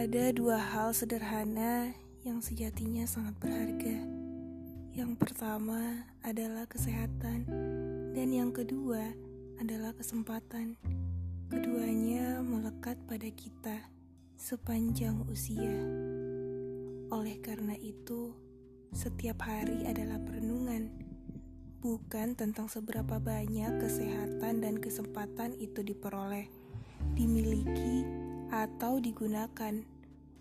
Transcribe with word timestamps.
Ada 0.00 0.32
dua 0.32 0.56
hal 0.56 0.96
sederhana 0.96 1.92
yang 2.24 2.40
sejatinya 2.40 3.04
sangat 3.04 3.36
berharga. 3.36 4.00
Yang 4.96 5.12
pertama 5.20 6.08
adalah 6.24 6.64
kesehatan, 6.64 7.44
dan 8.16 8.32
yang 8.32 8.48
kedua 8.48 9.12
adalah 9.60 9.92
kesempatan. 9.92 10.80
Keduanya 11.52 12.40
melekat 12.40 12.96
pada 13.04 13.28
kita 13.28 13.76
sepanjang 14.40 15.20
usia. 15.28 15.84
Oleh 17.12 17.36
karena 17.44 17.76
itu, 17.76 18.32
setiap 18.96 19.44
hari 19.44 19.84
adalah 19.84 20.16
perenungan, 20.16 20.96
bukan 21.84 22.40
tentang 22.40 22.72
seberapa 22.72 23.20
banyak 23.20 23.84
kesehatan 23.84 24.64
dan 24.64 24.80
kesempatan 24.80 25.52
itu 25.60 25.84
diperoleh, 25.84 26.48
dimiliki, 27.12 28.19
atau 28.50 28.98
digunakan, 28.98 29.86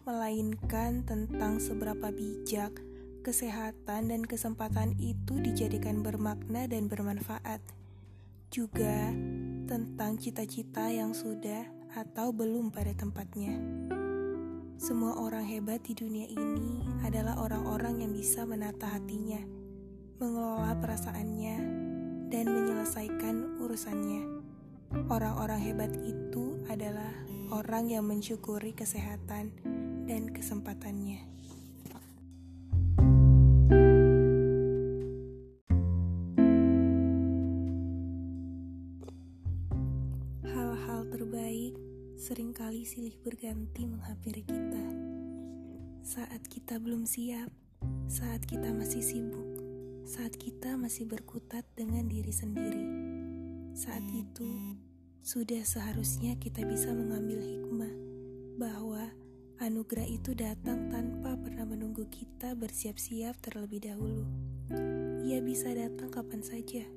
melainkan 0.03 1.05
tentang 1.05 1.61
seberapa 1.61 2.09
bijak 2.09 2.73
kesehatan 3.21 4.09
dan 4.09 4.21
kesempatan 4.25 4.97
itu 4.97 5.37
dijadikan 5.37 6.01
bermakna 6.01 6.65
dan 6.65 6.89
bermanfaat. 6.89 7.61
Juga 8.49 9.13
tentang 9.69 10.17
cita-cita 10.17 10.89
yang 10.89 11.13
sudah 11.13 11.69
atau 11.93 12.33
belum 12.33 12.73
pada 12.73 12.89
tempatnya. 12.97 13.53
Semua 14.79 15.19
orang 15.19 15.45
hebat 15.45 15.83
di 15.85 15.93
dunia 15.93 16.25
ini 16.25 16.81
adalah 17.03 17.37
orang-orang 17.37 18.01
yang 18.01 18.15
bisa 18.15 18.47
menata 18.47 18.87
hatinya, 18.87 19.43
mengelola 20.17 20.73
perasaannya, 20.79 21.57
dan 22.31 22.45
menyelesaikan 22.47 23.59
urusannya. 23.59 24.41
Orang-orang 25.11 25.59
hebat 25.61 25.91
itu 26.01 26.57
adalah 26.71 27.11
orang 27.49 27.89
yang 27.89 28.05
mensyukuri 28.05 28.77
kesehatan 28.77 29.49
dan 30.05 30.29
kesempatannya. 30.29 31.25
Hal-hal 40.45 41.01
terbaik 41.09 41.73
sering 42.21 42.53
kali 42.53 42.85
silih 42.85 43.17
berganti 43.25 43.89
menghampiri 43.89 44.45
kita. 44.45 44.85
Saat 46.05 46.45
kita 46.49 46.77
belum 46.77 47.09
siap, 47.09 47.49
saat 48.05 48.45
kita 48.45 48.69
masih 48.73 49.01
sibuk, 49.01 49.49
saat 50.05 50.37
kita 50.37 50.77
masih 50.77 51.09
berkutat 51.09 51.65
dengan 51.73 52.05
diri 52.05 52.33
sendiri. 52.33 52.85
Saat 53.73 54.05
itu, 54.09 54.77
sudah 55.19 55.67
seharusnya 55.67 56.39
kita 56.39 56.63
bisa 56.63 56.95
mengambil 56.95 57.43
hikmah 57.43 57.91
bahwa 58.55 59.03
anugerah 59.59 60.07
itu 60.07 60.31
datang 60.31 60.87
tanpa 60.87 61.35
pernah 61.35 61.67
menunggu 61.67 62.07
kita 62.07 62.55
bersiap-siap 62.55 63.35
terlebih 63.43 63.83
dahulu. 63.83 64.23
Ia 65.27 65.43
bisa 65.43 65.75
datang 65.75 66.07
kapan 66.07 66.39
saja, 66.39 66.87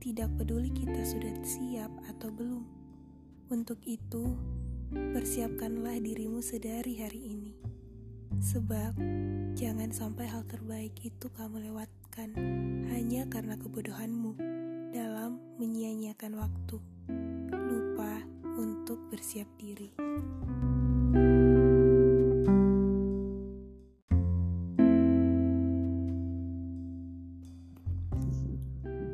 tidak 0.00 0.32
peduli 0.40 0.72
kita 0.72 1.04
sudah 1.04 1.32
siap 1.44 1.92
atau 2.08 2.32
belum. 2.32 2.64
Untuk 3.52 3.84
itu, 3.84 4.32
persiapkanlah 4.90 6.00
dirimu 6.00 6.40
sedari 6.40 6.98
hari 6.98 7.36
ini, 7.36 7.52
sebab 8.40 8.96
jangan 9.52 9.92
sampai 9.92 10.26
hal 10.26 10.42
terbaik 10.48 10.96
itu 11.04 11.28
kamu 11.36 11.70
lewatkan 11.70 12.32
hanya 12.90 13.28
karena 13.28 13.54
kebodohanmu 13.60 14.34
dalam 14.96 15.38
menyia-nyiakan 15.60 16.40
waktu 16.40 16.95
lupa 17.52 18.22
untuk 18.58 18.98
bersiap 19.10 19.48
diri. 19.58 19.92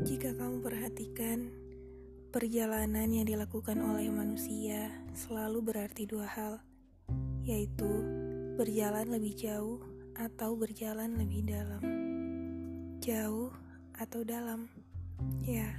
Jika 0.03 0.35
kamu 0.35 0.63
perhatikan, 0.63 1.51
perjalanan 2.35 3.11
yang 3.11 3.27
dilakukan 3.27 3.79
oleh 3.79 4.11
manusia 4.11 4.91
selalu 5.15 5.63
berarti 5.63 6.07
dua 6.07 6.27
hal, 6.27 6.59
yaitu 7.43 7.91
berjalan 8.59 9.11
lebih 9.11 9.35
jauh 9.35 9.83
atau 10.15 10.55
berjalan 10.55 11.19
lebih 11.19 11.43
dalam. 11.47 11.83
Jauh 13.03 13.51
atau 13.99 14.23
dalam, 14.23 14.71
ya. 15.43 15.71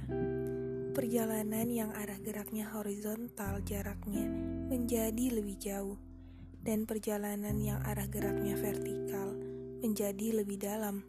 Perjalanan 0.94 1.66
yang 1.74 1.90
arah 1.90 2.22
geraknya 2.22 2.70
horizontal 2.70 3.58
jaraknya 3.66 4.30
menjadi 4.70 5.34
lebih 5.34 5.58
jauh, 5.58 5.98
dan 6.62 6.86
perjalanan 6.86 7.58
yang 7.58 7.82
arah 7.82 8.06
geraknya 8.06 8.54
vertikal 8.54 9.34
menjadi 9.82 10.38
lebih 10.38 10.54
dalam. 10.62 11.02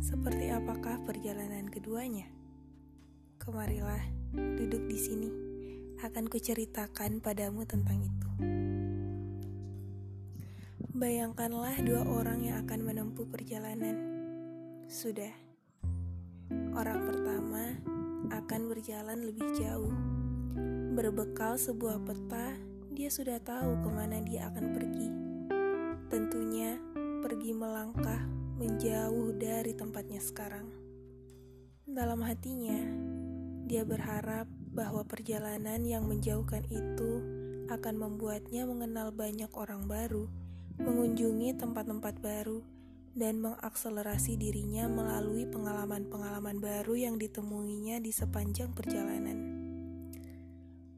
Seperti 0.00 0.48
apakah 0.48 1.04
perjalanan 1.04 1.68
keduanya? 1.68 2.32
Kemarilah 3.36 4.00
duduk 4.32 4.88
di 4.88 4.96
sini, 4.96 5.28
akan 6.00 6.24
kuceritakan 6.24 7.20
padamu 7.20 7.68
tentang 7.68 8.00
itu. 8.00 8.30
Bayangkanlah 10.96 11.76
dua 11.84 12.08
orang 12.08 12.40
yang 12.40 12.64
akan 12.64 12.80
menempuh 12.80 13.28
perjalanan. 13.28 14.00
Sudah, 14.88 15.36
orang 16.72 17.04
pertama 17.04 17.64
akan 18.30 18.60
berjalan 18.70 19.20
lebih 19.24 19.44
jauh. 19.58 19.92
Berbekal 20.94 21.58
sebuah 21.58 22.04
peta, 22.06 22.54
dia 22.94 23.10
sudah 23.10 23.42
tahu 23.42 23.82
ke 23.82 23.88
mana 23.90 24.22
dia 24.22 24.46
akan 24.48 24.66
pergi. 24.70 25.08
Tentunya 26.06 26.78
pergi 27.24 27.50
melangkah 27.50 28.22
menjauh 28.54 29.34
dari 29.34 29.74
tempatnya 29.74 30.22
sekarang. 30.22 30.70
Dalam 31.84 32.22
hatinya, 32.22 32.78
dia 33.66 33.82
berharap 33.82 34.46
bahwa 34.70 35.02
perjalanan 35.02 35.82
yang 35.82 36.06
menjauhkan 36.06 36.62
itu 36.70 37.12
akan 37.66 37.94
membuatnya 37.96 38.68
mengenal 38.68 39.10
banyak 39.10 39.50
orang 39.56 39.88
baru, 39.88 40.30
mengunjungi 40.78 41.56
tempat-tempat 41.58 42.20
baru, 42.20 42.62
dan 43.14 43.38
mengakselerasi 43.38 44.34
dirinya 44.34 44.90
melalui 44.90 45.46
pengalaman-pengalaman 45.46 46.58
baru 46.58 46.98
yang 46.98 47.16
ditemuinya 47.16 48.02
di 48.02 48.10
sepanjang 48.10 48.74
perjalanan. 48.74 49.62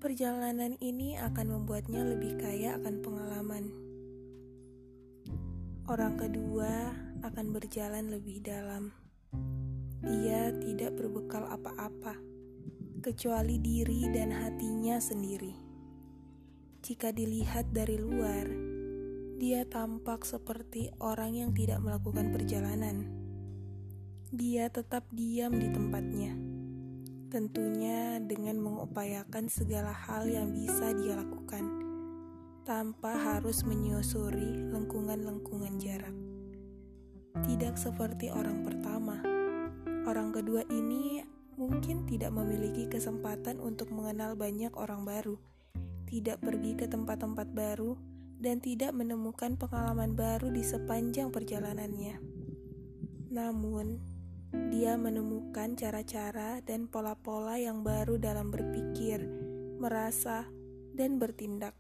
Perjalanan 0.01 0.81
ini 0.81 1.21
akan 1.21 1.47
membuatnya 1.61 2.05
lebih 2.09 2.41
kaya 2.41 2.81
akan 2.81 3.05
pengalaman. 3.05 3.65
Orang 5.87 6.17
kedua 6.17 6.97
akan 7.21 7.47
berjalan 7.53 8.09
lebih 8.09 8.41
dalam. 8.41 8.97
Dia 10.01 10.57
tidak 10.57 10.97
berbekal 10.97 11.45
apa-apa, 11.47 12.17
kecuali 13.05 13.61
diri 13.61 14.09
dan 14.09 14.33
hatinya 14.33 14.97
sendiri. 14.99 15.53
Jika 16.81 17.11
dilihat 17.11 17.75
dari 17.75 17.99
luar, 17.99 18.66
dia 19.37 19.69
tampak 19.69 20.25
seperti 20.25 20.89
orang 20.97 21.37
yang 21.37 21.51
tidak 21.53 21.85
melakukan 21.85 22.33
perjalanan. 22.33 23.05
Dia 24.33 24.73
tetap 24.73 25.05
diam 25.13 25.53
di 25.53 25.69
tempatnya, 25.69 26.33
tentunya 27.29 28.17
dengan 28.17 28.57
mengupayakan 28.65 29.53
segala 29.53 29.93
hal 29.93 30.25
yang 30.25 30.57
bisa 30.57 30.89
dia 30.97 31.21
lakukan 31.21 31.69
tanpa 32.65 33.13
harus 33.13 33.61
menyusuri 33.69 34.73
lengkungan-lengkungan 34.73 35.85
jarak. 35.85 36.17
Tidak 37.45 37.77
seperti 37.77 38.33
orang 38.33 38.65
pertama, 38.65 39.21
orang 40.09 40.33
kedua 40.33 40.65
ini 40.73 41.21
mungkin 41.61 42.09
tidak 42.09 42.33
memiliki 42.33 42.89
kesempatan 42.89 43.61
untuk 43.61 43.93
mengenal 43.93 44.33
banyak 44.33 44.73
orang 44.81 45.05
baru, 45.05 45.37
tidak 46.09 46.41
pergi 46.41 46.73
ke 46.73 46.89
tempat-tempat 46.89 47.53
baru 47.53 48.16
dan 48.37 48.61
tidak 48.61 48.93
menemukan 48.93 49.57
pengalaman 49.57 50.13
baru 50.13 50.53
di 50.53 50.61
sepanjang 50.61 51.33
perjalanannya. 51.33 52.21
Namun, 53.33 54.01
dia 54.73 54.97
menemukan 54.97 55.77
cara-cara 55.77 56.61
dan 56.65 56.89
pola-pola 56.89 57.57
yang 57.61 57.81
baru 57.85 58.17
dalam 58.21 58.53
berpikir, 58.53 59.25
merasa, 59.81 60.49
dan 60.97 61.21
bertindak. 61.21 61.77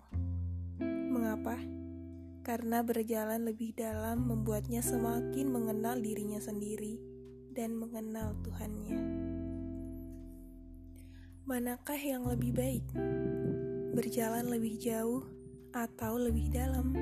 Mengapa? 0.82 1.56
Karena 2.44 2.85
berjalan 2.85 3.49
lebih 3.49 3.75
dalam 3.75 4.29
membuatnya 4.29 4.85
semakin 4.85 5.50
mengenal 5.50 5.99
dirinya 5.99 6.38
sendiri 6.38 7.00
dan 7.56 7.75
mengenal 7.75 8.37
Tuhannya. 8.44 8.99
Manakah 11.47 11.99
yang 11.99 12.26
lebih 12.26 12.52
baik? 12.52 12.87
Berjalan 13.97 14.50
lebih 14.50 14.76
jauh 14.76 15.36
atau 15.76 16.17
lebih 16.17 16.49
dalam. 16.49 16.96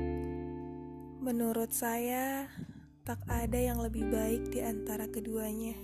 Menurut 1.22 1.70
saya, 1.70 2.50
tak 3.06 3.22
ada 3.30 3.54
yang 3.54 3.78
lebih 3.78 4.10
baik 4.10 4.50
di 4.50 4.58
antara 4.66 5.06
keduanya. 5.06 5.78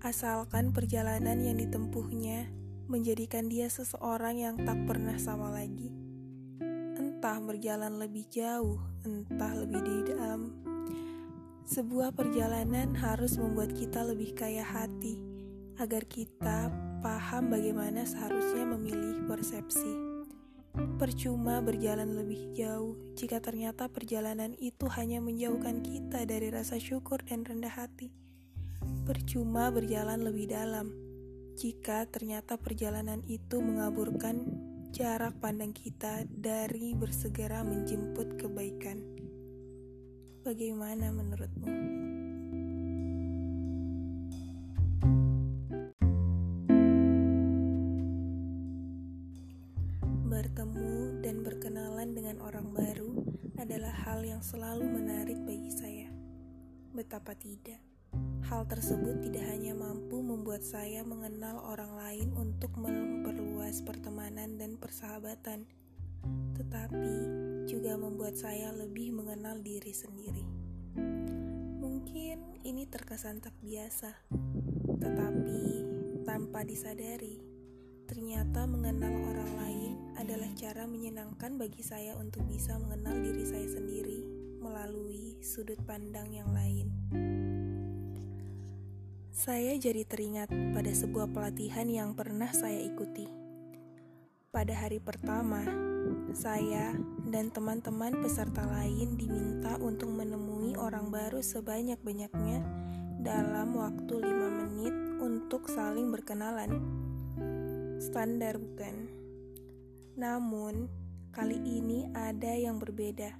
Asalkan 0.00 0.70
perjalanan 0.70 1.42
yang 1.42 1.58
ditempuhnya 1.58 2.48
menjadikan 2.86 3.50
dia 3.50 3.66
seseorang 3.66 4.38
yang 4.38 4.54
tak 4.62 4.78
pernah 4.86 5.18
sama 5.18 5.50
lagi. 5.50 5.90
entah 7.20 7.36
berjalan 7.36 8.00
lebih 8.00 8.24
jauh, 8.32 8.80
entah 9.04 9.52
lebih 9.52 9.80
di 9.84 9.96
dalam. 10.08 10.56
Sebuah 11.68 12.16
perjalanan 12.16 12.96
harus 12.96 13.36
membuat 13.36 13.76
kita 13.76 14.00
lebih 14.08 14.32
kaya 14.32 14.64
hati, 14.64 15.20
agar 15.76 16.08
kita 16.08 16.72
paham 17.04 17.52
bagaimana 17.52 18.08
seharusnya 18.08 18.64
memilih 18.64 19.28
persepsi. 19.28 20.09
Percuma 20.70 21.58
berjalan 21.58 22.14
lebih 22.14 22.54
jauh 22.54 22.94
jika 23.18 23.42
ternyata 23.42 23.90
perjalanan 23.90 24.54
itu 24.62 24.86
hanya 24.94 25.18
menjauhkan 25.18 25.82
kita 25.82 26.22
dari 26.28 26.52
rasa 26.54 26.78
syukur 26.78 27.18
dan 27.26 27.42
rendah 27.42 27.74
hati. 27.74 28.14
Percuma 29.02 29.74
berjalan 29.74 30.22
lebih 30.22 30.46
dalam 30.46 30.94
jika 31.58 32.06
ternyata 32.06 32.56
perjalanan 32.56 33.20
itu 33.26 33.58
mengaburkan 33.58 34.46
jarak 34.94 35.36
pandang 35.42 35.74
kita 35.74 36.24
dari 36.30 36.94
bersegera 36.94 37.66
menjemput 37.66 38.38
kebaikan. 38.38 39.02
Bagaimana 40.40 41.12
menurutmu? 41.12 42.09
Bertemu 50.40 51.20
dan 51.20 51.44
berkenalan 51.44 52.16
dengan 52.16 52.40
orang 52.40 52.72
baru 52.72 53.12
adalah 53.60 53.92
hal 53.92 54.24
yang 54.24 54.40
selalu 54.40 54.88
menarik 54.88 55.36
bagi 55.44 55.68
saya. 55.68 56.08
Betapa 56.96 57.36
tidak, 57.36 57.76
hal 58.48 58.64
tersebut 58.64 59.20
tidak 59.20 59.44
hanya 59.52 59.76
mampu 59.76 60.16
membuat 60.24 60.64
saya 60.64 61.04
mengenal 61.04 61.60
orang 61.60 61.92
lain 61.92 62.32
untuk 62.40 62.72
memperluas 62.72 63.84
pertemanan 63.84 64.56
dan 64.56 64.80
persahabatan, 64.80 65.68
tetapi 66.56 67.16
juga 67.68 68.00
membuat 68.00 68.40
saya 68.40 68.72
lebih 68.72 69.12
mengenal 69.12 69.60
diri 69.60 69.92
sendiri. 69.92 70.48
Mungkin 71.84 72.64
ini 72.64 72.88
terkesan 72.88 73.44
tak 73.44 73.60
biasa, 73.60 74.16
tetapi 75.04 75.84
tanpa 76.24 76.64
disadari 76.64 77.49
Ternyata 78.10 78.66
mengenal 78.66 79.22
orang 79.22 79.52
lain 79.54 79.92
adalah 80.18 80.50
cara 80.58 80.82
menyenangkan 80.82 81.54
bagi 81.54 81.78
saya 81.78 82.18
untuk 82.18 82.42
bisa 82.50 82.74
mengenal 82.82 83.22
diri 83.22 83.46
saya 83.46 83.70
sendiri 83.70 84.26
melalui 84.58 85.38
sudut 85.38 85.78
pandang 85.86 86.26
yang 86.34 86.50
lain. 86.50 86.90
Saya 89.30 89.78
jadi 89.78 90.02
teringat 90.02 90.50
pada 90.50 90.90
sebuah 90.90 91.30
pelatihan 91.30 91.86
yang 91.86 92.18
pernah 92.18 92.50
saya 92.50 92.82
ikuti. 92.82 93.30
Pada 94.50 94.74
hari 94.74 94.98
pertama, 94.98 95.62
saya 96.34 96.98
dan 97.30 97.54
teman-teman 97.54 98.18
peserta 98.26 98.66
lain 98.66 99.14
diminta 99.14 99.78
untuk 99.78 100.10
menemui 100.10 100.74
orang 100.74 101.14
baru 101.14 101.38
sebanyak-banyaknya 101.46 102.58
dalam 103.22 103.70
waktu 103.78 104.18
lima 104.18 104.66
menit 104.66 104.94
untuk 105.22 105.70
saling 105.70 106.10
berkenalan 106.10 107.06
standar 108.00 108.56
bukan? 108.56 109.12
Namun, 110.16 110.88
kali 111.36 111.60
ini 111.60 112.08
ada 112.16 112.56
yang 112.56 112.80
berbeda. 112.80 113.36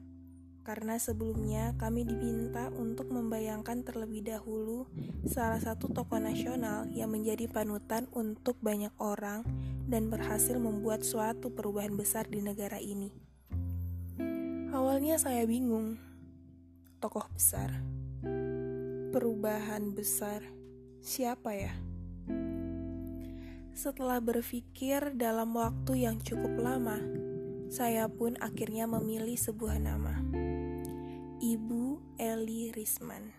Karena 0.61 1.01
sebelumnya 1.01 1.73
kami 1.81 2.05
diminta 2.05 2.69
untuk 2.77 3.09
membayangkan 3.09 3.81
terlebih 3.81 4.21
dahulu 4.21 4.85
salah 5.25 5.59
satu 5.59 5.89
tokoh 5.89 6.21
nasional 6.21 6.85
yang 6.93 7.09
menjadi 7.11 7.49
panutan 7.49 8.05
untuk 8.13 8.61
banyak 8.61 8.93
orang 9.01 9.43
dan 9.89 10.13
berhasil 10.13 10.61
membuat 10.61 11.03
suatu 11.03 11.49
perubahan 11.51 11.97
besar 11.97 12.29
di 12.29 12.45
negara 12.45 12.77
ini. 12.77 13.11
Awalnya 14.71 15.17
saya 15.17 15.49
bingung. 15.49 15.97
Tokoh 17.01 17.25
besar. 17.33 17.81
Perubahan 19.11 19.97
besar. 19.97 20.45
Siapa 21.01 21.57
ya? 21.57 21.73
Setelah 23.71 24.19
berpikir 24.19 25.15
dalam 25.15 25.55
waktu 25.55 26.05
yang 26.05 26.19
cukup 26.19 26.59
lama, 26.59 26.99
saya 27.71 28.11
pun 28.11 28.35
akhirnya 28.43 28.91
memilih 28.91 29.39
sebuah 29.39 29.79
nama. 29.79 30.19
Ibu 31.39 32.19
Eli 32.19 32.75
Risman. 32.75 33.31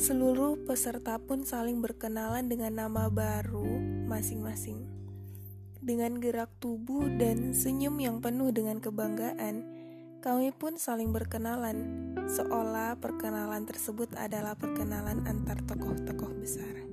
Seluruh 0.00 0.56
peserta 0.64 1.20
pun 1.20 1.44
saling 1.44 1.84
berkenalan 1.84 2.48
dengan 2.48 2.80
nama 2.80 3.12
baru 3.12 3.66
masing-masing. 4.08 4.88
Dengan 5.84 6.16
gerak 6.16 6.48
tubuh 6.58 7.06
dan 7.20 7.52
senyum 7.52 8.00
yang 8.00 8.18
penuh 8.24 8.50
dengan 8.56 8.80
kebanggaan, 8.80 9.68
kami 10.24 10.50
pun 10.50 10.80
saling 10.80 11.12
berkenalan, 11.14 12.10
seolah 12.26 12.98
perkenalan 12.98 13.68
tersebut 13.68 14.10
adalah 14.16 14.56
perkenalan 14.56 15.22
antar 15.28 15.60
tokoh-tokoh 15.62 16.32
besar. 16.40 16.87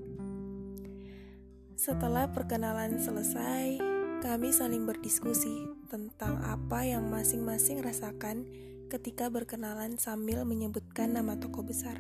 Setelah 1.76 2.32
perkenalan 2.32 3.04
selesai, 3.04 3.84
kami 4.24 4.56
saling 4.56 4.88
berdiskusi 4.88 5.68
tentang 5.92 6.40
apa 6.40 6.88
yang 6.88 7.12
masing-masing 7.12 7.84
rasakan 7.84 8.48
ketika 8.88 9.28
berkenalan 9.28 10.00
sambil 10.00 10.48
menyebutkan 10.48 11.12
nama 11.12 11.36
tokoh 11.36 11.68
besar. 11.68 12.00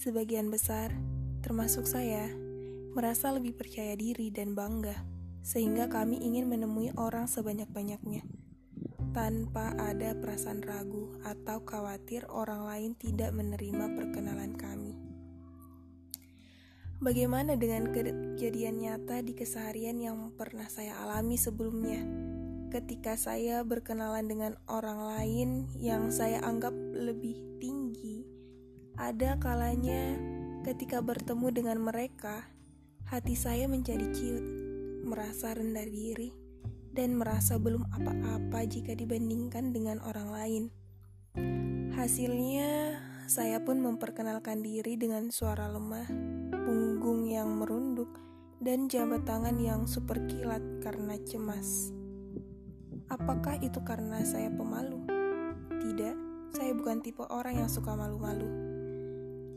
Sebagian 0.00 0.48
besar, 0.48 0.96
termasuk 1.44 1.84
saya, 1.84 2.32
merasa 2.96 3.28
lebih 3.36 3.52
percaya 3.52 3.92
diri 4.00 4.32
dan 4.32 4.56
bangga, 4.56 4.96
sehingga 5.44 5.92
kami 5.92 6.24
ingin 6.24 6.48
menemui 6.48 6.88
orang 6.96 7.28
sebanyak-banyaknya 7.28 8.24
tanpa 9.12 9.76
ada 9.76 10.16
perasaan 10.16 10.64
ragu 10.64 11.20
atau 11.20 11.60
khawatir 11.68 12.24
orang 12.32 12.64
lain 12.64 12.90
tidak 12.96 13.36
menerima 13.36 13.92
perkenalan 13.92 14.56
kami. 14.56 15.11
Bagaimana 17.02 17.58
dengan 17.58 17.90
kejadian 17.90 18.78
nyata 18.78 19.26
di 19.26 19.34
keseharian 19.34 19.98
yang 19.98 20.30
pernah 20.38 20.70
saya 20.70 21.02
alami 21.02 21.34
sebelumnya? 21.34 21.98
Ketika 22.70 23.18
saya 23.18 23.66
berkenalan 23.66 24.30
dengan 24.30 24.54
orang 24.70 25.10
lain 25.10 25.66
yang 25.82 26.14
saya 26.14 26.38
anggap 26.46 26.70
lebih 26.94 27.58
tinggi, 27.58 28.22
ada 28.94 29.34
kalanya 29.42 30.14
ketika 30.62 31.02
bertemu 31.02 31.50
dengan 31.50 31.82
mereka, 31.82 32.46
hati 33.10 33.34
saya 33.34 33.66
menjadi 33.66 34.06
ciut, 34.14 34.46
merasa 35.02 35.58
rendah 35.58 35.90
diri, 35.90 36.30
dan 36.94 37.18
merasa 37.18 37.58
belum 37.58 37.82
apa-apa 37.98 38.62
jika 38.70 38.94
dibandingkan 38.94 39.74
dengan 39.74 39.98
orang 40.06 40.30
lain. 40.30 40.64
Hasilnya, 41.98 42.94
saya 43.26 43.58
pun 43.58 43.82
memperkenalkan 43.82 44.62
diri 44.62 44.94
dengan 44.94 45.34
suara 45.34 45.66
lemah 45.66 46.06
yang 47.42 47.58
merunduk, 47.58 48.22
dan 48.62 48.86
jabat 48.86 49.26
tangan 49.26 49.58
yang 49.58 49.90
super 49.90 50.22
kilat 50.30 50.62
karena 50.78 51.18
cemas. 51.26 51.90
Apakah 53.10 53.58
itu 53.58 53.82
karena 53.82 54.22
saya 54.22 54.46
pemalu? 54.54 55.02
Tidak, 55.82 56.16
saya 56.54 56.70
bukan 56.70 57.02
tipe 57.02 57.26
orang 57.26 57.66
yang 57.66 57.70
suka 57.70 57.98
malu-malu. 57.98 58.46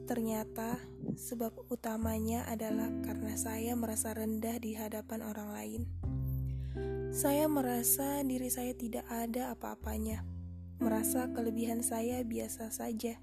Ternyata, 0.10 0.82
sebab 1.13 1.70
utamanya 1.70 2.50
adalah 2.50 2.89
karena 3.06 3.38
saya 3.38 3.77
merasa 3.77 4.18
rendah 4.18 4.58
di 4.58 4.74
hadapan 4.74 5.22
orang 5.22 5.50
lain. 5.54 5.82
Saya 7.13 7.46
merasa 7.46 8.25
diri 8.25 8.50
saya 8.50 8.74
tidak 8.74 9.06
ada 9.08 9.54
apa-apanya, 9.54 10.25
merasa 10.82 11.30
kelebihan 11.30 11.86
saya 11.86 12.25
biasa 12.25 12.74
saja 12.74 13.22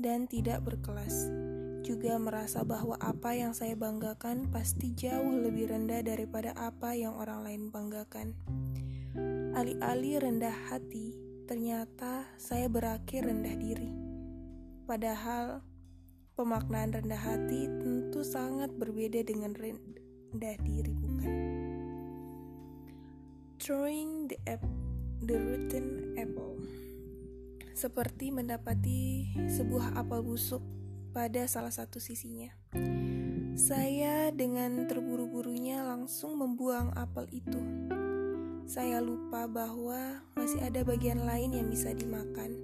dan 0.00 0.26
tidak 0.26 0.64
berkelas 0.64 1.47
juga 1.88 2.20
merasa 2.20 2.68
bahwa 2.68 3.00
apa 3.00 3.32
yang 3.32 3.56
saya 3.56 3.72
banggakan 3.72 4.52
pasti 4.52 4.92
jauh 4.92 5.40
lebih 5.40 5.72
rendah 5.72 6.04
daripada 6.04 6.52
apa 6.52 6.92
yang 6.92 7.16
orang 7.16 7.40
lain 7.40 7.72
banggakan. 7.72 8.36
Alih-alih 9.56 10.20
rendah 10.20 10.52
hati, 10.68 11.16
ternyata 11.48 12.28
saya 12.36 12.68
berakhir 12.68 13.24
rendah 13.24 13.56
diri. 13.56 13.88
Padahal, 14.84 15.64
pemaknaan 16.36 16.92
rendah 16.92 17.16
hati 17.24 17.72
tentu 17.80 18.20
sangat 18.20 18.68
berbeda 18.76 19.24
dengan 19.24 19.56
rendah 19.56 20.56
diri, 20.60 20.92
bukan? 20.92 21.32
Throwing 23.56 24.28
the, 24.28 24.36
ap 24.44 24.60
the 25.24 25.40
rotten 25.40 26.12
apple 26.20 26.60
seperti 27.72 28.28
mendapati 28.28 29.32
sebuah 29.48 29.96
apel 29.96 30.20
busuk 30.20 30.77
pada 31.18 31.50
salah 31.50 31.74
satu 31.74 31.98
sisinya. 31.98 32.54
Saya 33.58 34.30
dengan 34.30 34.86
terburu-burunya 34.86 35.82
langsung 35.82 36.38
membuang 36.38 36.94
apel 36.94 37.26
itu. 37.34 37.58
Saya 38.70 39.02
lupa 39.02 39.50
bahwa 39.50 40.22
masih 40.38 40.62
ada 40.62 40.86
bagian 40.86 41.26
lain 41.26 41.58
yang 41.58 41.66
bisa 41.66 41.90
dimakan, 41.90 42.54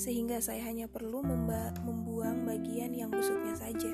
sehingga 0.00 0.40
saya 0.40 0.64
hanya 0.64 0.88
perlu 0.88 1.20
membuang 1.20 2.48
bagian 2.48 2.96
yang 2.96 3.12
busuknya 3.12 3.52
saja. 3.52 3.92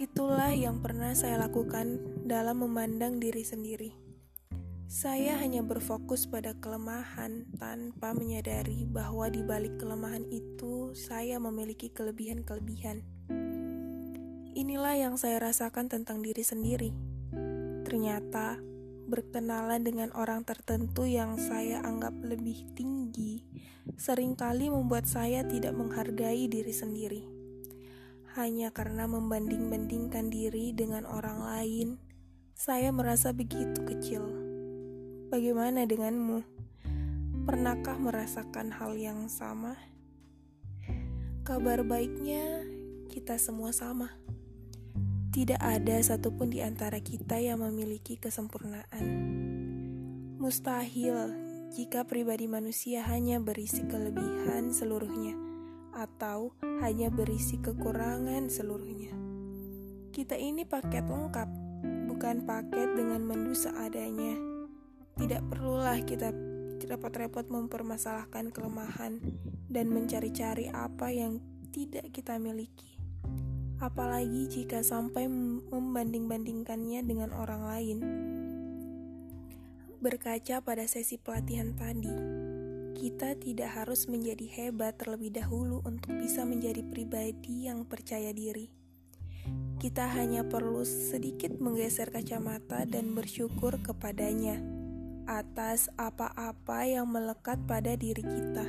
Itulah 0.00 0.56
yang 0.56 0.80
pernah 0.80 1.12
saya 1.12 1.44
lakukan 1.44 2.00
dalam 2.24 2.64
memandang 2.64 3.20
diri 3.20 3.44
sendiri. 3.44 4.01
Saya 4.92 5.40
hanya 5.40 5.64
berfokus 5.64 6.28
pada 6.28 6.52
kelemahan 6.52 7.48
tanpa 7.56 8.12
menyadari 8.12 8.84
bahwa 8.84 9.24
di 9.32 9.40
balik 9.40 9.80
kelemahan 9.80 10.28
itu 10.28 10.92
saya 10.92 11.40
memiliki 11.40 11.88
kelebihan-kelebihan. 11.88 13.00
Inilah 14.52 14.92
yang 15.00 15.16
saya 15.16 15.40
rasakan 15.40 15.88
tentang 15.88 16.20
diri 16.20 16.44
sendiri. 16.44 16.92
Ternyata 17.88 18.60
berkenalan 19.08 19.80
dengan 19.80 20.12
orang 20.12 20.44
tertentu 20.44 21.08
yang 21.08 21.40
saya 21.40 21.80
anggap 21.80 22.12
lebih 22.20 22.68
tinggi 22.76 23.48
sering 23.96 24.36
kali 24.36 24.68
membuat 24.68 25.08
saya 25.08 25.40
tidak 25.40 25.72
menghargai 25.72 26.52
diri 26.52 26.74
sendiri. 26.76 27.24
Hanya 28.36 28.68
karena 28.76 29.08
membanding-bandingkan 29.08 30.28
diri 30.28 30.76
dengan 30.76 31.08
orang 31.08 31.40
lain, 31.40 31.88
saya 32.52 32.92
merasa 32.92 33.32
begitu 33.32 33.80
kecil. 33.88 34.41
Bagaimana 35.32 35.88
denganmu? 35.88 36.44
Pernahkah 37.48 37.96
merasakan 37.96 38.68
hal 38.68 38.92
yang 39.00 39.32
sama? 39.32 39.80
Kabar 41.40 41.80
baiknya, 41.88 42.68
kita 43.08 43.40
semua 43.40 43.72
sama. 43.72 44.12
Tidak 45.32 45.56
ada 45.56 45.96
satupun 46.04 46.52
di 46.52 46.60
antara 46.60 47.00
kita 47.00 47.40
yang 47.40 47.64
memiliki 47.64 48.20
kesempurnaan. 48.20 49.06
Mustahil 50.36 51.16
jika 51.72 52.04
pribadi 52.04 52.44
manusia 52.44 53.00
hanya 53.08 53.40
berisi 53.40 53.88
kelebihan 53.88 54.68
seluruhnya, 54.68 55.32
atau 55.96 56.52
hanya 56.84 57.08
berisi 57.08 57.56
kekurangan 57.56 58.52
seluruhnya. 58.52 59.16
Kita 60.12 60.36
ini 60.36 60.68
paket 60.68 61.08
lengkap, 61.08 61.48
bukan 62.12 62.44
paket 62.44 63.00
dengan 63.00 63.24
menu 63.24 63.56
seadanya 63.56 64.51
tidak 65.20 65.44
perlulah 65.52 66.00
kita 66.00 66.32
repot-repot 66.88 67.46
mempermasalahkan 67.48 68.50
kelemahan 68.50 69.22
dan 69.70 69.88
mencari-cari 69.88 70.68
apa 70.72 71.08
yang 71.08 71.40
tidak 71.72 72.12
kita 72.12 72.36
miliki. 72.36 73.00
Apalagi 73.80 74.46
jika 74.46 74.84
sampai 74.84 75.26
membanding-bandingkannya 75.72 77.00
dengan 77.02 77.30
orang 77.34 77.62
lain. 77.66 77.98
Berkaca 80.02 80.60
pada 80.62 80.84
sesi 80.90 81.16
pelatihan 81.18 81.74
tadi, 81.78 82.10
kita 82.98 83.38
tidak 83.38 83.70
harus 83.72 84.10
menjadi 84.10 84.46
hebat 84.50 84.98
terlebih 84.98 85.30
dahulu 85.34 85.78
untuk 85.86 86.14
bisa 86.18 86.42
menjadi 86.42 86.82
pribadi 86.82 87.70
yang 87.70 87.86
percaya 87.86 88.34
diri. 88.34 88.70
Kita 89.78 90.10
hanya 90.14 90.46
perlu 90.46 90.86
sedikit 90.86 91.58
menggeser 91.58 92.14
kacamata 92.14 92.86
dan 92.86 93.14
bersyukur 93.18 93.82
kepadanya 93.82 94.81
atas 95.26 95.88
apa-apa 95.94 96.86
yang 96.86 97.08
melekat 97.08 97.60
pada 97.68 97.94
diri 97.94 98.22
kita. 98.22 98.66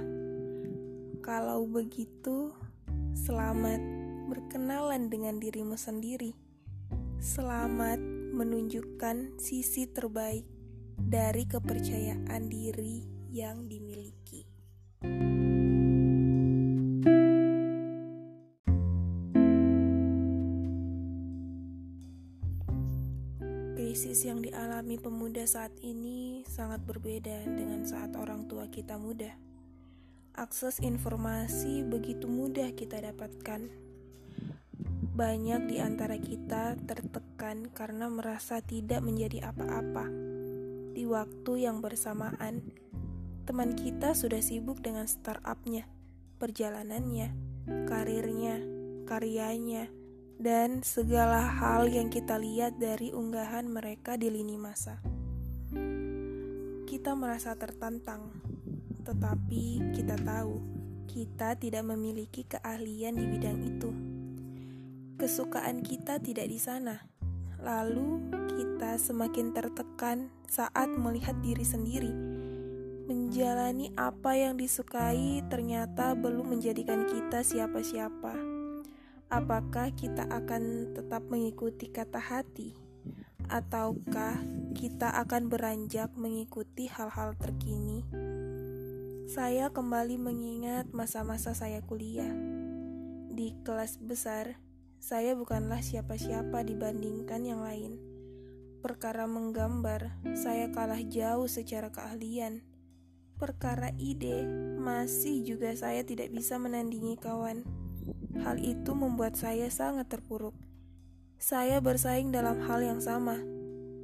Kalau 1.24 1.66
begitu, 1.66 2.52
selamat 3.16 3.80
berkenalan 4.30 5.08
dengan 5.08 5.40
dirimu 5.40 5.80
sendiri. 5.80 6.36
Selamat 7.24 7.98
menunjukkan 8.34 9.40
sisi 9.40 9.88
terbaik 9.88 10.44
dari 11.00 11.48
kepercayaan 11.48 12.52
diri 12.52 13.08
yang 13.32 13.66
dimiliki. 13.72 14.46
Krisis 15.04 15.33
dialami 24.94 25.10
pemuda 25.10 25.42
saat 25.50 25.74
ini 25.82 26.46
sangat 26.46 26.86
berbeda 26.86 27.50
dengan 27.50 27.82
saat 27.82 28.14
orang 28.14 28.46
tua 28.46 28.70
kita 28.70 29.02
muda. 29.02 29.34
Akses 30.38 30.78
informasi 30.78 31.82
begitu 31.82 32.30
mudah 32.30 32.70
kita 32.78 33.02
dapatkan. 33.02 33.74
Banyak 35.18 35.62
di 35.66 35.82
antara 35.82 36.22
kita 36.22 36.78
tertekan 36.86 37.74
karena 37.74 38.06
merasa 38.06 38.62
tidak 38.62 39.02
menjadi 39.02 39.50
apa-apa. 39.50 40.06
Di 40.94 41.10
waktu 41.10 41.66
yang 41.66 41.82
bersamaan, 41.82 42.62
teman 43.50 43.74
kita 43.74 44.14
sudah 44.14 44.46
sibuk 44.46 44.78
dengan 44.78 45.10
startupnya, 45.10 45.90
perjalanannya, 46.38 47.34
karirnya, 47.90 48.62
karyanya, 49.10 49.90
dan 50.44 50.84
segala 50.84 51.40
hal 51.40 51.88
yang 51.88 52.12
kita 52.12 52.36
lihat 52.36 52.76
dari 52.76 53.16
unggahan 53.16 53.64
mereka 53.64 54.20
di 54.20 54.28
lini 54.28 54.60
masa. 54.60 55.00
Kita 56.84 57.16
merasa 57.16 57.56
tertantang, 57.56 58.28
tetapi 59.08 59.96
kita 59.96 60.20
tahu 60.20 60.60
kita 61.08 61.56
tidak 61.56 61.88
memiliki 61.88 62.44
keahlian 62.44 63.16
di 63.16 63.24
bidang 63.24 63.60
itu. 63.64 63.90
Kesukaan 65.16 65.80
kita 65.80 66.20
tidak 66.20 66.52
di 66.52 66.60
sana. 66.60 67.08
Lalu 67.64 68.28
kita 68.60 69.00
semakin 69.00 69.56
tertekan 69.56 70.28
saat 70.52 70.92
melihat 70.92 71.40
diri 71.40 71.64
sendiri. 71.64 72.12
Menjalani 73.08 73.96
apa 73.96 74.36
yang 74.36 74.60
disukai 74.60 75.40
ternyata 75.48 76.12
belum 76.20 76.52
menjadikan 76.52 77.08
kita 77.08 77.48
siapa-siapa 77.48 78.43
apakah 79.34 79.90
kita 79.98 80.30
akan 80.30 80.94
tetap 80.94 81.26
mengikuti 81.26 81.90
kata 81.90 82.22
hati, 82.22 82.78
ataukah 83.50 84.38
kita 84.78 85.10
akan 85.26 85.50
beranjak 85.50 86.14
mengikuti 86.14 86.86
hal-hal 86.86 87.34
terkini? 87.42 88.06
Saya 89.26 89.74
kembali 89.74 90.22
mengingat 90.22 90.94
masa-masa 90.94 91.58
saya 91.58 91.82
kuliah. 91.82 92.30
Di 93.34 93.58
kelas 93.66 93.98
besar, 93.98 94.62
saya 95.02 95.34
bukanlah 95.34 95.82
siapa-siapa 95.82 96.62
dibandingkan 96.62 97.42
yang 97.42 97.66
lain. 97.66 97.98
Perkara 98.86 99.26
menggambar, 99.26 100.14
saya 100.38 100.70
kalah 100.70 101.02
jauh 101.02 101.50
secara 101.50 101.90
keahlian. 101.90 102.62
Perkara 103.42 103.90
ide, 103.98 104.46
masih 104.78 105.42
juga 105.42 105.74
saya 105.74 106.06
tidak 106.06 106.30
bisa 106.30 106.62
menandingi 106.62 107.18
kawan. 107.18 107.83
Hal 108.44 108.60
itu 108.60 108.92
membuat 108.98 109.40
saya 109.40 109.70
sangat 109.72 110.10
terpuruk. 110.12 110.56
Saya 111.38 111.84
bersaing 111.84 112.32
dalam 112.32 112.64
hal 112.64 112.84
yang 112.84 113.00
sama, 113.04 113.40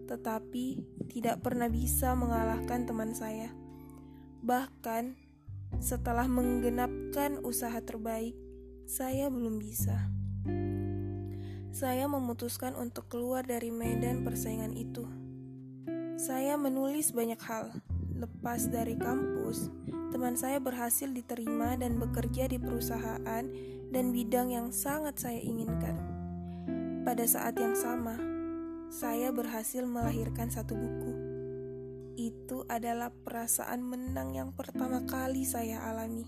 tetapi 0.07 0.83
tidak 1.11 1.39
pernah 1.39 1.71
bisa 1.71 2.13
mengalahkan 2.13 2.83
teman 2.85 3.15
saya. 3.15 3.51
Bahkan 4.43 5.15
setelah 5.77 6.25
menggenapkan 6.25 7.39
usaha 7.45 7.77
terbaik, 7.79 8.33
saya 8.89 9.29
belum 9.29 9.61
bisa. 9.61 10.09
Saya 11.69 12.09
memutuskan 12.09 12.73
untuk 12.73 13.07
keluar 13.07 13.45
dari 13.45 13.69
medan 13.69 14.25
persaingan 14.25 14.73
itu. 14.73 15.05
Saya 16.19 16.57
menulis 16.57 17.13
banyak 17.13 17.39
hal. 17.45 17.71
Lepas 18.19 18.67
dari 18.67 18.99
kampus, 18.99 19.71
teman 20.11 20.35
saya 20.35 20.59
berhasil 20.59 21.07
diterima 21.07 21.79
dan 21.79 21.95
bekerja 21.95 22.51
di 22.51 22.59
perusahaan 22.59 23.45
dan 23.89 24.13
bidang 24.13 24.53
yang 24.53 24.69
sangat 24.69 25.17
saya 25.17 25.41
inginkan. 25.41 25.97
Pada 27.01 27.25
saat 27.25 27.57
yang 27.57 27.73
sama, 27.73 28.17
saya 28.89 29.33
berhasil 29.33 29.81
melahirkan 29.85 30.49
satu 30.49 30.77
buku. 30.77 31.13
Itu 32.17 32.65
adalah 32.69 33.09
perasaan 33.13 33.81
menang 33.81 34.37
yang 34.37 34.49
pertama 34.53 35.05
kali 35.05 35.45
saya 35.45 35.85
alami. 35.89 36.25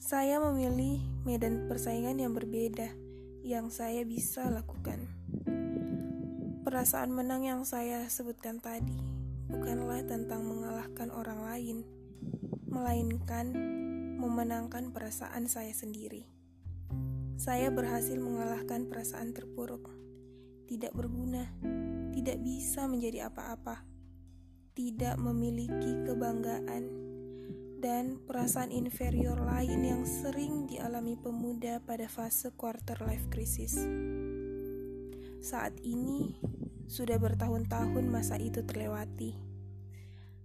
Saya 0.00 0.40
memilih 0.40 0.98
medan 1.28 1.68
persaingan 1.68 2.16
yang 2.18 2.32
berbeda 2.32 2.88
yang 3.44 3.68
saya 3.68 4.02
bisa 4.02 4.48
lakukan. 4.48 5.06
Perasaan 6.64 7.12
menang 7.12 7.44
yang 7.44 7.62
saya 7.68 8.08
sebutkan 8.08 8.58
tadi 8.58 8.96
bukanlah 9.50 10.00
tentang 10.06 10.46
mengalahkan 10.46 11.10
orang 11.12 11.44
lain, 11.44 11.76
melainkan 12.70 13.52
memenangkan 14.20 14.92
perasaan 14.92 15.48
saya 15.48 15.72
sendiri. 15.72 16.39
Saya 17.40 17.72
berhasil 17.72 18.20
mengalahkan 18.20 18.84
perasaan 18.84 19.32
terpuruk, 19.32 19.88
tidak 20.68 20.92
berguna, 20.92 21.48
tidak 22.12 22.36
bisa 22.44 22.84
menjadi 22.84 23.32
apa-apa, 23.32 23.80
tidak 24.76 25.16
memiliki 25.16 26.04
kebanggaan, 26.04 26.84
dan 27.80 28.20
perasaan 28.28 28.68
inferior 28.68 29.40
lain 29.40 29.80
yang 29.88 30.04
sering 30.04 30.68
dialami 30.68 31.16
pemuda 31.16 31.80
pada 31.80 32.12
fase 32.12 32.52
quarter 32.52 33.00
life 33.08 33.24
crisis. 33.32 33.72
Saat 35.40 35.80
ini, 35.80 36.36
sudah 36.92 37.16
bertahun-tahun 37.16 38.04
masa 38.04 38.36
itu 38.36 38.60
terlewati. 38.68 39.32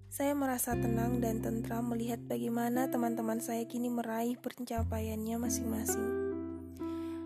Saya 0.08 0.32
merasa 0.32 0.72
tenang 0.80 1.20
dan 1.20 1.44
tentram 1.44 1.92
melihat 1.92 2.24
bagaimana 2.24 2.88
teman-teman 2.88 3.44
saya 3.44 3.68
kini 3.68 3.92
meraih 3.92 4.40
pencapaiannya 4.40 5.36
masing-masing. 5.44 6.25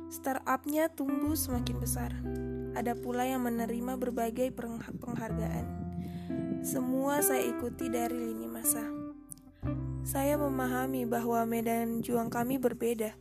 Startupnya 0.10 0.90
tumbuh 0.90 1.38
semakin 1.38 1.78
besar. 1.78 2.10
Ada 2.74 2.98
pula 2.98 3.30
yang 3.30 3.46
menerima 3.46 3.94
berbagai 3.94 4.50
penghargaan. 4.98 5.66
Semua 6.66 7.22
saya 7.22 7.46
ikuti 7.46 7.94
dari 7.94 8.18
lini 8.18 8.50
masa. 8.50 8.82
Saya 10.02 10.42
memahami 10.42 11.06
bahwa 11.06 11.46
medan 11.46 12.02
juang 12.02 12.34
kami 12.34 12.58
berbeda. 12.58 13.14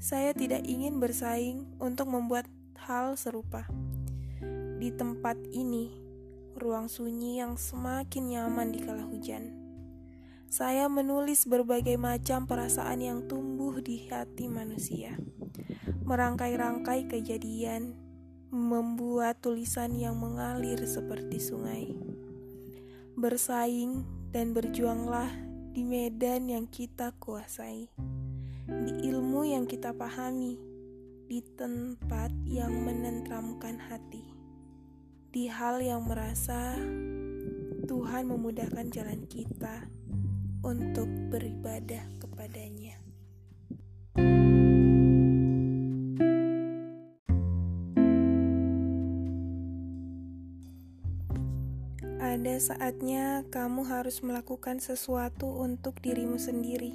Saya 0.00 0.32
tidak 0.32 0.64
ingin 0.64 0.96
bersaing 0.96 1.68
untuk 1.76 2.08
membuat 2.08 2.48
hal 2.88 3.12
serupa. 3.20 3.68
Di 4.80 4.88
tempat 4.94 5.36
ini, 5.52 5.92
ruang 6.56 6.88
sunyi 6.88 7.44
yang 7.44 7.60
semakin 7.60 8.32
nyaman 8.32 8.72
di 8.72 8.80
kala 8.80 9.04
hujan. 9.04 9.57
Saya 10.48 10.88
menulis 10.88 11.44
berbagai 11.44 12.00
macam 12.00 12.48
perasaan 12.48 13.04
yang 13.04 13.28
tumbuh 13.28 13.84
di 13.84 14.08
hati 14.08 14.48
manusia. 14.48 15.12
Merangkai-rangkai 16.08 17.04
kejadian, 17.04 17.92
membuat 18.48 19.44
tulisan 19.44 19.92
yang 20.00 20.16
mengalir 20.16 20.80
seperti 20.88 21.36
sungai. 21.36 21.92
Bersaing 23.12 24.08
dan 24.32 24.56
berjuanglah 24.56 25.28
di 25.76 25.84
medan 25.84 26.48
yang 26.48 26.64
kita 26.64 27.12
kuasai, 27.20 27.92
di 28.64 28.92
ilmu 29.04 29.44
yang 29.44 29.68
kita 29.68 29.92
pahami 29.92 30.56
di 31.28 31.44
tempat 31.44 32.32
yang 32.48 32.72
menentramkan 32.72 33.76
hati, 33.76 34.24
di 35.28 35.44
hal 35.44 35.84
yang 35.84 36.08
merasa 36.08 36.72
Tuhan 37.84 38.32
memudahkan 38.32 38.88
jalan 38.88 39.28
kita 39.28 39.97
untuk 40.68 41.08
beribadah 41.32 42.04
kepadanya. 42.20 43.00
Ada 52.20 52.60
saatnya 52.60 53.48
kamu 53.48 53.88
harus 53.88 54.20
melakukan 54.20 54.84
sesuatu 54.84 55.48
untuk 55.48 55.96
dirimu 56.04 56.36
sendiri. 56.36 56.92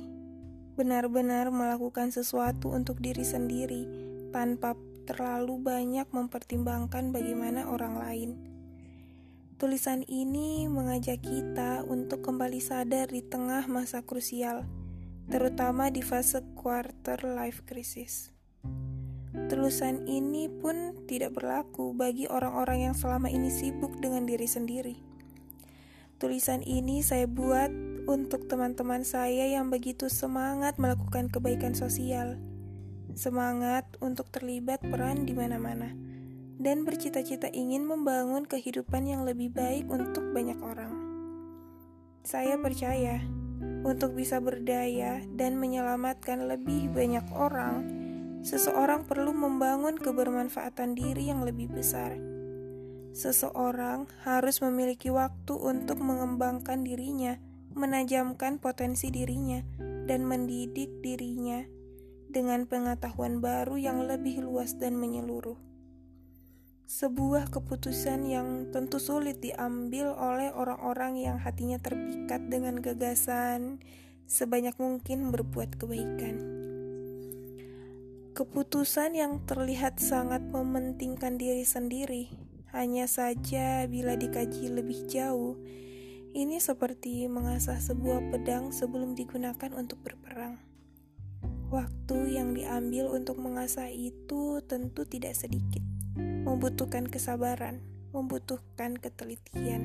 Benar-benar 0.78 1.50
melakukan 1.50 2.14
sesuatu 2.14 2.70
untuk 2.70 3.02
diri 3.02 3.26
sendiri 3.26 3.90
tanpa 4.30 4.78
terlalu 5.10 5.58
banyak 5.58 6.06
mempertimbangkan 6.14 7.10
bagaimana 7.10 7.66
orang 7.66 7.98
lain. 7.98 8.53
Tulisan 9.62 10.02
ini 10.10 10.66
mengajak 10.66 11.22
kita 11.22 11.86
untuk 11.86 12.26
kembali 12.26 12.58
sadar 12.58 13.10
di 13.10 13.22
tengah 13.22 13.70
masa 13.70 14.02
krusial, 14.02 14.66
terutama 15.30 15.94
di 15.94 16.02
fase 16.02 16.42
quarter 16.58 17.22
life 17.22 17.62
crisis. 17.66 18.34
Tulisan 19.50 20.06
ini 20.10 20.50
pun 20.50 21.06
tidak 21.06 21.38
berlaku 21.38 21.94
bagi 21.94 22.26
orang-orang 22.26 22.90
yang 22.90 22.96
selama 22.98 23.30
ini 23.30 23.54
sibuk 23.54 23.94
dengan 24.02 24.26
diri 24.26 24.50
sendiri. 24.50 24.96
Tulisan 26.18 26.66
ini 26.66 27.06
saya 27.06 27.30
buat 27.30 27.70
untuk 28.10 28.50
teman-teman 28.50 29.06
saya 29.06 29.50
yang 29.50 29.70
begitu 29.70 30.10
semangat 30.10 30.82
melakukan 30.82 31.30
kebaikan 31.30 31.78
sosial 31.78 32.42
semangat 33.14 33.86
untuk 34.02 34.30
terlibat 34.34 34.82
peran 34.82 35.26
di 35.26 35.34
mana-mana, 35.38 35.94
dan 36.64 36.88
bercita-cita 36.88 37.52
ingin 37.52 37.84
membangun 37.84 38.48
kehidupan 38.48 39.04
yang 39.04 39.28
lebih 39.28 39.52
baik 39.52 39.84
untuk 39.92 40.24
banyak 40.32 40.56
orang. 40.64 40.96
Saya 42.24 42.56
percaya, 42.56 43.20
untuk 43.84 44.16
bisa 44.16 44.40
berdaya 44.40 45.20
dan 45.36 45.60
menyelamatkan 45.60 46.48
lebih 46.48 46.88
banyak 46.96 47.28
orang, 47.36 47.84
seseorang 48.48 49.04
perlu 49.04 49.36
membangun 49.36 50.00
kebermanfaatan 50.00 50.96
diri 50.96 51.28
yang 51.28 51.44
lebih 51.44 51.68
besar. 51.68 52.16
Seseorang 53.12 54.08
harus 54.24 54.64
memiliki 54.64 55.12
waktu 55.12 55.54
untuk 55.60 56.00
mengembangkan 56.00 56.88
dirinya, 56.88 57.36
menajamkan 57.76 58.64
potensi 58.64 59.12
dirinya, 59.12 59.60
dan 60.08 60.24
mendidik 60.24 61.04
dirinya 61.04 61.64
dengan 62.32 62.66
pengetahuan 62.66 63.44
baru 63.44 63.76
yang 63.78 64.08
lebih 64.08 64.42
luas 64.42 64.80
dan 64.80 64.96
menyeluruh. 64.96 65.73
Sebuah 66.94 67.50
keputusan 67.50 68.30
yang 68.30 68.70
tentu 68.70 69.02
sulit 69.02 69.42
diambil 69.42 70.14
oleh 70.14 70.54
orang-orang 70.54 71.18
yang 71.18 71.42
hatinya 71.42 71.82
terpikat 71.82 72.54
dengan 72.54 72.78
gagasan 72.86 73.82
sebanyak 74.30 74.78
mungkin 74.78 75.34
berbuat 75.34 75.82
kebaikan. 75.82 76.38
Keputusan 78.38 79.18
yang 79.18 79.42
terlihat 79.42 79.98
sangat 79.98 80.46
mementingkan 80.46 81.42
diri 81.42 81.66
sendiri, 81.66 82.30
hanya 82.78 83.10
saja 83.10 83.90
bila 83.90 84.14
dikaji 84.14 84.70
lebih 84.70 85.10
jauh, 85.10 85.58
ini 86.38 86.62
seperti 86.62 87.26
mengasah 87.26 87.82
sebuah 87.82 88.30
pedang 88.30 88.70
sebelum 88.70 89.18
digunakan 89.18 89.74
untuk 89.74 89.98
berperang. 90.06 90.62
Waktu 91.74 92.38
yang 92.38 92.54
diambil 92.54 93.10
untuk 93.18 93.42
mengasah 93.42 93.90
itu 93.90 94.62
tentu 94.70 95.10
tidak 95.10 95.34
sedikit, 95.34 95.82
membutuhkan 96.18 97.10
kesabaran, 97.10 97.82
membutuhkan 98.14 98.98
ketelitian. 98.98 99.82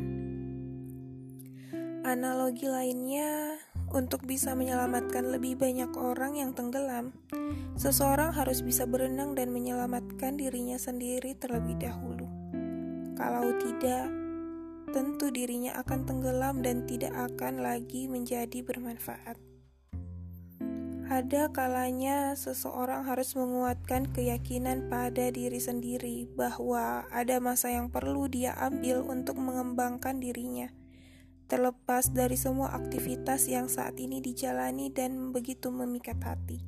Analogi 2.05 2.69
lainnya, 2.69 3.61
untuk 3.89 4.29
bisa 4.29 4.53
menyelamatkan 4.53 5.33
lebih 5.33 5.57
banyak 5.57 5.93
orang 5.97 6.37
yang 6.37 6.53
tenggelam, 6.53 7.17
seseorang 7.77 8.37
harus 8.37 8.61
bisa 8.61 8.85
berenang 8.85 9.33
dan 9.33 9.49
menyelamatkan 9.49 10.37
dirinya 10.37 10.77
sendiri 10.77 11.33
terlebih 11.37 11.81
dahulu. 11.81 12.29
Kalau 13.17 13.57
tidak, 13.61 14.13
tentu 14.93 15.33
dirinya 15.33 15.77
akan 15.81 16.05
tenggelam 16.05 16.61
dan 16.61 16.85
tidak 16.85 17.13
akan 17.17 17.65
lagi 17.65 18.09
menjadi 18.09 18.61
bermanfaat. 18.61 19.48
Ada 21.09 21.49
kalanya 21.49 22.37
seseorang 22.37 23.09
harus 23.09 23.33
menguatkan 23.33 24.13
keyakinan 24.13 24.93
pada 24.93 25.33
diri 25.33 25.57
sendiri 25.57 26.29
bahwa 26.37 27.09
ada 27.09 27.41
masa 27.41 27.73
yang 27.73 27.89
perlu 27.89 28.29
dia 28.29 28.53
ambil 28.61 29.01
untuk 29.01 29.41
mengembangkan 29.41 30.21
dirinya, 30.21 30.69
terlepas 31.49 32.13
dari 32.13 32.37
semua 32.37 32.77
aktivitas 32.77 33.49
yang 33.49 33.73
saat 33.73 33.97
ini 33.97 34.21
dijalani 34.21 34.93
dan 34.93 35.33
begitu 35.33 35.73
memikat 35.73 36.21
hati. 36.21 36.61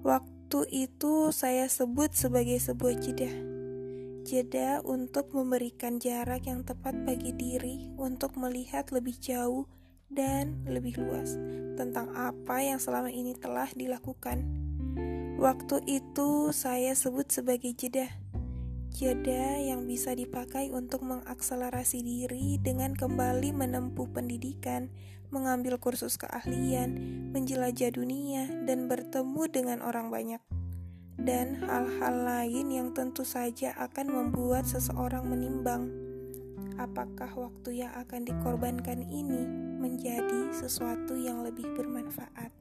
Waktu 0.00 0.72
itu 0.72 1.36
saya 1.36 1.68
sebut 1.68 2.16
sebagai 2.16 2.56
sebuah 2.64 2.96
jeda. 2.96 3.28
Jeda 4.24 4.80
untuk 4.88 5.36
memberikan 5.36 6.00
jarak 6.00 6.48
yang 6.48 6.64
tepat 6.64 6.96
bagi 7.04 7.36
diri 7.36 7.92
untuk 8.00 8.40
melihat 8.40 8.88
lebih 8.88 9.20
jauh 9.20 9.68
dan 10.12 10.60
lebih 10.68 11.00
luas 11.00 11.36
tentang 11.74 12.12
apa 12.12 12.60
yang 12.60 12.76
selama 12.76 13.08
ini 13.08 13.32
telah 13.36 13.68
dilakukan. 13.72 14.44
Waktu 15.40 15.82
itu 15.88 16.52
saya 16.54 16.94
sebut 16.94 17.26
sebagai 17.32 17.72
jeda. 17.74 18.06
Jeda 18.92 19.56
yang 19.56 19.88
bisa 19.88 20.12
dipakai 20.12 20.68
untuk 20.68 21.00
mengakselerasi 21.02 22.04
diri 22.04 22.60
dengan 22.60 22.92
kembali 22.92 23.50
menempuh 23.56 24.06
pendidikan, 24.12 24.92
mengambil 25.32 25.80
kursus 25.80 26.20
keahlian, 26.20 26.92
menjelajah 27.32 27.96
dunia, 27.96 28.46
dan 28.68 28.92
bertemu 28.92 29.42
dengan 29.48 29.78
orang 29.80 30.12
banyak. 30.12 30.42
Dan 31.16 31.56
hal-hal 31.64 32.14
lain 32.20 32.68
yang 32.68 32.88
tentu 32.92 33.24
saja 33.24 33.72
akan 33.80 34.12
membuat 34.12 34.68
seseorang 34.68 35.24
menimbang 35.24 35.88
apakah 36.80 37.28
waktu 37.36 37.84
yang 37.84 37.92
akan 37.94 38.24
dikorbankan 38.24 39.04
ini 39.06 39.71
menjadi 39.82 40.54
sesuatu 40.54 41.18
yang 41.18 41.42
lebih 41.42 41.66
bermanfaat. 41.74 42.54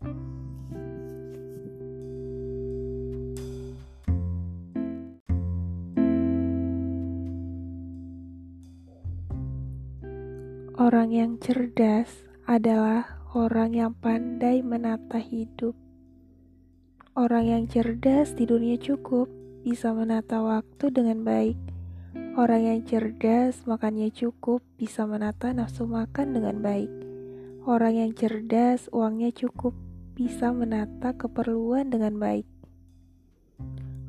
Orang 10.81 11.13
yang 11.13 11.37
cerdas 11.37 12.09
adalah 12.49 13.21
orang 13.37 13.77
yang 13.77 13.93
pandai 13.93 14.65
menata 14.65 15.21
hidup. 15.21 15.77
Orang 17.13 17.45
yang 17.45 17.69
cerdas 17.69 18.33
di 18.33 18.49
dunia 18.49 18.81
cukup 18.81 19.29
bisa 19.61 19.93
menata 19.93 20.41
waktu 20.41 20.89
dengan 20.89 21.21
baik. 21.21 21.59
Orang 22.33 22.65
yang 22.65 22.81
cerdas 22.81 23.61
makannya 23.69 24.09
cukup 24.09 24.65
bisa 24.81 25.05
menata 25.05 25.53
nafsu 25.53 25.85
makan 25.85 26.33
dengan 26.33 26.65
baik. 26.65 27.00
Orang 27.61 27.93
yang 27.93 28.17
cerdas, 28.17 28.89
uangnya 28.89 29.29
cukup 29.29 29.77
bisa 30.17 30.49
menata 30.49 31.13
keperluan 31.13 31.93
dengan 31.93 32.17
baik. 32.17 32.49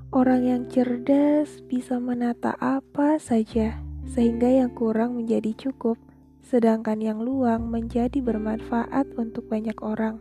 Orang 0.09 0.49
yang 0.49 0.73
cerdas 0.73 1.61
bisa 1.69 2.01
menata 2.01 2.57
apa 2.57 3.21
saja, 3.21 3.77
sehingga 4.09 4.49
yang 4.49 4.73
kurang 4.73 5.21
menjadi 5.21 5.53
cukup, 5.69 6.01
sedangkan 6.41 7.05
yang 7.05 7.21
luang 7.21 7.69
menjadi 7.69 8.25
bermanfaat 8.25 9.13
untuk 9.21 9.45
banyak 9.53 9.77
orang. 9.85 10.17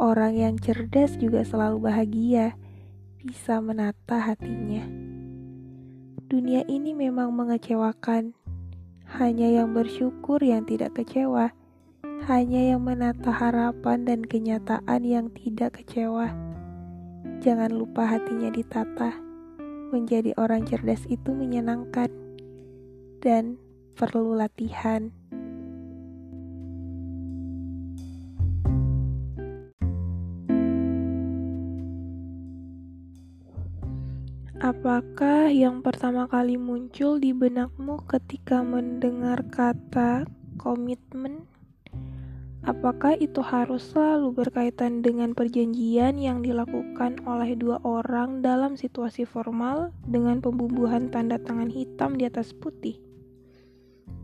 Orang 0.00 0.32
yang 0.32 0.56
cerdas 0.56 1.20
juga 1.20 1.44
selalu 1.44 1.92
bahagia, 1.92 2.56
bisa 3.20 3.60
menata 3.60 4.16
hatinya. 4.16 4.80
Dunia 6.24 6.64
ini 6.72 6.96
memang 6.96 7.36
mengecewakan, 7.36 8.32
hanya 9.12 9.60
yang 9.60 9.76
bersyukur 9.76 10.40
yang 10.40 10.64
tidak 10.64 10.96
kecewa, 10.96 11.52
hanya 12.24 12.72
yang 12.72 12.80
menata 12.80 13.28
harapan 13.28 14.08
dan 14.08 14.24
kenyataan 14.24 15.04
yang 15.04 15.28
tidak 15.36 15.76
kecewa. 15.76 16.32
Jangan 17.44 17.68
lupa 17.68 18.08
hatinya 18.08 18.48
ditata. 18.48 19.12
Menjadi 19.92 20.32
orang 20.40 20.64
cerdas 20.64 21.04
itu 21.12 21.36
menyenangkan 21.36 22.08
dan 23.20 23.60
perlu 23.92 24.32
latihan. 24.32 25.12
Apakah 34.64 35.52
yang 35.52 35.84
pertama 35.84 36.24
kali 36.24 36.56
muncul 36.56 37.20
di 37.20 37.36
benakmu 37.36 38.00
ketika 38.08 38.64
mendengar 38.64 39.44
kata 39.52 40.24
komitmen? 40.56 41.53
Apakah 42.64 43.12
itu 43.20 43.44
harus 43.44 43.92
selalu 43.92 44.40
berkaitan 44.40 45.04
dengan 45.04 45.36
perjanjian 45.36 46.16
yang 46.16 46.40
dilakukan 46.40 47.20
oleh 47.28 47.52
dua 47.52 47.76
orang 47.84 48.40
dalam 48.40 48.72
situasi 48.72 49.28
formal 49.28 49.92
dengan 50.08 50.40
pembubuhan 50.40 51.12
tanda 51.12 51.36
tangan 51.36 51.68
hitam 51.68 52.16
di 52.16 52.24
atas 52.24 52.56
putih? 52.56 53.04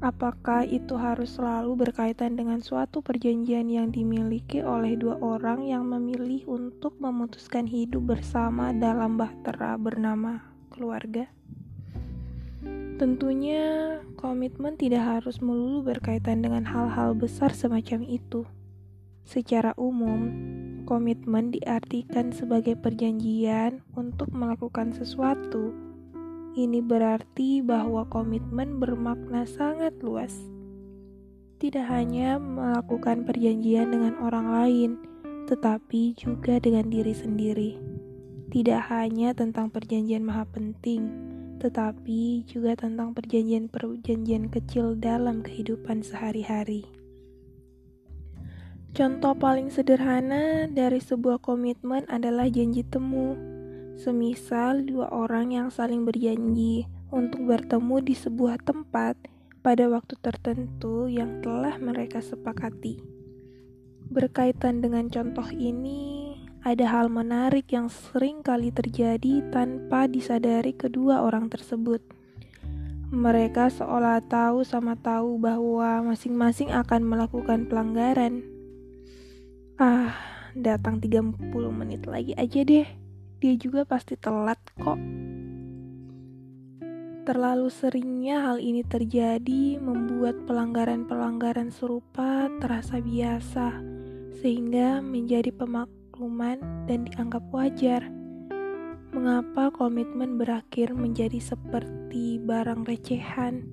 Apakah 0.00 0.64
itu 0.64 0.96
harus 0.96 1.36
selalu 1.36 1.84
berkaitan 1.84 2.32
dengan 2.32 2.64
suatu 2.64 3.04
perjanjian 3.04 3.68
yang 3.68 3.92
dimiliki 3.92 4.64
oleh 4.64 4.96
dua 4.96 5.20
orang 5.20 5.68
yang 5.68 5.84
memilih 5.84 6.48
untuk 6.48 6.96
memutuskan 6.96 7.68
hidup 7.68 8.16
bersama 8.16 8.72
dalam 8.72 9.20
bahtera 9.20 9.76
bernama 9.76 10.40
keluarga? 10.72 11.28
Tentunya, 13.00 13.96
komitmen 14.20 14.76
tidak 14.76 15.00
harus 15.00 15.40
melulu 15.40 15.80
berkaitan 15.80 16.44
dengan 16.44 16.68
hal-hal 16.68 17.16
besar 17.16 17.48
semacam 17.48 18.04
itu. 18.04 18.44
Secara 19.24 19.72
umum, 19.80 20.28
komitmen 20.84 21.48
diartikan 21.48 22.28
sebagai 22.28 22.76
perjanjian 22.76 23.80
untuk 23.96 24.28
melakukan 24.36 24.92
sesuatu 24.92 25.72
ini 26.58 26.82
berarti 26.82 27.62
bahwa 27.62 28.02
komitmen 28.10 28.82
bermakna 28.82 29.46
sangat 29.46 29.94
luas. 30.02 30.34
Tidak 31.62 31.86
hanya 31.86 32.42
melakukan 32.42 33.22
perjanjian 33.22 33.94
dengan 33.94 34.18
orang 34.18 34.50
lain, 34.50 34.90
tetapi 35.46 36.18
juga 36.18 36.58
dengan 36.58 36.90
diri 36.90 37.14
sendiri. 37.14 37.78
Tidak 38.50 38.80
hanya 38.90 39.30
tentang 39.30 39.70
perjanjian 39.70 40.26
maha 40.26 40.42
penting, 40.50 41.29
tetapi 41.60 42.48
juga 42.48 42.74
tentang 42.80 43.12
perjanjian-perjanjian 43.12 44.48
kecil 44.48 44.96
dalam 44.96 45.44
kehidupan 45.44 46.00
sehari-hari. 46.00 46.88
Contoh 48.96 49.36
paling 49.38 49.68
sederhana 49.70 50.66
dari 50.66 50.98
sebuah 50.98 51.38
komitmen 51.44 52.08
adalah 52.10 52.50
janji 52.50 52.82
temu 52.82 53.38
Semisal 54.00 54.88
dua 54.88 55.12
orang 55.12 55.52
yang 55.52 55.68
saling 55.68 56.08
berjanji 56.08 56.88
untuk 57.12 57.44
bertemu 57.44 58.00
di 58.00 58.16
sebuah 58.16 58.56
tempat 58.64 59.12
pada 59.60 59.92
waktu 59.92 60.16
tertentu 60.24 61.04
yang 61.04 61.44
telah 61.44 61.76
mereka 61.76 62.24
sepakati. 62.24 62.96
Berkaitan 64.08 64.80
dengan 64.80 65.12
contoh 65.12 65.44
ini, 65.52 66.29
ada 66.60 66.84
hal 66.84 67.08
menarik 67.08 67.72
yang 67.72 67.88
sering 67.88 68.44
kali 68.44 68.68
terjadi 68.68 69.40
tanpa 69.48 70.04
disadari 70.04 70.76
kedua 70.76 71.24
orang 71.24 71.48
tersebut. 71.48 72.04
Mereka 73.10 73.72
seolah 73.74 74.22
tahu 74.22 74.62
sama 74.62 74.94
tahu 74.94 75.40
bahwa 75.40 76.14
masing-masing 76.14 76.70
akan 76.70 77.02
melakukan 77.02 77.66
pelanggaran. 77.66 78.44
Ah, 79.80 80.14
datang 80.52 81.00
30 81.00 81.40
menit 81.72 82.04
lagi 82.04 82.36
aja 82.36 82.60
deh 82.62 82.86
dia 83.40 83.56
juga 83.56 83.88
pasti 83.88 84.20
telat 84.20 84.60
kok. 84.76 85.00
Terlalu 87.24 87.68
seringnya 87.72 88.52
hal 88.52 88.60
ini 88.60 88.84
terjadi 88.84 89.80
membuat 89.80 90.44
pelanggaran-pelanggaran 90.44 91.72
serupa 91.72 92.52
terasa 92.60 93.00
biasa, 93.00 93.80
sehingga 94.44 95.00
menjadi 95.00 95.56
pemakluman 96.20 96.60
dan 96.84 97.08
dianggap 97.08 97.40
wajar. 97.48 98.04
Mengapa 99.08 99.72
komitmen 99.72 100.36
berakhir 100.36 100.92
menjadi 100.92 101.40
seperti 101.40 102.36
barang 102.44 102.84
recehan? 102.84 103.72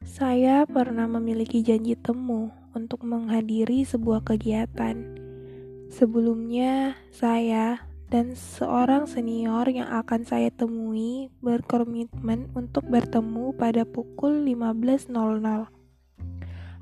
Saya 0.00 0.64
pernah 0.64 1.04
memiliki 1.04 1.60
janji 1.60 1.92
temu 1.92 2.48
untuk 2.72 3.04
menghadiri 3.04 3.84
sebuah 3.84 4.24
kegiatan. 4.24 4.96
Sebelumnya, 5.92 6.96
saya 7.12 7.84
dan 8.08 8.32
seorang 8.32 9.04
senior 9.04 9.68
yang 9.68 9.92
akan 9.92 10.24
saya 10.24 10.48
temui 10.48 11.28
berkomitmen 11.44 12.48
untuk 12.56 12.88
bertemu 12.88 13.52
pada 13.60 13.84
pukul 13.84 14.40
15.00. 14.48 15.79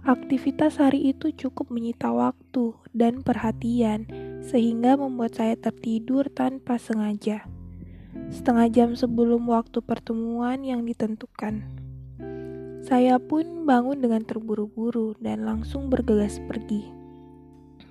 Aktivitas 0.09 0.81
hari 0.81 1.13
itu 1.13 1.29
cukup 1.37 1.69
menyita 1.69 2.09
waktu 2.09 2.73
dan 2.97 3.21
perhatian, 3.21 4.09
sehingga 4.41 4.97
membuat 4.97 5.37
saya 5.37 5.53
tertidur 5.53 6.33
tanpa 6.33 6.81
sengaja. 6.81 7.45
Setengah 8.33 8.73
jam 8.73 8.89
sebelum 8.97 9.45
waktu 9.53 9.85
pertemuan 9.85 10.65
yang 10.65 10.89
ditentukan, 10.89 11.61
saya 12.89 13.21
pun 13.21 13.69
bangun 13.69 14.01
dengan 14.01 14.25
terburu-buru 14.25 15.13
dan 15.21 15.45
langsung 15.45 15.93
bergegas 15.93 16.41
pergi. 16.49 16.89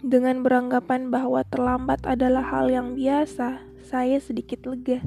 Dengan 0.02 0.42
beranggapan 0.42 1.14
bahwa 1.14 1.46
terlambat 1.46 2.02
adalah 2.02 2.42
hal 2.42 2.74
yang 2.74 2.98
biasa, 2.98 3.62
saya 3.86 4.18
sedikit 4.18 4.66
lega. 4.66 5.06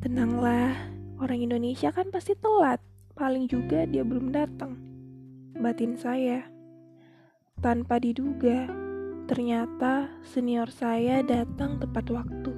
Tenanglah, 0.00 0.72
orang 1.20 1.52
Indonesia 1.52 1.92
kan 1.92 2.08
pasti 2.08 2.32
telat. 2.32 2.80
Paling 3.12 3.44
juga 3.44 3.84
dia 3.84 4.00
belum 4.08 4.32
datang. 4.32 4.91
Batin 5.62 5.94
saya. 5.94 6.42
Tanpa 7.62 8.02
diduga, 8.02 8.66
ternyata 9.30 10.10
senior 10.26 10.66
saya 10.74 11.22
datang 11.22 11.78
tepat 11.78 12.10
waktu. 12.10 12.50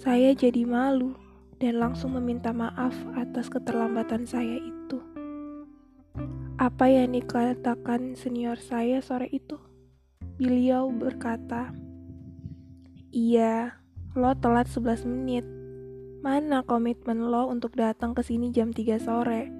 Saya 0.00 0.32
jadi 0.32 0.64
malu 0.64 1.12
dan 1.60 1.76
langsung 1.76 2.16
meminta 2.16 2.48
maaf 2.48 2.96
atas 3.12 3.52
keterlambatan 3.52 4.24
saya 4.24 4.56
itu. 4.56 5.04
Apa 6.56 6.88
yang 6.88 7.12
dikatakan 7.12 8.16
senior 8.16 8.56
saya 8.56 9.04
sore 9.04 9.28
itu? 9.28 9.60
Beliau 10.40 10.88
berkata, 10.88 11.76
Iya, 13.12 13.76
lo 14.16 14.32
telat 14.40 14.72
11 14.72 15.04
menit. 15.04 15.44
Mana 16.24 16.64
komitmen 16.64 17.28
lo 17.28 17.52
untuk 17.52 17.76
datang 17.76 18.16
ke 18.16 18.24
sini 18.24 18.48
jam 18.48 18.72
3 18.72 18.96
sore? 18.96 19.57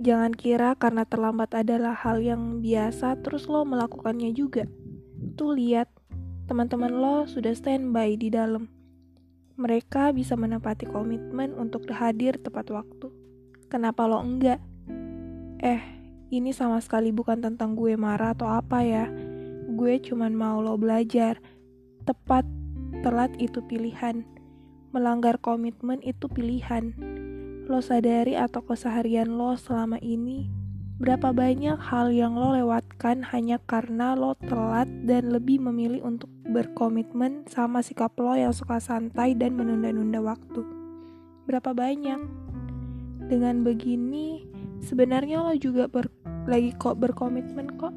Jangan 0.00 0.32
kira 0.32 0.72
karena 0.80 1.04
terlambat 1.04 1.52
adalah 1.52 1.92
hal 1.92 2.24
yang 2.24 2.64
biasa 2.64 3.20
terus 3.20 3.44
lo 3.52 3.68
melakukannya 3.68 4.32
juga. 4.32 4.64
Tuh 5.36 5.52
lihat, 5.52 5.92
teman-teman 6.48 6.88
lo 6.88 7.28
sudah 7.28 7.52
standby 7.52 8.16
di 8.16 8.32
dalam. 8.32 8.72
Mereka 9.60 10.16
bisa 10.16 10.40
menepati 10.40 10.88
komitmen 10.88 11.52
untuk 11.52 11.84
hadir 11.92 12.40
tepat 12.40 12.72
waktu. 12.72 13.12
Kenapa 13.68 14.08
lo 14.08 14.24
enggak? 14.24 14.56
Eh, 15.60 15.84
ini 16.32 16.56
sama 16.56 16.80
sekali 16.80 17.12
bukan 17.12 17.44
tentang 17.44 17.76
gue 17.76 17.92
marah 18.00 18.32
atau 18.32 18.48
apa 18.48 18.80
ya 18.80 19.04
gue 19.70 19.96
cuman 20.02 20.34
mau 20.34 20.58
lo 20.60 20.74
belajar. 20.76 21.38
Tepat, 22.04 22.44
telat 23.06 23.30
itu 23.38 23.62
pilihan. 23.64 24.26
Melanggar 24.90 25.38
komitmen 25.38 26.02
itu 26.02 26.26
pilihan. 26.26 26.96
Lo 27.70 27.78
sadari 27.78 28.34
atau 28.34 28.66
keseharian 28.66 29.30
lo 29.38 29.54
selama 29.54 29.94
ini, 30.02 30.50
berapa 30.98 31.30
banyak 31.30 31.78
hal 31.78 32.10
yang 32.10 32.34
lo 32.34 32.58
lewatkan 32.58 33.22
hanya 33.30 33.62
karena 33.62 34.18
lo 34.18 34.34
telat 34.42 34.90
dan 35.06 35.30
lebih 35.30 35.62
memilih 35.62 36.02
untuk 36.02 36.26
berkomitmen 36.50 37.46
sama 37.46 37.78
sikap 37.78 38.18
lo 38.18 38.34
yang 38.34 38.50
suka 38.50 38.82
santai 38.82 39.38
dan 39.38 39.54
menunda-nunda 39.54 40.18
waktu. 40.18 40.66
Berapa 41.46 41.70
banyak? 41.70 42.18
Dengan 43.30 43.62
begini, 43.62 44.50
sebenarnya 44.82 45.38
lo 45.38 45.54
juga 45.54 45.86
ber, 45.86 46.10
lagi 46.50 46.74
kok 46.74 46.98
berkomitmen 46.98 47.78
kok. 47.78 47.94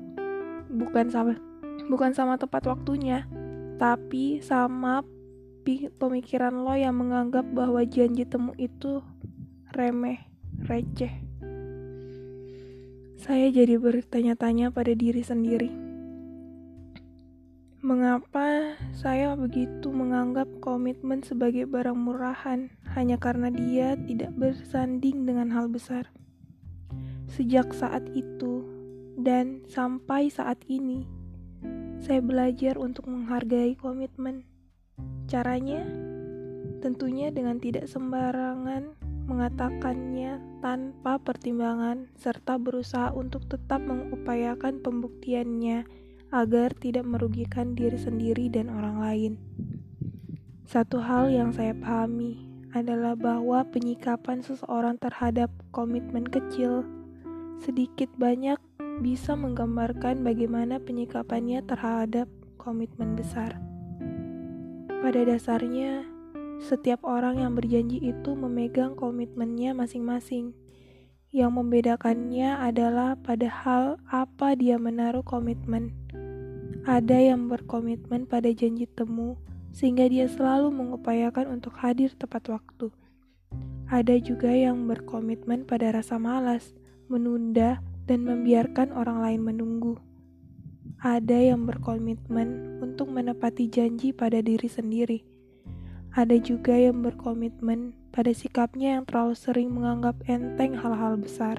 Bukan 0.70 1.10
sama 1.10 1.34
bukan 1.90 2.14
sama 2.14 2.38
tepat 2.38 2.70
waktunya, 2.70 3.26
tapi 3.82 4.38
sama 4.38 5.02
pemikiran 5.98 6.62
lo 6.62 6.78
yang 6.78 6.94
menganggap 6.94 7.50
bahwa 7.58 7.82
janji 7.90 8.22
temu 8.30 8.54
itu 8.62 9.02
remeh, 9.74 10.22
receh. 10.70 11.10
Saya 13.18 13.50
jadi 13.50 13.82
bertanya-tanya 13.82 14.70
pada 14.70 14.94
diri 14.94 15.26
sendiri. 15.26 15.74
Mengapa 17.84 18.80
saya 18.96 19.36
begitu 19.36 19.92
menganggap 19.92 20.48
komitmen 20.64 21.20
sebagai 21.26 21.68
barang 21.68 21.98
murahan 21.98 22.72
hanya 22.96 23.20
karena 23.20 23.52
dia 23.52 23.98
tidak 23.98 24.32
bersanding 24.38 25.26
dengan 25.26 25.52
hal 25.52 25.68
besar? 25.68 26.08
Sejak 27.34 27.74
saat 27.74 28.06
itu 28.14 28.64
dan 29.20 29.66
sampai 29.68 30.30
saat 30.30 30.62
ini, 30.70 31.04
saya 32.00 32.22
belajar 32.22 32.78
untuk 32.78 33.10
menghargai 33.10 33.76
komitmen. 33.76 34.48
Caranya 35.28 35.84
tentunya 36.80 37.36
dengan 37.36 37.60
tidak 37.60 37.92
sembarangan 37.92 39.03
mengatakannya 39.24 40.40
tanpa 40.60 41.20
pertimbangan 41.20 42.12
serta 42.20 42.60
berusaha 42.60 43.12
untuk 43.16 43.48
tetap 43.48 43.80
mengupayakan 43.84 44.84
pembuktiannya 44.84 45.88
agar 46.34 46.74
tidak 46.74 47.06
merugikan 47.06 47.78
diri 47.78 47.96
sendiri 47.96 48.50
dan 48.50 48.68
orang 48.74 48.98
lain. 49.00 49.34
Satu 50.66 50.98
hal 50.98 51.30
yang 51.30 51.54
saya 51.54 51.78
pahami 51.78 52.42
adalah 52.74 53.14
bahwa 53.14 53.62
penyikapan 53.70 54.42
seseorang 54.42 54.98
terhadap 54.98 55.54
komitmen 55.70 56.26
kecil 56.26 56.82
sedikit 57.62 58.10
banyak 58.20 58.58
bisa 59.00 59.38
menggambarkan 59.38 60.26
bagaimana 60.26 60.82
penyikapannya 60.82 61.64
terhadap 61.64 62.28
komitmen 62.60 63.16
besar. 63.16 63.56
Pada 65.04 65.22
dasarnya, 65.28 66.08
setiap 66.62 67.02
orang 67.08 67.42
yang 67.42 67.58
berjanji 67.58 67.98
itu 67.98 68.38
memegang 68.38 68.94
komitmennya 68.94 69.74
masing-masing. 69.74 70.54
Yang 71.34 71.52
membedakannya 71.58 72.62
adalah 72.62 73.18
pada 73.18 73.50
hal 73.50 73.98
apa 74.06 74.54
dia 74.54 74.78
menaruh 74.78 75.26
komitmen. 75.26 75.90
Ada 76.86 77.34
yang 77.34 77.50
berkomitmen 77.50 78.30
pada 78.30 78.54
janji 78.54 78.86
temu, 78.86 79.40
sehingga 79.74 80.06
dia 80.06 80.30
selalu 80.30 80.70
mengupayakan 80.70 81.50
untuk 81.50 81.74
hadir 81.82 82.14
tepat 82.14 82.54
waktu. 82.54 82.94
Ada 83.90 84.22
juga 84.22 84.54
yang 84.54 84.86
berkomitmen 84.86 85.66
pada 85.66 85.90
rasa 85.90 86.22
malas, 86.22 86.78
menunda, 87.10 87.82
dan 88.06 88.28
membiarkan 88.28 88.94
orang 88.94 89.24
lain 89.24 89.42
menunggu. 89.42 89.98
Ada 91.02 91.56
yang 91.56 91.66
berkomitmen 91.68 92.80
untuk 92.80 93.12
menepati 93.12 93.68
janji 93.68 94.14
pada 94.14 94.40
diri 94.40 94.70
sendiri. 94.70 95.33
Ada 96.14 96.38
juga 96.38 96.78
yang 96.78 97.02
berkomitmen 97.02 97.98
pada 98.14 98.30
sikapnya 98.38 99.02
yang 99.02 99.04
terlalu 99.10 99.34
sering 99.34 99.74
menganggap 99.74 100.14
enteng 100.30 100.78
hal-hal 100.78 101.18
besar. 101.18 101.58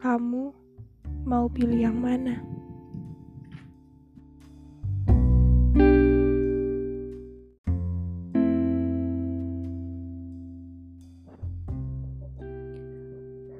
Kamu 0.00 0.56
mau 1.28 1.44
pilih 1.52 1.76
yang 1.76 2.00
mana? 2.00 2.40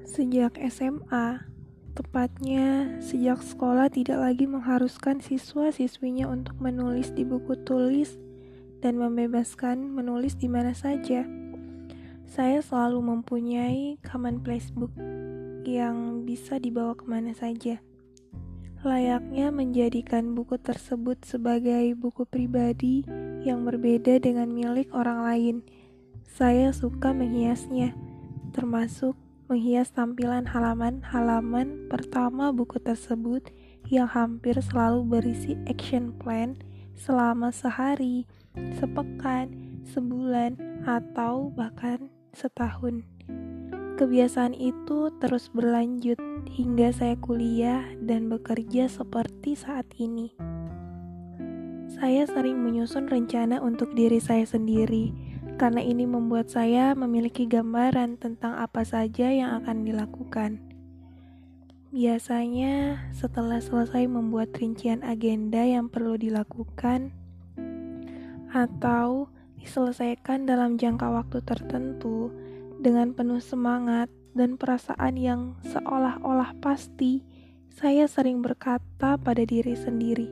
Sejak 0.09 0.57
SMA, 0.73 1.44
Tepatnya, 1.92 2.97
sejak 3.05 3.44
sekolah 3.44 3.92
tidak 3.92 4.16
lagi 4.16 4.49
mengharuskan 4.49 5.20
siswa-siswinya 5.20 6.25
untuk 6.33 6.57
menulis 6.57 7.12
di 7.12 7.29
buku 7.29 7.53
tulis 7.68 8.16
dan 8.85 9.01
membebaskan 9.01 9.81
menulis 9.97 10.37
di 10.37 10.53
mana 10.53 10.77
saja. 10.77 11.25
Saya 12.29 12.61
selalu 12.61 13.01
mempunyai 13.01 13.97
common 14.05 14.44
place 14.44 14.68
book 14.68 14.92
yang 15.64 16.29
bisa 16.29 16.61
dibawa 16.61 16.92
ke 16.92 17.09
mana 17.09 17.33
saja. 17.33 17.81
Layaknya 18.85 19.49
menjadikan 19.49 20.37
buku 20.37 20.61
tersebut 20.61 21.25
sebagai 21.25 21.97
buku 21.97 22.29
pribadi 22.29 23.01
yang 23.40 23.64
berbeda 23.64 24.20
dengan 24.20 24.53
milik 24.53 24.92
orang 24.92 25.25
lain. 25.25 25.57
Saya 26.37 26.68
suka 26.77 27.16
menghiasnya, 27.16 27.97
termasuk 28.53 29.16
menghias 29.49 29.88
tampilan 29.88 30.44
halaman-halaman 30.44 31.88
pertama 31.88 32.53
buku 32.53 32.77
tersebut 32.77 33.49
yang 33.88 34.05
hampir 34.05 34.61
selalu 34.61 35.16
berisi 35.16 35.57
action 35.64 36.12
plan 36.20 36.61
selama 36.92 37.57
sehari, 37.57 38.29
sepekan, 38.79 39.51
sebulan, 39.95 40.57
atau 40.85 41.51
bahkan 41.55 42.11
setahun. 42.35 43.07
Kebiasaan 43.95 44.59
itu 44.59 45.14
terus 45.23 45.47
berlanjut 45.55 46.19
hingga 46.51 46.90
saya 46.90 47.14
kuliah 47.19 47.87
dan 48.03 48.27
bekerja 48.27 48.90
seperti 48.90 49.55
saat 49.55 49.87
ini. 49.97 50.35
Saya 51.95 52.27
sering 52.27 52.59
menyusun 52.59 53.07
rencana 53.07 53.62
untuk 53.62 53.95
diri 53.95 54.19
saya 54.19 54.43
sendiri 54.43 55.14
karena 55.55 55.79
ini 55.79 56.11
membuat 56.11 56.51
saya 56.51 56.90
memiliki 56.99 57.47
gambaran 57.47 58.19
tentang 58.19 58.59
apa 58.59 58.83
saja 58.83 59.31
yang 59.31 59.62
akan 59.62 59.87
dilakukan. 59.87 60.59
Biasanya, 61.95 63.07
setelah 63.14 63.62
selesai 63.62 64.11
membuat 64.11 64.51
rincian 64.59 65.07
agenda 65.07 65.62
yang 65.62 65.87
perlu 65.87 66.19
dilakukan, 66.19 67.14
atau 68.55 69.27
diselesaikan 69.59 70.47
dalam 70.47 70.79
jangka 70.79 71.11
waktu 71.11 71.43
tertentu 71.43 72.31
dengan 72.79 73.11
penuh 73.11 73.43
semangat 73.43 74.07
dan 74.38 74.55
perasaan 74.55 75.19
yang 75.19 75.59
seolah-olah 75.67 76.55
pasti, 76.62 77.27
saya 77.75 78.07
sering 78.07 78.47
berkata 78.47 79.19
pada 79.19 79.43
diri 79.43 79.75
sendiri, 79.75 80.31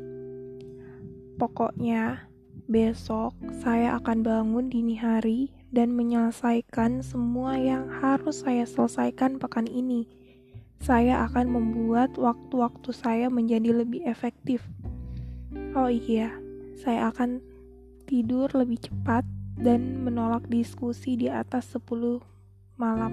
"Pokoknya, 1.42 2.30
Besok 2.72 3.34
saya 3.58 3.98
akan 3.98 4.22
bangun 4.22 4.70
dini 4.70 4.94
hari 4.94 5.50
dan 5.74 5.92
menyelesaikan 5.92 7.02
semua 7.02 7.58
yang 7.58 7.90
harus 7.90 8.46
saya 8.46 8.62
selesaikan 8.62 9.36
pekan 9.36 9.66
ini. 9.66 10.06
Saya 10.78 11.26
akan 11.26 11.52
membuat 11.52 12.14
waktu-waktu 12.14 12.94
saya 12.94 13.26
menjadi 13.28 13.82
lebih 13.82 14.06
efektif. 14.06 14.62
Oh 15.74 15.90
iya, 15.90 16.32
saya 16.78 17.10
akan 17.10 17.42
tidur 18.12 18.52
lebih 18.52 18.76
cepat 18.76 19.24
dan 19.56 20.04
menolak 20.04 20.44
diskusi 20.52 21.16
di 21.16 21.32
atas 21.32 21.72
10 21.72 22.20
malam. 22.76 23.12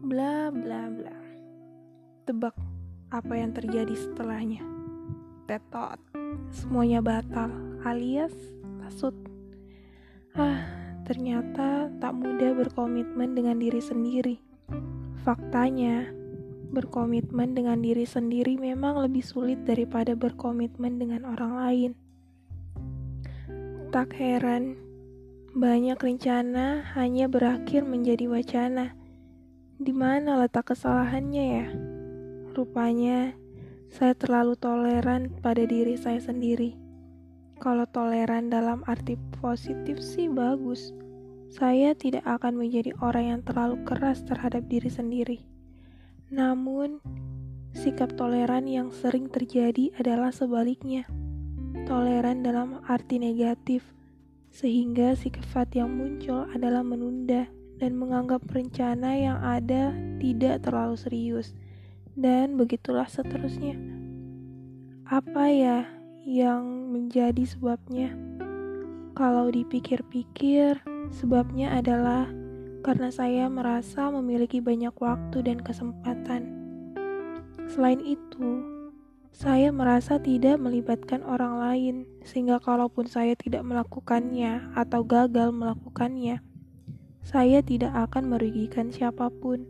Bla 0.00 0.48
bla 0.48 0.88
bla. 0.88 1.12
Tebak 2.24 2.56
apa 3.12 3.32
yang 3.36 3.52
terjadi 3.52 3.92
setelahnya? 3.92 4.64
Tetot. 5.44 6.00
Semuanya 6.48 7.04
batal 7.04 7.52
alias 7.84 8.32
pasut. 8.80 9.12
Ah, 10.32 10.64
ternyata 11.04 11.92
tak 12.00 12.16
mudah 12.16 12.56
berkomitmen 12.56 13.36
dengan 13.36 13.60
diri 13.60 13.84
sendiri. 13.84 14.40
Faktanya, 15.28 16.08
berkomitmen 16.72 17.52
dengan 17.52 17.84
diri 17.84 18.08
sendiri 18.08 18.56
memang 18.56 18.96
lebih 19.04 19.20
sulit 19.20 19.60
daripada 19.68 20.16
berkomitmen 20.16 20.96
dengan 20.96 21.28
orang 21.28 21.52
lain. 21.52 22.07
Tak 23.88 24.20
heran, 24.20 24.76
banyak 25.56 25.96
rencana 25.96 26.84
hanya 26.92 27.24
berakhir 27.24 27.88
menjadi 27.88 28.28
wacana. 28.28 28.92
Di 29.80 29.96
mana 29.96 30.44
letak 30.44 30.76
kesalahannya 30.76 31.44
ya? 31.56 31.66
Rupanya, 32.52 33.32
saya 33.88 34.12
terlalu 34.12 34.60
toleran 34.60 35.32
pada 35.40 35.64
diri 35.64 35.96
saya 35.96 36.20
sendiri. 36.20 36.76
Kalau 37.64 37.88
toleran 37.88 38.52
dalam 38.52 38.84
arti 38.84 39.16
positif 39.40 40.04
sih 40.04 40.28
bagus. 40.28 40.92
Saya 41.48 41.96
tidak 41.96 42.28
akan 42.28 42.60
menjadi 42.60 42.92
orang 43.00 43.24
yang 43.24 43.40
terlalu 43.40 43.80
keras 43.88 44.20
terhadap 44.20 44.68
diri 44.68 44.92
sendiri. 44.92 45.48
Namun, 46.28 47.00
sikap 47.72 48.12
toleran 48.20 48.68
yang 48.68 48.92
sering 48.92 49.32
terjadi 49.32 49.96
adalah 49.96 50.28
sebaliknya. 50.28 51.08
Toleran 51.86 52.42
dalam 52.42 52.80
arti 52.88 53.20
negatif, 53.20 53.84
sehingga 54.50 55.14
sifat 55.14 55.76
yang 55.76 55.92
muncul 55.92 56.48
adalah 56.50 56.82
menunda 56.82 57.46
dan 57.78 57.94
menganggap 57.94 58.42
rencana 58.50 59.14
yang 59.14 59.38
ada 59.38 59.94
tidak 60.18 60.66
terlalu 60.66 60.98
serius, 60.98 61.54
dan 62.18 62.58
begitulah 62.58 63.06
seterusnya. 63.06 63.78
Apa 65.06 65.46
ya 65.52 65.86
yang 66.26 66.92
menjadi 66.92 67.46
sebabnya. 67.46 68.12
Kalau 69.16 69.50
dipikir-pikir, 69.50 70.78
sebabnya 71.10 71.78
adalah 71.78 72.28
karena 72.84 73.10
saya 73.10 73.50
merasa 73.50 74.12
memiliki 74.12 74.62
banyak 74.62 74.94
waktu 74.94 75.42
dan 75.42 75.58
kesempatan. 75.58 76.54
Selain 77.66 77.98
itu, 78.04 78.77
saya 79.30 79.70
merasa 79.70 80.18
tidak 80.18 80.58
melibatkan 80.58 81.22
orang 81.22 81.60
lain, 81.60 81.96
sehingga 82.26 82.58
kalaupun 82.58 83.06
saya 83.06 83.38
tidak 83.38 83.62
melakukannya 83.62 84.74
atau 84.74 85.04
gagal 85.04 85.54
melakukannya, 85.54 86.42
saya 87.22 87.60
tidak 87.60 87.92
akan 87.92 88.32
merugikan 88.32 88.88
siapa 88.88 89.28
pun. 89.28 89.68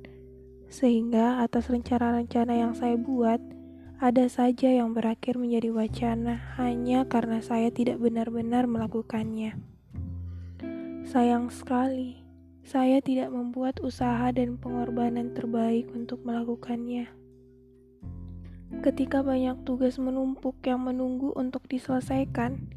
Sehingga 0.70 1.42
atas 1.42 1.66
rencana-rencana 1.66 2.54
yang 2.54 2.72
saya 2.78 2.94
buat, 2.94 3.42
ada 3.98 4.30
saja 4.30 4.70
yang 4.70 4.94
berakhir 4.94 5.34
menjadi 5.34 5.74
wacana 5.74 6.38
hanya 6.54 7.02
karena 7.10 7.42
saya 7.42 7.74
tidak 7.74 7.98
benar-benar 7.98 8.70
melakukannya. 8.70 9.58
Sayang 11.02 11.50
sekali, 11.50 12.22
saya 12.62 13.02
tidak 13.02 13.34
membuat 13.34 13.82
usaha 13.82 14.30
dan 14.30 14.54
pengorbanan 14.54 15.34
terbaik 15.34 15.90
untuk 15.90 16.22
melakukannya. 16.22 17.17
Ketika 18.68 19.24
banyak 19.24 19.64
tugas 19.64 19.96
menumpuk 19.96 20.60
yang 20.68 20.84
menunggu 20.84 21.32
untuk 21.32 21.64
diselesaikan, 21.72 22.68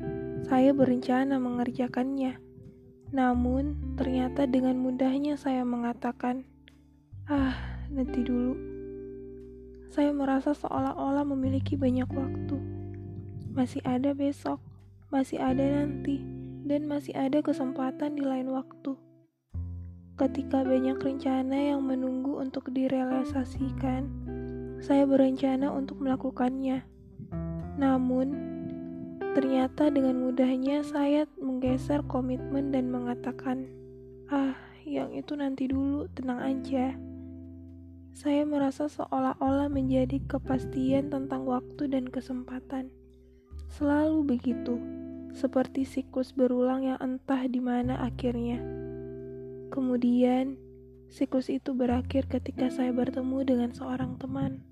saya 0.48 0.72
berencana 0.72 1.36
mengerjakannya. 1.36 2.40
Namun, 3.12 3.96
ternyata 4.00 4.48
dengan 4.48 4.80
mudahnya 4.80 5.36
saya 5.36 5.68
mengatakan, 5.68 6.48
"Ah, 7.28 7.84
nanti 7.92 8.24
dulu." 8.24 8.56
Saya 9.92 10.16
merasa 10.16 10.56
seolah-olah 10.56 11.28
memiliki 11.28 11.76
banyak 11.76 12.08
waktu. 12.08 12.58
Masih 13.52 13.84
ada 13.84 14.16
besok, 14.16 14.64
masih 15.12 15.44
ada 15.44 15.84
nanti, 15.84 16.24
dan 16.64 16.88
masih 16.88 17.12
ada 17.20 17.44
kesempatan 17.44 18.16
di 18.16 18.24
lain 18.24 18.48
waktu. 18.56 18.96
Ketika 20.16 20.64
banyak 20.64 20.96
rencana 20.96 21.76
yang 21.76 21.84
menunggu 21.84 22.40
untuk 22.40 22.72
direalisasikan, 22.72 24.08
saya 24.82 25.06
berencana 25.06 25.70
untuk 25.72 26.02
melakukannya. 26.02 26.84
Namun, 27.78 28.52
Ternyata 29.32 29.88
dengan 29.88 30.20
mudahnya 30.20 30.84
saya 30.84 31.24
menggeser 31.40 32.04
komitmen 32.04 32.76
dan 32.76 32.92
mengatakan, 32.92 33.64
"Ah, 34.28 34.60
yang 34.84 35.16
itu 35.16 35.40
nanti 35.40 35.72
dulu, 35.72 36.12
tenang 36.12 36.44
aja." 36.44 37.00
Saya 38.12 38.44
merasa 38.44 38.92
seolah-olah 38.92 39.72
menjadi 39.72 40.20
kepastian 40.28 41.08
tentang 41.08 41.48
waktu 41.48 41.88
dan 41.88 42.12
kesempatan. 42.12 42.92
Selalu 43.72 44.36
begitu, 44.36 44.76
seperti 45.32 45.88
siklus 45.88 46.36
berulang 46.36 46.84
yang 46.84 47.00
entah 47.00 47.48
di 47.48 47.64
mana 47.64 48.04
akhirnya. 48.04 48.60
Kemudian, 49.72 50.60
siklus 51.08 51.48
itu 51.48 51.72
berakhir 51.72 52.28
ketika 52.28 52.68
saya 52.68 52.92
bertemu 52.92 53.48
dengan 53.48 53.72
seorang 53.72 54.20
teman. 54.20 54.71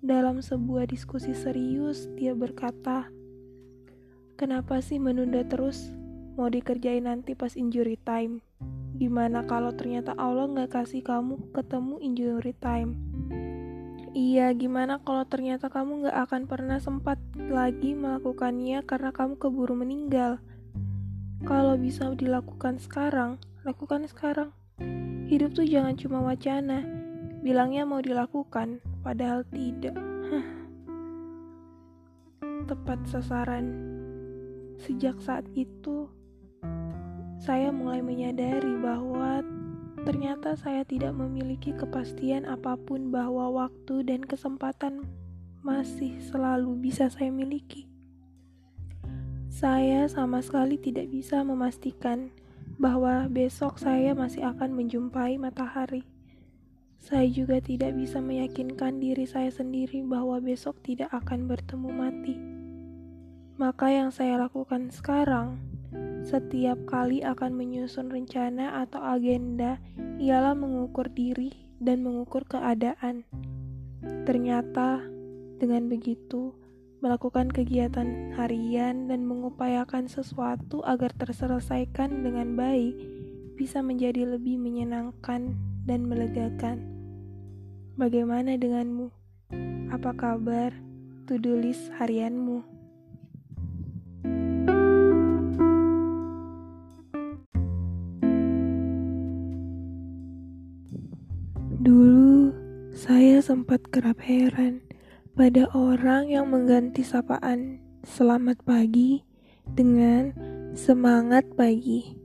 Dalam 0.00 0.40
sebuah 0.40 0.88
diskusi 0.88 1.36
serius, 1.36 2.08
dia 2.16 2.32
berkata, 2.32 3.12
Kenapa 4.40 4.80
sih 4.80 4.96
menunda 4.96 5.44
terus? 5.44 5.92
Mau 6.40 6.48
dikerjain 6.48 7.04
nanti 7.04 7.36
pas 7.36 7.52
injury 7.52 8.00
time. 8.00 8.40
Gimana 8.96 9.44
kalau 9.44 9.76
ternyata 9.76 10.16
Allah 10.16 10.48
nggak 10.48 10.72
kasih 10.72 11.04
kamu 11.04 11.52
ketemu 11.52 12.00
injury 12.00 12.56
time? 12.56 12.96
Iya, 14.16 14.56
gimana 14.56 15.04
kalau 15.04 15.28
ternyata 15.28 15.68
kamu 15.68 16.08
nggak 16.08 16.16
akan 16.16 16.42
pernah 16.48 16.80
sempat 16.80 17.20
lagi 17.36 17.92
melakukannya 17.92 18.80
karena 18.88 19.12
kamu 19.12 19.36
keburu 19.36 19.76
meninggal? 19.76 20.40
Kalau 21.44 21.76
bisa 21.76 22.08
dilakukan 22.16 22.80
sekarang, 22.80 23.36
lakukan 23.68 24.08
sekarang. 24.08 24.56
Hidup 25.28 25.52
tuh 25.52 25.68
jangan 25.68 26.00
cuma 26.00 26.24
wacana. 26.24 26.99
Bilangnya 27.40 27.88
mau 27.88 28.04
dilakukan, 28.04 28.84
padahal 29.00 29.48
tidak. 29.48 29.96
Tepat 32.68 33.00
sasaran. 33.08 33.66
Sejak 34.80 35.16
saat 35.24 35.48
itu, 35.56 36.08
saya 37.40 37.72
mulai 37.72 38.04
menyadari 38.04 38.76
bahwa 38.76 39.40
ternyata 40.04 40.56
saya 40.56 40.84
tidak 40.84 41.16
memiliki 41.16 41.72
kepastian 41.72 42.44
apa 42.44 42.76
pun 42.76 43.08
bahwa 43.08 43.48
waktu 43.52 44.04
dan 44.04 44.20
kesempatan 44.20 45.08
masih 45.64 46.20
selalu 46.20 46.76
bisa 46.76 47.08
saya 47.08 47.32
miliki. 47.32 47.88
Saya 49.48 50.08
sama 50.12 50.44
sekali 50.44 50.76
tidak 50.76 51.08
bisa 51.08 51.40
memastikan 51.40 52.28
bahwa 52.76 53.28
besok 53.28 53.76
saya 53.80 54.12
masih 54.12 54.44
akan 54.44 54.72
menjumpai 54.76 55.36
matahari. 55.36 56.04
Saya 57.00 57.24
juga 57.32 57.64
tidak 57.64 57.96
bisa 57.96 58.20
meyakinkan 58.20 59.00
diri 59.00 59.24
saya 59.24 59.48
sendiri 59.48 60.04
bahwa 60.04 60.36
besok 60.36 60.84
tidak 60.84 61.08
akan 61.16 61.48
bertemu 61.48 61.88
mati. 61.88 62.36
Maka 63.56 63.88
yang 63.88 64.12
saya 64.12 64.36
lakukan 64.36 64.92
sekarang, 64.92 65.56
setiap 66.20 66.76
kali 66.84 67.24
akan 67.24 67.56
menyusun 67.56 68.12
rencana 68.12 68.84
atau 68.84 69.00
agenda, 69.00 69.80
ialah 70.20 70.52
mengukur 70.52 71.08
diri 71.08 71.56
dan 71.80 72.04
mengukur 72.04 72.44
keadaan. 72.44 73.24
Ternyata, 74.28 75.00
dengan 75.56 75.88
begitu, 75.88 76.52
melakukan 77.00 77.48
kegiatan 77.48 78.36
harian 78.36 79.08
dan 79.08 79.24
mengupayakan 79.24 80.04
sesuatu 80.04 80.84
agar 80.84 81.16
terselesaikan 81.16 82.20
dengan 82.20 82.52
baik 82.60 82.92
bisa 83.56 83.80
menjadi 83.80 84.36
lebih 84.36 84.60
menyenangkan 84.60 85.56
dan 85.88 86.04
melegakan. 86.04 86.84
Bagaimana 87.96 88.56
denganmu? 88.56 89.08
Apa 89.90 90.12
kabar? 90.16 90.72
To-do 91.28 91.56
list 91.58 91.88
harianmu. 91.96 92.64
Dulu, 101.80 102.52
saya 102.92 103.40
sempat 103.40 103.88
kerap 103.88 104.20
heran 104.20 104.84
pada 105.32 105.64
orang 105.72 106.28
yang 106.28 106.52
mengganti 106.52 107.00
sapaan 107.00 107.80
"selamat 108.04 108.60
pagi" 108.68 109.24
dengan 109.64 110.36
"semangat 110.76 111.48
pagi". 111.56 112.19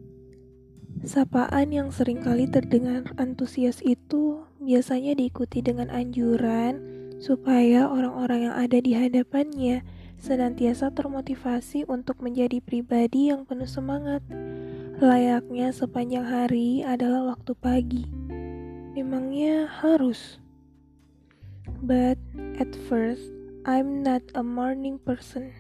Sapaan 1.06 1.70
yang 1.70 1.94
sering 1.94 2.26
kali 2.26 2.50
terdengar 2.50 3.06
antusias 3.22 3.78
itu 3.86 4.42
biasanya 4.58 5.14
diikuti 5.14 5.62
dengan 5.62 5.94
anjuran 5.94 6.82
supaya 7.22 7.86
orang-orang 7.86 8.50
yang 8.50 8.56
ada 8.58 8.82
di 8.82 8.98
hadapannya 8.98 9.86
senantiasa 10.18 10.90
termotivasi 10.98 11.86
untuk 11.86 12.26
menjadi 12.26 12.58
pribadi 12.58 13.30
yang 13.30 13.46
penuh 13.46 13.70
semangat. 13.70 14.26
Layaknya 14.98 15.70
sepanjang 15.70 16.26
hari 16.26 16.82
adalah 16.82 17.38
waktu 17.38 17.54
pagi. 17.54 18.04
Memangnya 18.98 19.70
harus? 19.70 20.42
But 21.86 22.18
at 22.58 22.74
first, 22.90 23.30
I'm 23.70 24.02
not 24.02 24.26
a 24.34 24.42
morning 24.42 24.98
person. 24.98 25.54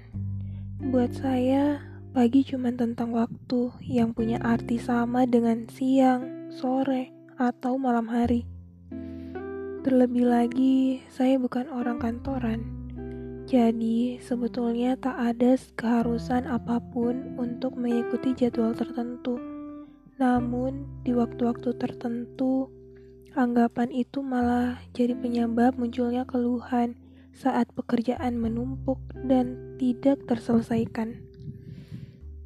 Buat 0.82 1.14
saya, 1.22 1.86
pagi 2.16 2.48
cuma 2.48 2.72
tentang 2.72 3.12
waktu 3.12 3.76
yang 3.84 4.16
punya 4.16 4.40
arti 4.40 4.80
sama 4.80 5.28
dengan 5.28 5.68
siang, 5.68 6.48
sore, 6.48 7.12
atau 7.36 7.76
malam 7.76 8.08
hari. 8.08 8.48
Terlebih 9.84 10.24
lagi, 10.24 11.04
saya 11.12 11.36
bukan 11.36 11.68
orang 11.68 12.00
kantoran. 12.00 12.64
Jadi, 13.52 14.24
sebetulnya 14.24 14.96
tak 14.96 15.20
ada 15.36 15.60
keharusan 15.76 16.48
apa 16.48 16.80
pun 16.80 17.36
untuk 17.36 17.76
mengikuti 17.76 18.32
jadwal 18.32 18.72
tertentu. 18.72 19.36
Namun, 20.16 20.88
di 21.04 21.12
waktu-waktu 21.12 21.76
tertentu, 21.76 22.72
Anggapan 23.36 23.92
itu 23.92 24.24
malah 24.24 24.80
jadi 24.96 25.12
penyebab 25.12 25.76
munculnya 25.76 26.24
keluhan 26.24 26.96
saat 27.36 27.68
pekerjaan 27.76 28.40
menumpuk 28.40 28.96
dan 29.28 29.60
tidak 29.76 30.24
terselesaikan. 30.24 31.20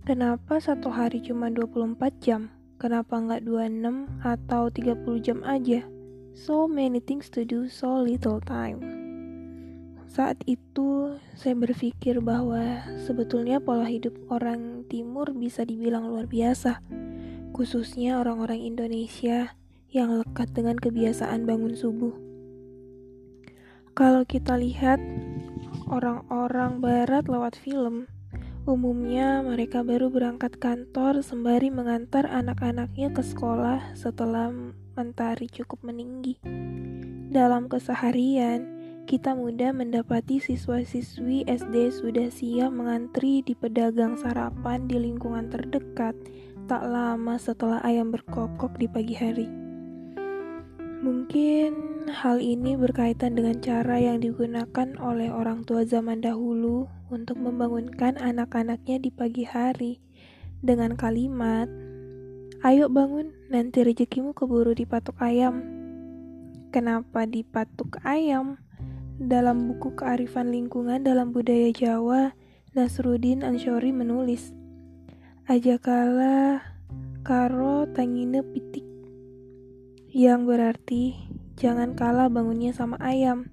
Kenapa 0.07 0.63
satu 0.63 0.87
hari 0.87 1.19
cuma 1.19 1.51
24 1.51 1.99
jam? 2.23 2.51
Kenapa 2.79 3.19
nggak 3.19 3.43
26 3.43 4.07
atau 4.23 4.71
30 4.71 5.19
jam 5.19 5.43
aja? 5.43 5.83
So 6.31 6.71
many 6.71 7.03
things 7.03 7.27
to 7.35 7.43
do, 7.43 7.67
so 7.67 7.99
little 7.99 8.39
time. 8.39 8.79
Saat 10.09 10.41
itu, 10.47 11.19
saya 11.35 11.53
berpikir 11.53 12.23
bahwa 12.23 12.81
sebetulnya 13.03 13.59
pola 13.59 13.85
hidup 13.85 14.15
orang 14.31 14.87
timur 14.87 15.35
bisa 15.35 15.67
dibilang 15.67 16.07
luar 16.07 16.25
biasa, 16.25 16.79
khususnya 17.51 18.17
orang-orang 18.23 18.63
Indonesia 18.63 19.53
yang 19.91 20.15
lekat 20.21 20.49
dengan 20.55 20.79
kebiasaan 20.79 21.43
bangun 21.43 21.75
subuh. 21.75 22.15
Kalau 23.93 24.23
kita 24.23 24.55
lihat 24.55 24.97
orang-orang 25.91 26.79
barat 26.79 27.27
lewat 27.27 27.59
film, 27.59 28.07
umumnya 28.69 29.41
mereka 29.41 29.81
baru 29.81 30.13
berangkat 30.13 30.61
kantor 30.61 31.25
sembari 31.25 31.73
mengantar 31.73 32.29
anak-anaknya 32.29 33.09
ke 33.09 33.25
sekolah 33.25 33.97
setelah 33.97 34.53
mentari 34.93 35.49
cukup 35.49 35.81
meninggi. 35.81 36.37
Dalam 37.33 37.65
keseharian, 37.65 38.69
kita 39.09 39.33
mudah 39.33 39.73
mendapati 39.73 40.37
siswa-siswi 40.37 41.49
SD 41.49 41.89
sudah 41.89 42.29
siap 42.29 42.69
mengantri 42.69 43.41
di 43.41 43.57
pedagang 43.57 44.13
sarapan 44.21 44.85
di 44.85 45.01
lingkungan 45.01 45.49
terdekat 45.49 46.13
tak 46.69 46.85
lama 46.85 47.41
setelah 47.41 47.81
ayam 47.81 48.13
berkokok 48.13 48.77
di 48.77 48.85
pagi 48.85 49.17
hari. 49.17 49.49
Mungkin 51.01 52.05
hal 52.13 52.37
ini 52.37 52.77
berkaitan 52.77 53.33
dengan 53.33 53.57
cara 53.65 53.97
yang 53.97 54.21
digunakan 54.21 54.93
oleh 55.01 55.33
orang 55.33 55.65
tua 55.65 55.81
zaman 55.89 56.21
dahulu 56.21 56.85
untuk 57.09 57.41
membangunkan 57.41 58.21
anak-anaknya 58.21 59.01
di 59.01 59.09
pagi 59.09 59.43
hari 59.45 59.97
dengan 60.61 60.93
kalimat, 60.93 61.65
Ayo 62.59 62.91
bangun, 62.91 63.31
nanti 63.47 63.87
rezekimu 63.87 64.35
keburu 64.35 64.75
dipatuk 64.75 65.15
ayam. 65.23 65.63
Kenapa 66.75 67.23
dipatuk 67.23 68.03
ayam? 68.03 68.59
Dalam 69.15 69.71
buku 69.71 69.95
kearifan 69.95 70.51
lingkungan 70.51 71.07
dalam 71.07 71.31
budaya 71.31 71.71
Jawa, 71.71 72.35
Nasruddin 72.75 73.47
Ansyori 73.47 73.95
menulis, 73.95 74.51
Ajakala 75.47 76.61
karo 77.23 77.87
tangine 77.95 78.43
pitik, 78.43 78.83
yang 80.11 80.43
berarti 80.43 81.15
jangan 81.55 81.95
kalah 81.95 82.27
bangunnya 82.27 82.75
sama 82.75 82.99
ayam. 82.99 83.47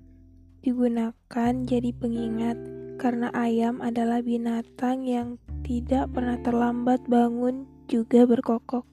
Digunakan 0.66 1.52
jadi 1.62 1.94
pengingat 1.94 2.75
karena 2.96 3.28
ayam 3.36 3.84
adalah 3.84 4.24
binatang 4.24 5.04
yang 5.04 5.36
tidak 5.62 6.10
pernah 6.12 6.40
terlambat 6.40 7.04
bangun 7.06 7.68
juga 7.86 8.24
berkokok. 8.26 8.84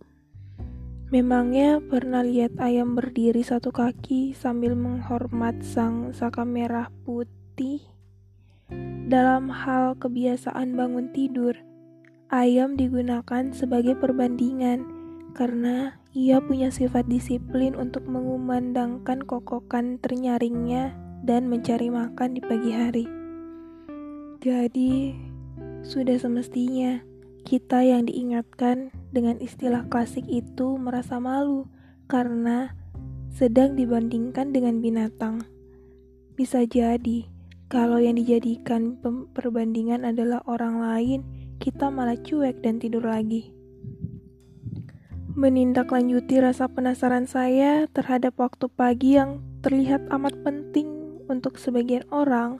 Memangnya 1.13 1.77
pernah 1.77 2.25
lihat 2.25 2.57
ayam 2.57 2.97
berdiri 2.97 3.45
satu 3.45 3.69
kaki 3.69 4.33
sambil 4.33 4.73
menghormat 4.73 5.61
sang 5.61 6.09
saka 6.09 6.41
merah 6.41 6.89
putih? 7.05 7.85
Dalam 9.05 9.53
hal 9.53 9.93
kebiasaan 10.01 10.73
bangun 10.73 11.13
tidur, 11.13 11.53
ayam 12.33 12.73
digunakan 12.73 13.53
sebagai 13.53 13.93
perbandingan 13.93 14.89
karena 15.37 16.01
ia 16.17 16.41
punya 16.41 16.73
sifat 16.73 17.05
disiplin 17.05 17.77
untuk 17.77 18.09
mengumandangkan 18.09 19.21
kokokan 19.21 20.01
ternyaringnya 20.01 20.97
dan 21.21 21.45
mencari 21.45 21.93
makan 21.93 22.33
di 22.33 22.41
pagi 22.41 22.73
hari. 22.73 23.22
Jadi, 24.43 25.15
sudah 25.87 26.19
semestinya 26.19 26.99
kita 27.47 27.79
yang 27.79 28.11
diingatkan 28.11 28.91
dengan 29.15 29.39
istilah 29.39 29.87
klasik 29.87 30.27
itu 30.27 30.75
merasa 30.75 31.15
malu 31.15 31.71
karena 32.11 32.75
sedang 33.31 33.79
dibandingkan 33.79 34.51
dengan 34.51 34.83
binatang. 34.83 35.47
Bisa 36.35 36.67
jadi, 36.67 37.23
kalau 37.71 38.03
yang 38.03 38.19
dijadikan 38.19 38.99
perbandingan 39.31 40.03
adalah 40.03 40.43
orang 40.43 40.83
lain, 40.83 41.19
kita 41.63 41.87
malah 41.87 42.19
cuek 42.19 42.59
dan 42.59 42.83
tidur 42.83 43.07
lagi. 43.07 43.55
Menindaklanjuti 45.39 46.43
rasa 46.43 46.67
penasaran 46.67 47.31
saya 47.31 47.87
terhadap 47.95 48.35
waktu 48.35 48.67
pagi 48.67 49.15
yang 49.15 49.39
terlihat 49.63 50.03
amat 50.11 50.35
penting 50.43 51.03
untuk 51.31 51.55
sebagian 51.55 52.03
orang, 52.11 52.59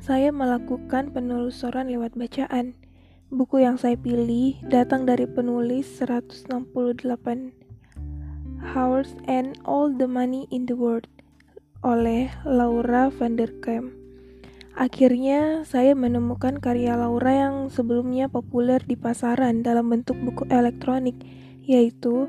saya 0.00 0.32
melakukan 0.32 1.12
penelusuran 1.12 1.92
lewat 1.92 2.16
bacaan. 2.16 2.72
Buku 3.28 3.60
yang 3.64 3.76
saya 3.76 3.98
pilih 4.00 4.56
datang 4.64 5.04
dari 5.04 5.28
penulis 5.28 5.88
168 6.00 6.48
Hours 8.62 9.12
and 9.26 9.58
All 9.66 9.90
the 9.90 10.06
Money 10.06 10.46
in 10.54 10.70
the 10.70 10.78
World 10.78 11.10
oleh 11.82 12.30
Laura 12.46 13.10
van 13.10 13.34
der 13.34 13.50
Kamp. 13.58 13.90
Akhirnya, 14.72 15.68
saya 15.68 15.92
menemukan 15.92 16.56
karya 16.56 16.96
Laura 16.96 17.28
yang 17.28 17.68
sebelumnya 17.68 18.32
populer 18.32 18.80
di 18.80 18.96
pasaran 18.96 19.60
dalam 19.60 19.92
bentuk 19.92 20.16
buku 20.16 20.48
elektronik, 20.48 21.18
yaitu 21.60 22.24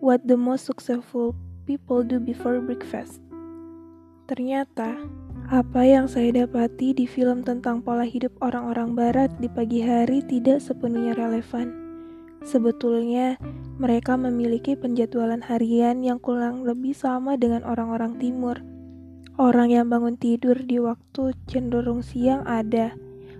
What 0.00 0.24
the 0.24 0.40
Most 0.40 0.64
Successful 0.64 1.36
People 1.68 2.00
Do 2.00 2.24
Before 2.24 2.56
Breakfast. 2.64 3.20
Ternyata, 4.24 4.96
apa 5.54 5.86
yang 5.86 6.10
saya 6.10 6.34
dapati 6.34 6.98
di 6.98 7.06
film 7.06 7.46
tentang 7.46 7.78
pola 7.78 8.02
hidup 8.02 8.34
orang-orang 8.42 8.98
barat 8.98 9.30
di 9.38 9.46
pagi 9.46 9.86
hari 9.86 10.18
tidak 10.26 10.58
sepenuhnya 10.58 11.14
relevan. 11.14 11.70
Sebetulnya, 12.42 13.38
mereka 13.78 14.18
memiliki 14.18 14.74
penjadwalan 14.74 15.38
harian 15.46 16.02
yang 16.02 16.18
kurang 16.18 16.66
lebih 16.66 16.90
sama 16.90 17.38
dengan 17.38 17.62
orang-orang 17.62 18.18
timur. 18.18 18.66
Orang 19.38 19.70
yang 19.70 19.86
bangun 19.86 20.18
tidur 20.18 20.58
di 20.58 20.82
waktu 20.82 21.38
cenderung 21.46 22.02
siang 22.02 22.42
ada, 22.50 22.90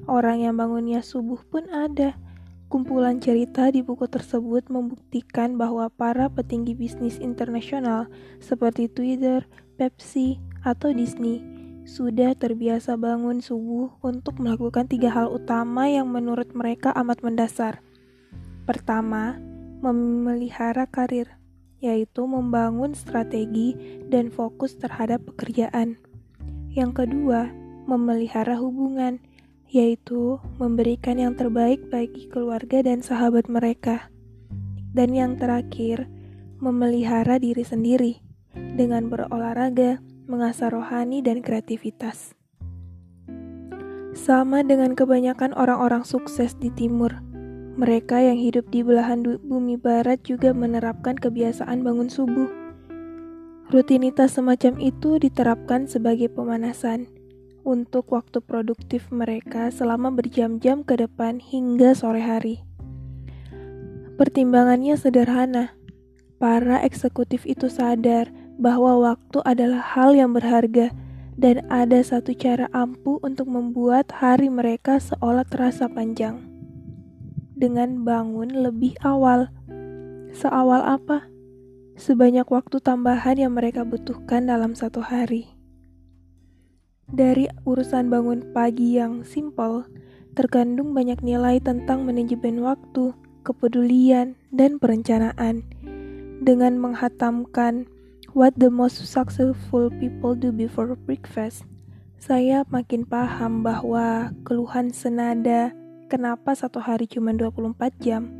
orang 0.07 0.39
yang 0.39 0.55
bangunnya 0.55 1.03
subuh 1.03 1.43
pun 1.51 1.67
ada. 1.75 2.15
Kumpulan 2.71 3.19
cerita 3.19 3.75
di 3.75 3.83
buku 3.83 4.07
tersebut 4.07 4.71
membuktikan 4.71 5.59
bahwa 5.59 5.91
para 5.91 6.31
petinggi 6.31 6.79
bisnis 6.79 7.19
internasional 7.19 8.07
seperti 8.39 8.87
Twitter, 8.87 9.51
Pepsi, 9.75 10.39
atau 10.63 10.95
Disney 10.95 11.54
sudah 11.85 12.33
terbiasa 12.33 12.97
bangun 12.97 13.45
subuh 13.45 13.93
untuk 14.01 14.41
melakukan 14.41 14.89
tiga 14.89 15.13
hal 15.13 15.29
utama 15.29 15.85
yang 15.89 16.09
menurut 16.09 16.53
mereka 16.57 16.91
amat 16.97 17.21
mendasar. 17.21 17.85
Pertama, 18.65 19.37
memelihara 19.85 20.89
karir, 20.89 21.29
yaitu 21.85 22.25
membangun 22.25 22.97
strategi 22.97 23.77
dan 24.09 24.33
fokus 24.33 24.81
terhadap 24.81 25.21
pekerjaan. 25.29 26.01
Yang 26.73 27.05
kedua, 27.05 27.53
memelihara 27.85 28.57
hubungan, 28.57 29.21
yaitu 29.69 30.41
memberikan 30.57 31.21
yang 31.21 31.37
terbaik 31.37 31.85
bagi 31.93 32.33
keluarga 32.33 32.81
dan 32.81 33.05
sahabat 33.05 33.53
mereka. 33.53 34.09
Dan 34.97 35.13
yang 35.13 35.37
terakhir, 35.37 36.09
memelihara 36.65 37.37
diri 37.37 37.61
sendiri 37.61 38.25
dengan 38.57 39.13
berolahraga, 39.13 40.01
mengasah 40.25 40.73
rohani 40.73 41.21
dan 41.21 41.45
kreativitas. 41.45 42.33
Sama 44.15 44.63
dengan 44.63 44.95
kebanyakan 44.95 45.53
orang-orang 45.59 46.07
sukses 46.07 46.55
di 46.57 46.71
timur, 46.73 47.19
mereka 47.75 48.23
yang 48.23 48.39
hidup 48.39 48.71
di 48.71 48.87
belahan 48.87 49.27
bumi 49.43 49.75
barat 49.75 50.23
juga 50.23 50.55
menerapkan 50.55 51.19
kebiasaan 51.19 51.83
bangun 51.83 52.07
subuh. 52.07 52.47
Rutinitas 53.75 54.39
semacam 54.39 54.79
itu 54.79 55.19
diterapkan 55.19 55.91
sebagai 55.91 56.31
pemanasan 56.31 57.11
untuk 57.67 58.13
waktu 58.15 58.39
produktif 58.39 59.11
mereka 59.11 59.73
selama 59.75 60.15
berjam-jam 60.15 60.87
ke 60.87 60.95
depan 61.01 61.43
hingga 61.43 61.97
sore 61.97 62.23
hari. 62.23 62.63
Pertimbangannya 64.15 64.95
sederhana. 64.95 65.75
Para 66.39 66.79
eksekutif 66.87 67.43
itu 67.49 67.67
sadar 67.67 68.31
bahwa 68.59 69.15
waktu 69.15 69.39
adalah 69.43 69.83
hal 69.83 70.15
yang 70.15 70.31
berharga 70.31 70.95
dan 71.35 71.67
ada 71.67 71.99
satu 72.03 72.31
cara 72.35 72.71
ampuh 72.71 73.19
untuk 73.27 73.51
membuat 73.51 74.11
hari 74.15 74.47
mereka 74.47 75.03
seolah 75.03 75.43
terasa 75.47 75.91
panjang. 75.91 76.47
Dengan 77.55 78.03
bangun 78.03 78.51
lebih 78.51 78.99
awal. 79.03 79.51
Seawal 80.35 80.83
apa? 80.83 81.27
Sebanyak 81.95 82.51
waktu 82.51 82.83
tambahan 82.83 83.39
yang 83.39 83.55
mereka 83.55 83.87
butuhkan 83.87 84.51
dalam 84.51 84.75
satu 84.75 84.99
hari. 84.99 85.47
Dari 87.07 87.47
urusan 87.63 88.11
bangun 88.11 88.51
pagi 88.51 88.99
yang 88.99 89.23
simpel, 89.23 89.87
terkandung 90.35 90.91
banyak 90.91 91.23
nilai 91.23 91.63
tentang 91.63 92.03
manajemen 92.03 92.67
waktu, 92.67 93.15
kepedulian, 93.47 94.35
dan 94.51 94.83
perencanaan. 94.83 95.63
Dengan 96.43 96.83
menghatamkan 96.83 97.87
What 98.35 98.59
the 98.59 98.67
most 98.67 98.99
successful 99.07 99.95
people 99.95 100.35
do 100.35 100.51
before 100.51 100.99
breakfast, 100.99 101.63
saya 102.19 102.67
makin 102.67 103.07
paham 103.07 103.63
bahwa 103.63 104.35
keluhan 104.43 104.91
senada 104.91 105.71
kenapa 106.11 106.51
satu 106.59 106.83
hari 106.83 107.07
cuma 107.07 107.31
24 107.31 107.79
jam 108.03 108.35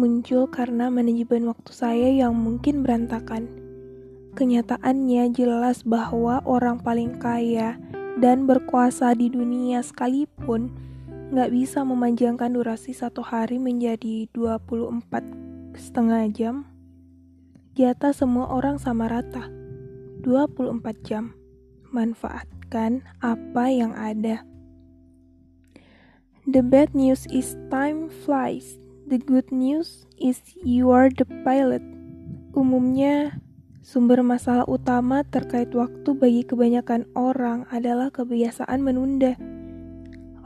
muncul 0.00 0.48
karena 0.48 0.88
manajemen 0.88 1.44
waktu 1.44 1.76
saya 1.76 2.08
yang 2.08 2.40
mungkin 2.40 2.80
berantakan. 2.80 3.52
Kenyataannya 4.32 5.28
jelas 5.36 5.84
bahwa 5.84 6.40
orang 6.48 6.80
paling 6.80 7.20
kaya 7.20 7.76
dan 8.24 8.48
berkuasa 8.48 9.12
di 9.12 9.28
dunia 9.28 9.84
sekalipun 9.84 10.72
nggak 11.36 11.52
bisa 11.52 11.84
memanjangkan 11.84 12.48
durasi 12.56 12.96
satu 12.96 13.20
hari 13.20 13.60
menjadi 13.60 14.24
24 14.32 15.04
setengah 15.76 16.24
jam 16.32 16.64
di 17.78 17.86
semua 18.10 18.50
orang 18.50 18.74
sama 18.74 19.06
rata. 19.06 19.46
24 20.26 20.82
jam. 21.06 21.30
Manfaatkan 21.94 23.06
apa 23.22 23.70
yang 23.70 23.94
ada. 23.94 24.42
The 26.42 26.66
bad 26.66 26.90
news 26.98 27.30
is 27.30 27.54
time 27.70 28.10
flies. 28.10 28.82
The 29.06 29.22
good 29.22 29.54
news 29.54 30.10
is 30.18 30.42
you 30.58 30.90
are 30.90 31.06
the 31.06 31.22
pilot. 31.46 31.86
Umumnya, 32.50 33.38
sumber 33.86 34.26
masalah 34.26 34.66
utama 34.66 35.22
terkait 35.22 35.70
waktu 35.70 36.18
bagi 36.18 36.42
kebanyakan 36.42 37.06
orang 37.14 37.62
adalah 37.70 38.10
kebiasaan 38.10 38.82
menunda. 38.82 39.38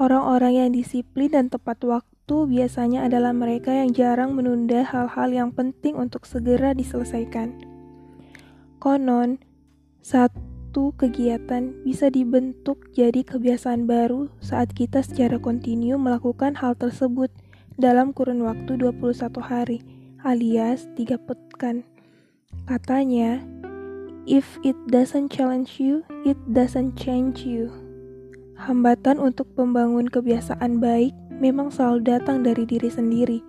Orang-orang 0.01 0.53
yang 0.57 0.71
disiplin 0.73 1.29
dan 1.33 1.53
tepat 1.53 1.81
waktu 1.85 2.37
biasanya 2.49 3.05
adalah 3.05 3.37
mereka 3.37 3.77
yang 3.77 3.93
jarang 3.93 4.33
menunda 4.33 4.81
hal-hal 4.87 5.29
yang 5.29 5.51
penting 5.53 5.99
untuk 5.99 6.25
segera 6.25 6.73
diselesaikan. 6.73 7.61
Konon, 8.81 9.37
satu 10.01 10.97
kegiatan 10.97 11.85
bisa 11.85 12.09
dibentuk 12.09 12.89
jadi 12.97 13.21
kebiasaan 13.21 13.85
baru 13.85 14.33
saat 14.41 14.73
kita 14.73 15.05
secara 15.05 15.37
kontinu 15.37 16.01
melakukan 16.01 16.57
hal 16.57 16.73
tersebut 16.75 17.29
dalam 17.77 18.17
kurun 18.17 18.43
waktu 18.43 18.81
21 18.81 19.13
hari 19.43 19.79
alias 20.23 20.87
tiga 20.95 21.19
pekan. 21.19 21.83
Katanya, 22.71 23.43
if 24.25 24.47
it 24.63 24.79
doesn't 24.87 25.35
challenge 25.35 25.83
you, 25.83 26.07
it 26.23 26.39
doesn't 26.47 26.95
change 26.95 27.43
you. 27.43 27.82
Hambatan 28.63 29.19
untuk 29.19 29.51
membangun 29.59 30.07
kebiasaan 30.07 30.79
baik 30.79 31.11
memang 31.43 31.75
selalu 31.75 32.07
datang 32.07 32.47
dari 32.47 32.63
diri 32.63 32.87
sendiri. 32.87 33.43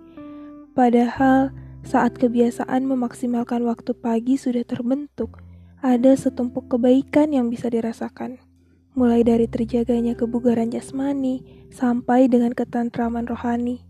Padahal, 0.74 1.54
saat 1.86 2.18
kebiasaan 2.18 2.82
memaksimalkan 2.82 3.62
waktu 3.62 3.94
pagi 3.94 4.34
sudah 4.34 4.66
terbentuk, 4.66 5.38
ada 5.78 6.18
setumpuk 6.18 6.66
kebaikan 6.66 7.30
yang 7.30 7.46
bisa 7.46 7.70
dirasakan 7.70 8.42
mulai 8.94 9.26
dari 9.26 9.50
terjaganya 9.50 10.14
kebugaran 10.14 10.70
jasmani 10.70 11.42
sampai 11.74 12.30
dengan 12.30 12.54
ketentraman 12.54 13.26
rohani. 13.26 13.82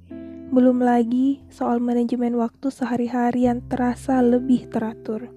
Belum 0.48 0.80
lagi 0.80 1.44
soal 1.52 1.80
manajemen 1.80 2.40
waktu 2.40 2.72
sehari-hari 2.72 3.44
yang 3.48 3.60
terasa 3.68 4.24
lebih 4.24 4.64
teratur. 4.72 5.33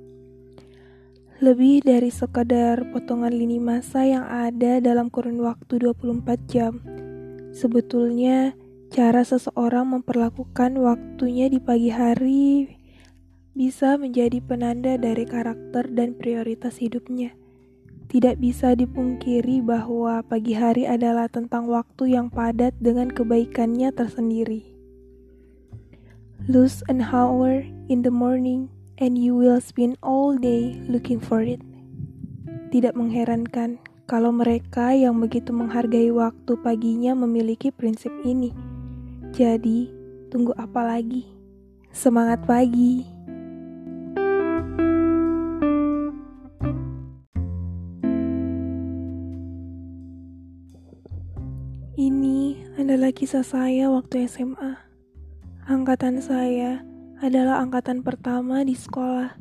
Lebih 1.38 1.86
dari 1.86 2.10
sekadar 2.10 2.82
potongan 2.90 3.30
lini 3.30 3.62
masa 3.62 4.02
yang 4.02 4.26
ada 4.26 4.82
dalam 4.82 5.14
kurun 5.14 5.38
waktu 5.46 5.78
24 5.78 6.34
jam. 6.50 6.82
Sebetulnya, 7.54 8.58
cara 8.90 9.22
seseorang 9.22 9.86
memperlakukan 9.86 10.82
waktunya 10.82 11.46
di 11.46 11.62
pagi 11.62 11.94
hari 11.94 12.74
bisa 13.54 14.02
menjadi 14.02 14.42
penanda 14.42 14.98
dari 14.98 15.30
karakter 15.30 15.86
dan 15.94 16.18
prioritas 16.18 16.82
hidupnya. 16.82 17.38
Tidak 18.10 18.42
bisa 18.42 18.74
dipungkiri 18.74 19.62
bahwa 19.62 20.26
pagi 20.26 20.58
hari 20.58 20.90
adalah 20.90 21.30
tentang 21.30 21.70
waktu 21.70 22.18
yang 22.18 22.34
padat 22.34 22.74
dengan 22.82 23.14
kebaikannya 23.14 23.94
tersendiri. 23.94 24.66
Lose 26.50 26.82
an 26.90 26.98
hour 26.98 27.62
in 27.94 28.02
the 28.02 28.10
morning 28.10 28.74
and 28.98 29.18
you 29.18 29.38
will 29.38 29.62
spend 29.62 29.98
all 30.02 30.34
day 30.34 30.74
looking 30.90 31.22
for 31.22 31.46
it. 31.46 31.62
Tidak 32.74 32.98
mengherankan 32.98 33.78
kalau 34.10 34.34
mereka 34.34 34.92
yang 34.92 35.22
begitu 35.22 35.54
menghargai 35.54 36.10
waktu 36.10 36.58
paginya 36.60 37.14
memiliki 37.14 37.70
prinsip 37.70 38.12
ini. 38.26 38.52
Jadi, 39.32 39.92
tunggu 40.34 40.52
apa 40.58 40.98
lagi? 40.98 41.30
Semangat 41.94 42.44
pagi! 42.44 43.06
Ini 51.98 52.40
adalah 52.78 53.10
kisah 53.10 53.42
saya 53.42 53.90
waktu 53.90 54.30
SMA. 54.30 54.78
Angkatan 55.66 56.22
saya 56.22 56.86
adalah 57.18 57.66
angkatan 57.66 58.06
pertama 58.06 58.62
di 58.62 58.78
sekolah. 58.78 59.34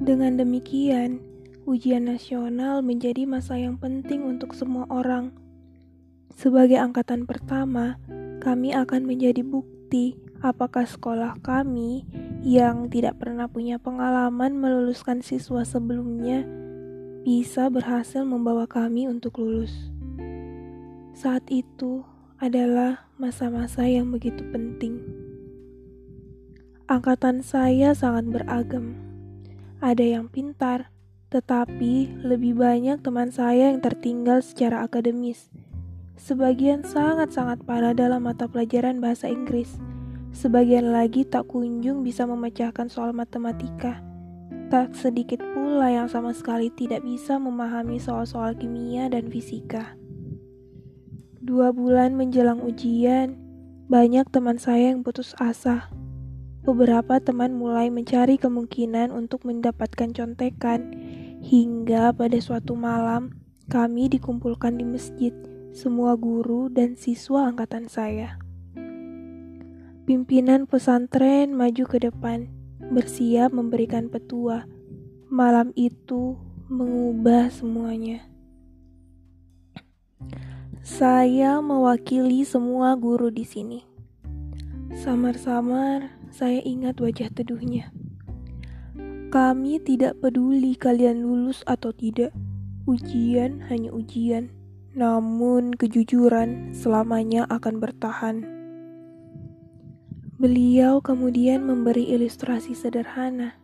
Dengan 0.00 0.36
demikian, 0.36 1.20
ujian 1.64 2.08
nasional 2.08 2.84
menjadi 2.84 3.24
masa 3.24 3.56
yang 3.56 3.80
penting 3.80 4.24
untuk 4.24 4.52
semua 4.52 4.84
orang. 4.92 5.32
Sebagai 6.36 6.76
angkatan 6.76 7.24
pertama, 7.24 7.96
kami 8.40 8.72
akan 8.72 9.04
menjadi 9.04 9.44
bukti 9.44 10.16
apakah 10.40 10.88
sekolah 10.88 11.36
kami 11.44 12.08
yang 12.40 12.88
tidak 12.88 13.20
pernah 13.20 13.44
punya 13.44 13.76
pengalaman 13.76 14.56
meluluskan 14.56 15.20
siswa 15.20 15.60
sebelumnya 15.64 16.48
bisa 17.20 17.68
berhasil 17.68 18.24
membawa 18.24 18.64
kami 18.64 19.04
untuk 19.04 19.44
lulus. 19.44 19.92
Saat 21.12 21.52
itu 21.52 22.00
adalah 22.40 23.04
masa-masa 23.20 23.84
yang 23.84 24.08
begitu 24.08 24.40
penting. 24.48 25.19
Angkatan 26.90 27.38
saya 27.46 27.94
sangat 27.94 28.26
beragam. 28.26 28.98
Ada 29.78 30.18
yang 30.18 30.26
pintar, 30.26 30.90
tetapi 31.30 32.18
lebih 32.26 32.58
banyak 32.58 32.98
teman 32.98 33.30
saya 33.30 33.70
yang 33.70 33.78
tertinggal 33.78 34.42
secara 34.42 34.82
akademis. 34.82 35.54
Sebagian 36.18 36.82
sangat-sangat 36.82 37.62
parah 37.62 37.94
dalam 37.94 38.26
mata 38.26 38.50
pelajaran 38.50 38.98
bahasa 38.98 39.30
Inggris. 39.30 39.78
Sebagian 40.34 40.90
lagi 40.90 41.22
tak 41.22 41.46
kunjung 41.46 42.02
bisa 42.02 42.26
memecahkan 42.26 42.90
soal 42.90 43.14
matematika. 43.14 44.02
Tak 44.74 44.90
sedikit 44.98 45.38
pula 45.54 45.94
yang 45.94 46.10
sama 46.10 46.34
sekali 46.34 46.74
tidak 46.74 47.06
bisa 47.06 47.38
memahami 47.38 48.02
soal-soal 48.02 48.50
kimia 48.58 49.06
dan 49.06 49.30
fisika. 49.30 49.94
Dua 51.38 51.70
bulan 51.70 52.18
menjelang 52.18 52.58
ujian, 52.66 53.38
banyak 53.86 54.26
teman 54.34 54.58
saya 54.58 54.90
yang 54.90 55.06
putus 55.06 55.38
asa. 55.38 55.99
Beberapa 56.60 57.16
teman 57.24 57.56
mulai 57.56 57.88
mencari 57.88 58.36
kemungkinan 58.36 59.08
untuk 59.16 59.48
mendapatkan 59.48 60.12
contekan, 60.12 60.92
hingga 61.40 62.12
pada 62.12 62.36
suatu 62.36 62.76
malam 62.76 63.32
kami 63.72 64.12
dikumpulkan 64.12 64.76
di 64.76 64.84
masjid, 64.84 65.32
semua 65.72 66.20
guru 66.20 66.68
dan 66.68 67.00
siswa 67.00 67.48
angkatan 67.48 67.88
saya. 67.88 68.36
Pimpinan 70.04 70.68
pesantren 70.68 71.56
maju 71.56 71.84
ke 71.88 71.96
depan, 71.96 72.52
bersiap 72.92 73.56
memberikan 73.56 74.12
petua. 74.12 74.68
Malam 75.32 75.72
itu 75.78 76.36
mengubah 76.68 77.48
semuanya. 77.48 78.26
Saya 80.84 81.62
mewakili 81.64 82.44
semua 82.44 82.98
guru 83.00 83.30
di 83.30 83.46
sini. 83.48 83.80
Samar-samar 84.90 86.19
saya 86.30 86.62
ingat 86.62 86.98
wajah 87.02 87.28
teduhnya. 87.34 87.90
Kami 89.30 89.78
tidak 89.78 90.18
peduli 90.18 90.74
kalian 90.74 91.22
lulus 91.22 91.62
atau 91.62 91.94
tidak. 91.94 92.34
Ujian 92.90 93.62
hanya 93.70 93.94
ujian. 93.94 94.50
Namun 94.90 95.70
kejujuran 95.70 96.74
selamanya 96.74 97.46
akan 97.46 97.78
bertahan. 97.78 98.42
Beliau 100.34 100.98
kemudian 100.98 101.62
memberi 101.62 102.10
ilustrasi 102.10 102.74
sederhana. 102.74 103.54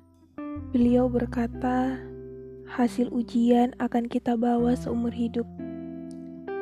Beliau 0.70 1.10
berkata, 1.10 1.98
hasil 2.70 3.10
ujian 3.10 3.74
akan 3.82 4.06
kita 4.06 4.38
bawa 4.38 4.78
seumur 4.78 5.10
hidup. 5.10 5.48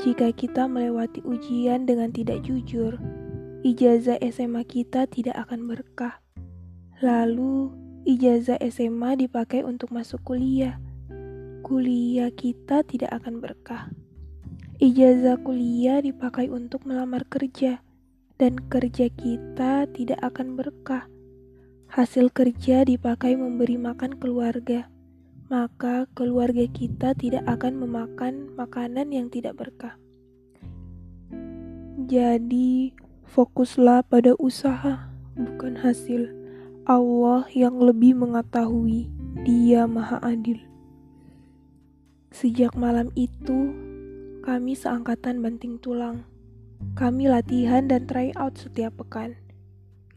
Jika 0.00 0.32
kita 0.32 0.64
melewati 0.64 1.20
ujian 1.28 1.84
dengan 1.84 2.09
tidak 2.09 2.40
jujur, 2.46 2.96
ijazah 3.64 4.20
SMA 4.20 4.62
kita 4.68 5.08
tidak 5.08 5.48
akan 5.48 5.64
berkah. 5.64 6.20
Lalu, 7.00 7.72
ijazah 8.04 8.60
SMA 8.68 9.16
dipakai 9.16 9.64
untuk 9.64 9.90
masuk 9.90 10.20
kuliah. 10.22 10.76
Kuliah 11.64 12.28
kita 12.28 12.84
tidak 12.84 13.10
akan 13.16 13.40
berkah. 13.40 13.88
Ijazah 14.76 15.40
kuliah 15.40 16.04
dipakai 16.04 16.52
untuk 16.52 16.84
melamar 16.84 17.24
kerja, 17.24 17.80
dan 18.36 18.60
kerja 18.68 19.08
kita 19.08 19.88
tidak 19.96 20.20
akan 20.20 20.60
berkah. 20.60 21.08
Hasil 21.88 22.28
kerja 22.28 22.84
dipakai 22.84 23.32
memberi 23.34 23.80
makan 23.80 24.20
keluarga 24.20 24.92
maka 25.52 26.08
keluarga 26.16 26.64
kita 26.72 27.12
tidak 27.14 27.44
akan 27.44 27.76
memakan 27.76 28.48
makanan 28.56 29.12
yang 29.12 29.28
tidak 29.28 29.60
berkah. 29.60 29.94
Jadi, 32.08 32.96
fokuslah 33.35 34.07
pada 34.07 34.39
usaha, 34.39 35.11
bukan 35.35 35.74
hasil. 35.74 36.30
Allah 36.87 37.43
yang 37.51 37.82
lebih 37.82 38.14
mengetahui, 38.14 39.11
Dia 39.43 39.91
Maha 39.91 40.22
Adil. 40.22 40.62
Sejak 42.30 42.78
malam 42.78 43.11
itu, 43.18 43.74
kami 44.47 44.78
seangkatan 44.78 45.43
banting 45.43 45.82
tulang. 45.82 46.22
Kami 46.95 47.26
latihan 47.26 47.91
dan 47.91 48.07
try 48.07 48.30
out 48.39 48.55
setiap 48.55 49.03
pekan. 49.03 49.35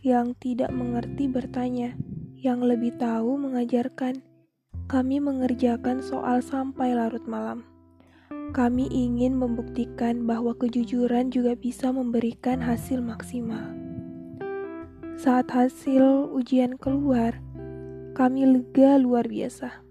Yang 0.06 0.38
tidak 0.38 0.70
mengerti 0.70 1.26
bertanya, 1.26 1.98
yang 2.38 2.62
lebih 2.62 3.02
tahu 3.02 3.34
mengajarkan 3.42 4.22
kami 4.86 5.20
mengerjakan 5.20 6.00
soal 6.00 6.40
sampai 6.40 6.94
larut 6.94 7.26
malam. 7.26 7.66
Kami 8.30 8.90
ingin 8.90 9.36
membuktikan 9.38 10.26
bahwa 10.26 10.56
kejujuran 10.56 11.30
juga 11.30 11.54
bisa 11.54 11.90
memberikan 11.92 12.64
hasil 12.64 13.04
maksimal. 13.04 13.76
Saat 15.18 15.50
hasil 15.52 16.32
ujian 16.32 16.78
keluar, 16.78 17.40
kami 18.14 18.46
lega 18.46 18.98
luar 18.98 19.26
biasa. 19.26 19.84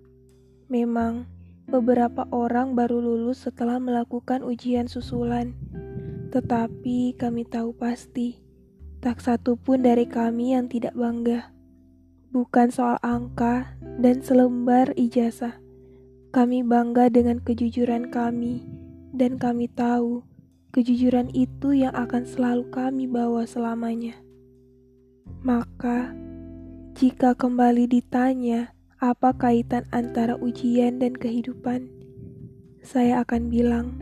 Memang, 0.72 1.26
beberapa 1.66 2.26
orang 2.30 2.78
baru 2.78 3.02
lulus 3.02 3.44
setelah 3.44 3.78
melakukan 3.78 4.46
ujian 4.46 4.86
susulan, 4.86 5.54
tetapi 6.30 7.14
kami 7.18 7.46
tahu 7.46 7.74
pasti 7.74 8.42
tak 9.02 9.22
satu 9.22 9.54
pun 9.54 9.82
dari 9.86 10.08
kami 10.08 10.54
yang 10.54 10.66
tidak 10.66 10.94
bangga 10.94 11.56
bukan 12.36 12.68
soal 12.68 13.00
angka 13.00 13.80
dan 13.96 14.20
selembar 14.20 14.92
ijazah. 14.92 15.56
Kami 16.30 16.62
bangga 16.66 17.10
dengan 17.10 17.42
kejujuran 17.42 18.10
kami, 18.10 18.62
dan 19.14 19.38
kami 19.38 19.70
tahu 19.70 20.22
kejujuran 20.76 21.32
itu 21.32 21.72
yang 21.72 21.96
akan 21.96 22.28
selalu 22.28 22.68
kami 22.68 23.08
bawa 23.08 23.48
selamanya. 23.48 24.18
Maka, 25.40 26.12
Jika 26.96 27.36
kembali 27.36 27.92
ditanya 27.92 28.72
apa 28.96 29.36
kaitan 29.36 29.84
antara 29.92 30.32
ujian 30.40 30.96
dan 30.96 31.12
kehidupan, 31.12 31.92
saya 32.80 33.20
akan 33.20 33.52
bilang, 33.52 34.00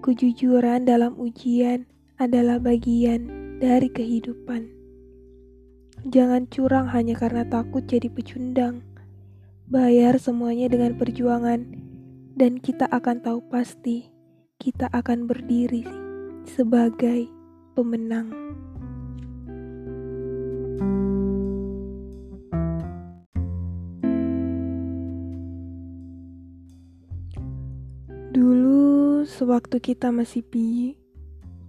kejujuran 0.00 0.88
dalam 0.88 1.12
ujian 1.20 1.84
adalah 2.16 2.56
bagian 2.56 3.28
dari 3.60 3.92
kehidupan. 3.92 4.72
Jangan 6.08 6.48
curang 6.48 6.88
hanya 6.88 7.20
karena 7.20 7.44
takut 7.44 7.84
jadi 7.84 8.08
pecundang. 8.08 8.80
Bayar 9.66 10.14
semuanya 10.22 10.70
dengan 10.70 10.94
perjuangan, 10.94 11.58
dan 12.38 12.62
kita 12.62 12.86
akan 12.86 13.18
tahu 13.18 13.42
pasti 13.50 14.06
kita 14.62 14.86
akan 14.94 15.26
berdiri 15.26 15.82
sebagai 16.46 17.26
pemenang. 17.74 18.30
Dulu, 28.30 29.26
sewaktu 29.26 29.82
kita 29.82 30.14
masih 30.14 30.46
pi, 30.46 30.94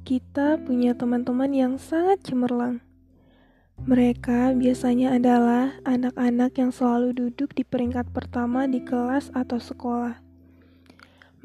kita 0.06 0.62
punya 0.62 0.94
teman-teman 0.94 1.50
yang 1.50 1.74
sangat 1.82 2.22
cemerlang. 2.22 2.87
Mereka 3.86 4.58
biasanya 4.58 5.14
adalah 5.14 5.78
anak-anak 5.86 6.58
yang 6.58 6.74
selalu 6.74 7.14
duduk 7.14 7.54
di 7.54 7.62
peringkat 7.62 8.10
pertama 8.10 8.66
di 8.66 8.82
kelas 8.82 9.30
atau 9.38 9.62
sekolah. 9.62 10.18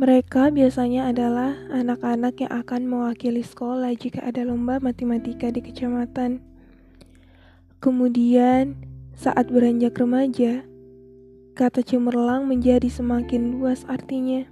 Mereka 0.01 0.49
biasanya 0.57 1.13
adalah 1.13 1.53
anak-anak 1.69 2.41
yang 2.41 2.53
akan 2.65 2.89
mewakili 2.89 3.45
sekolah 3.45 3.93
jika 3.93 4.25
ada 4.25 4.49
lomba 4.49 4.81
matematika 4.81 5.53
di 5.53 5.61
kecamatan. 5.61 6.41
Kemudian, 7.85 8.81
saat 9.13 9.53
beranjak 9.53 9.93
remaja, 10.01 10.65
kata 11.53 11.85
cemerlang 11.85 12.49
menjadi 12.49 12.89
semakin 12.89 13.61
luas 13.61 13.85
artinya. 13.85 14.49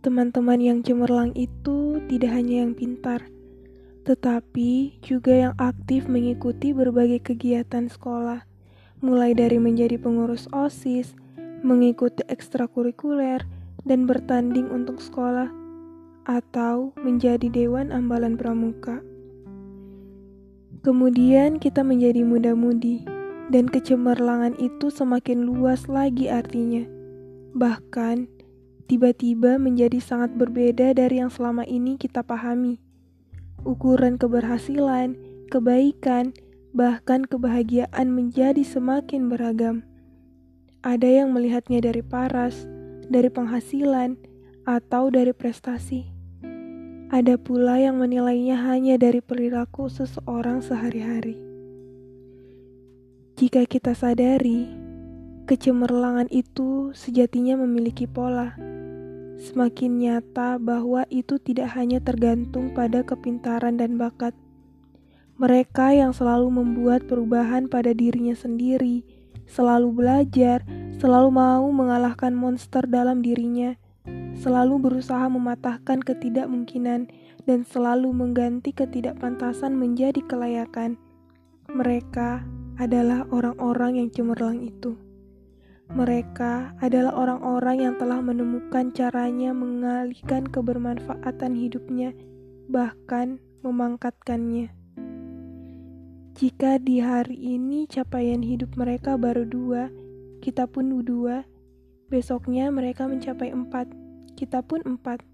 Teman-teman 0.00 0.58
yang 0.64 0.78
cemerlang 0.80 1.36
itu 1.36 2.00
tidak 2.08 2.32
hanya 2.32 2.64
yang 2.64 2.72
pintar, 2.72 3.28
tetapi 4.06 5.02
juga 5.02 5.34
yang 5.34 5.54
aktif 5.58 6.06
mengikuti 6.06 6.70
berbagai 6.70 7.26
kegiatan 7.26 7.90
sekolah, 7.90 8.46
mulai 9.02 9.34
dari 9.34 9.58
menjadi 9.58 9.98
pengurus 9.98 10.46
OSIS, 10.54 11.18
mengikuti 11.66 12.22
ekstrakurikuler, 12.30 13.42
dan 13.82 14.06
bertanding 14.06 14.70
untuk 14.70 15.02
sekolah, 15.02 15.50
atau 16.22 16.94
menjadi 17.02 17.50
dewan 17.50 17.90
ambalan 17.90 18.38
pramuka. 18.38 19.02
Kemudian 20.86 21.58
kita 21.58 21.82
menjadi 21.82 22.22
muda-mudi, 22.22 23.02
dan 23.50 23.66
kecemerlangan 23.66 24.54
itu 24.62 24.86
semakin 24.86 25.42
luas 25.42 25.90
lagi 25.90 26.30
artinya. 26.30 26.86
Bahkan, 27.58 28.30
tiba-tiba 28.86 29.58
menjadi 29.58 29.98
sangat 29.98 30.30
berbeda 30.38 30.94
dari 30.94 31.18
yang 31.18 31.30
selama 31.30 31.66
ini 31.66 31.98
kita 31.98 32.22
pahami. 32.22 32.85
Ukuran 33.66 34.14
keberhasilan, 34.14 35.18
kebaikan, 35.50 36.30
bahkan 36.70 37.26
kebahagiaan 37.26 38.14
menjadi 38.14 38.62
semakin 38.62 39.26
beragam. 39.26 39.82
Ada 40.86 41.10
yang 41.10 41.34
melihatnya 41.34 41.82
dari 41.82 41.98
paras, 41.98 42.62
dari 43.10 43.26
penghasilan, 43.26 44.14
atau 44.70 45.10
dari 45.10 45.34
prestasi. 45.34 46.06
Ada 47.10 47.34
pula 47.42 47.82
yang 47.82 47.98
menilainya 47.98 48.54
hanya 48.70 48.94
dari 49.02 49.18
perilaku 49.18 49.90
seseorang 49.90 50.62
sehari-hari. 50.62 51.34
Jika 53.34 53.66
kita 53.66 53.98
sadari, 53.98 54.70
kecemerlangan 55.50 56.30
itu 56.30 56.94
sejatinya 56.94 57.58
memiliki 57.58 58.06
pola 58.06 58.75
semakin 59.36 60.00
nyata 60.00 60.56
bahwa 60.56 61.04
itu 61.12 61.36
tidak 61.40 61.76
hanya 61.76 62.00
tergantung 62.00 62.72
pada 62.72 63.04
kepintaran 63.04 63.76
dan 63.76 64.00
bakat. 64.00 64.32
Mereka 65.36 65.92
yang 65.92 66.16
selalu 66.16 66.48
membuat 66.48 67.04
perubahan 67.04 67.68
pada 67.68 67.92
dirinya 67.92 68.32
sendiri, 68.32 69.04
selalu 69.44 69.92
belajar, 69.92 70.64
selalu 70.96 71.28
mau 71.28 71.68
mengalahkan 71.68 72.32
monster 72.32 72.88
dalam 72.88 73.20
dirinya, 73.20 73.76
selalu 74.40 74.80
berusaha 74.80 75.28
mematahkan 75.28 76.00
ketidakmungkinan, 76.00 77.12
dan 77.46 77.62
selalu 77.62 78.10
mengganti 78.10 78.74
ketidakpantasan 78.74 79.76
menjadi 79.76 80.18
kelayakan. 80.24 80.98
Mereka 81.70 82.42
adalah 82.80 83.28
orang-orang 83.28 84.02
yang 84.02 84.08
cemerlang 84.10 84.64
itu. 84.64 85.05
Mereka 85.86 86.82
adalah 86.82 87.14
orang-orang 87.14 87.76
yang 87.78 87.94
telah 87.94 88.18
menemukan 88.18 88.90
caranya 88.90 89.54
mengalihkan 89.54 90.42
kebermanfaatan 90.46 91.54
hidupnya, 91.54 92.10
bahkan 92.66 93.38
memangkatkannya. 93.62 94.74
Jika 96.36 96.76
di 96.82 97.00
hari 97.00 97.38
ini 97.38 97.88
capaian 97.88 98.44
hidup 98.44 98.76
mereka 98.76 99.16
baru 99.16 99.48
dua, 99.48 99.88
kita 100.44 100.68
pun 100.68 100.92
dua, 101.00 101.48
besoknya 102.12 102.68
mereka 102.68 103.08
mencapai 103.08 103.54
empat, 103.54 103.88
kita 104.36 104.60
pun 104.60 104.84
empat. 104.84 105.24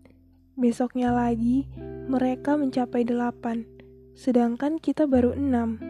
Besoknya 0.52 1.10
lagi, 1.10 1.64
mereka 2.06 2.60
mencapai 2.60 3.02
delapan, 3.08 3.64
sedangkan 4.12 4.76
kita 4.76 5.08
baru 5.08 5.32
enam. 5.32 5.80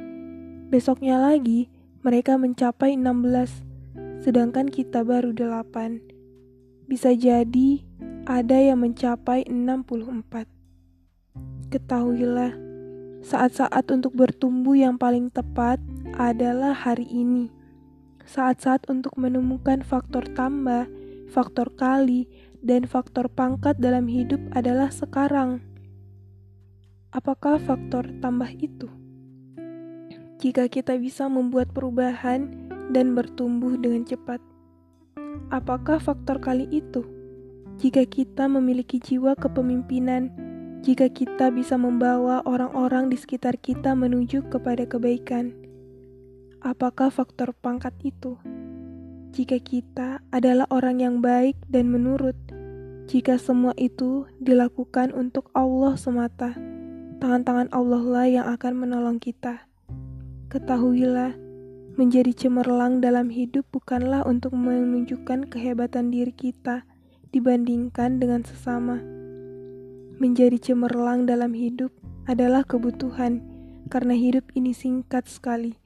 Besoknya 0.70 1.18
lagi, 1.20 1.68
mereka 2.00 2.40
mencapai 2.40 2.96
enam 2.96 3.20
belas, 3.20 3.66
sedangkan 4.22 4.70
kita 4.70 5.02
baru 5.02 5.34
delapan. 5.34 5.98
Bisa 6.86 7.10
jadi 7.10 7.82
ada 8.22 8.54
yang 8.54 8.86
mencapai 8.86 9.42
64. 9.50 10.46
Ketahuilah, 11.74 12.54
saat-saat 13.26 13.90
untuk 13.90 14.14
bertumbuh 14.14 14.78
yang 14.78 14.94
paling 14.94 15.26
tepat 15.34 15.82
adalah 16.14 16.70
hari 16.70 17.10
ini. 17.10 17.50
Saat-saat 18.22 18.86
untuk 18.86 19.18
menemukan 19.18 19.82
faktor 19.82 20.22
tambah, 20.38 20.86
faktor 21.34 21.74
kali, 21.74 22.30
dan 22.62 22.86
faktor 22.86 23.26
pangkat 23.26 23.74
dalam 23.82 24.06
hidup 24.06 24.38
adalah 24.54 24.94
sekarang. 24.94 25.58
Apakah 27.10 27.58
faktor 27.58 28.06
tambah 28.22 28.54
itu? 28.54 28.86
Jika 30.38 30.70
kita 30.70 30.94
bisa 30.94 31.26
membuat 31.26 31.74
perubahan 31.74 32.61
dan 32.90 33.14
bertumbuh 33.14 33.78
dengan 33.78 34.02
cepat. 34.02 34.42
Apakah 35.54 36.02
faktor 36.02 36.42
kali 36.42 36.66
itu? 36.72 37.06
Jika 37.78 38.02
kita 38.08 38.50
memiliki 38.50 38.98
jiwa 38.98 39.38
kepemimpinan, 39.38 40.32
jika 40.82 41.06
kita 41.06 41.54
bisa 41.54 41.78
membawa 41.78 42.42
orang-orang 42.42 43.06
di 43.06 43.14
sekitar 43.14 43.54
kita 43.60 43.94
menuju 43.94 44.50
kepada 44.50 44.82
kebaikan, 44.82 45.54
apakah 46.58 47.10
faktor 47.10 47.54
pangkat 47.54 47.94
itu? 48.02 48.34
Jika 49.32 49.56
kita 49.62 50.20
adalah 50.34 50.68
orang 50.68 51.00
yang 51.00 51.16
baik 51.24 51.56
dan 51.70 51.88
menurut, 51.88 52.36
jika 53.08 53.40
semua 53.40 53.72
itu 53.80 54.28
dilakukan 54.38 55.10
untuk 55.16 55.48
Allah 55.56 55.96
semata, 55.96 56.54
tangan-tangan 57.18 57.70
Allah 57.72 58.02
lah 58.02 58.26
yang 58.28 58.46
akan 58.50 58.72
menolong 58.76 59.18
kita. 59.22 59.66
Ketahuilah, 60.50 61.38
Menjadi 61.92 62.32
cemerlang 62.32 63.04
dalam 63.04 63.28
hidup 63.28 63.68
bukanlah 63.68 64.24
untuk 64.24 64.56
menunjukkan 64.56 65.52
kehebatan 65.52 66.08
diri 66.08 66.32
kita 66.32 66.88
dibandingkan 67.36 68.16
dengan 68.16 68.40
sesama. 68.48 68.96
Menjadi 70.16 70.56
cemerlang 70.56 71.28
dalam 71.28 71.52
hidup 71.52 71.92
adalah 72.24 72.64
kebutuhan, 72.64 73.44
karena 73.92 74.16
hidup 74.16 74.48
ini 74.56 74.72
singkat 74.72 75.28
sekali, 75.28 75.76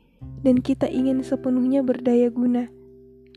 dan 0.47 0.63
kita 0.63 0.87
ingin 0.87 1.27
sepenuhnya 1.27 1.83
berdaya 1.83 2.31
guna. 2.31 2.71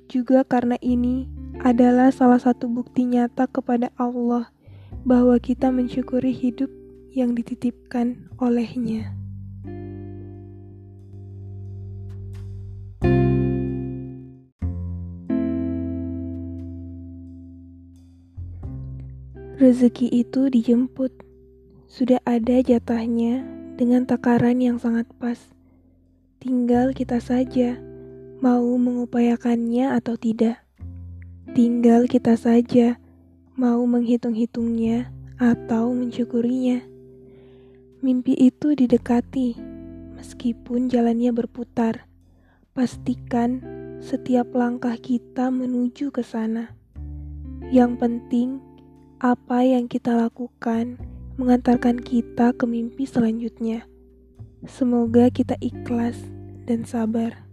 Juga 0.06 0.46
karena 0.46 0.78
ini 0.78 1.26
adalah 1.66 2.14
salah 2.14 2.38
satu 2.38 2.70
bukti 2.70 3.10
nyata 3.10 3.50
kepada 3.50 3.90
Allah 3.98 4.54
bahwa 5.10 5.42
kita 5.42 5.74
mensyukuri 5.74 6.38
hidup 6.38 6.70
yang 7.18 7.34
dititipkan 7.34 8.30
olehnya. 8.38 9.19
Rezeki 19.60 20.08
itu 20.24 20.48
dijemput, 20.48 21.12
sudah 21.84 22.24
ada 22.24 22.64
jatahnya 22.64 23.44
dengan 23.76 24.08
takaran 24.08 24.64
yang 24.64 24.80
sangat 24.80 25.04
pas. 25.20 25.36
Tinggal 26.40 26.96
kita 26.96 27.20
saja 27.20 27.76
mau 28.40 28.64
mengupayakannya 28.80 29.92
atau 30.00 30.16
tidak. 30.16 30.64
Tinggal 31.52 32.08
kita 32.08 32.40
saja 32.40 33.04
mau 33.60 33.84
menghitung-hitungnya 33.84 35.12
atau 35.36 35.92
mensyukurinya. 35.92 36.80
Mimpi 38.00 38.40
itu 38.40 38.80
didekati, 38.80 39.60
meskipun 40.16 40.88
jalannya 40.88 41.36
berputar. 41.36 42.08
pastikan 42.72 43.60
setiap 44.00 44.56
langkah 44.56 44.96
kita 44.96 45.52
menuju 45.52 46.16
ke 46.16 46.24
sana. 46.24 46.72
Yang 47.76 48.00
penting, 48.00 48.69
apa 49.20 49.68
yang 49.68 49.92
kita 49.92 50.16
lakukan 50.16 50.96
mengantarkan 51.36 52.00
kita 52.00 52.56
ke 52.56 52.64
mimpi 52.64 53.04
selanjutnya. 53.04 53.84
Semoga 54.64 55.28
kita 55.28 55.60
ikhlas 55.60 56.16
dan 56.64 56.88
sabar. 56.88 57.44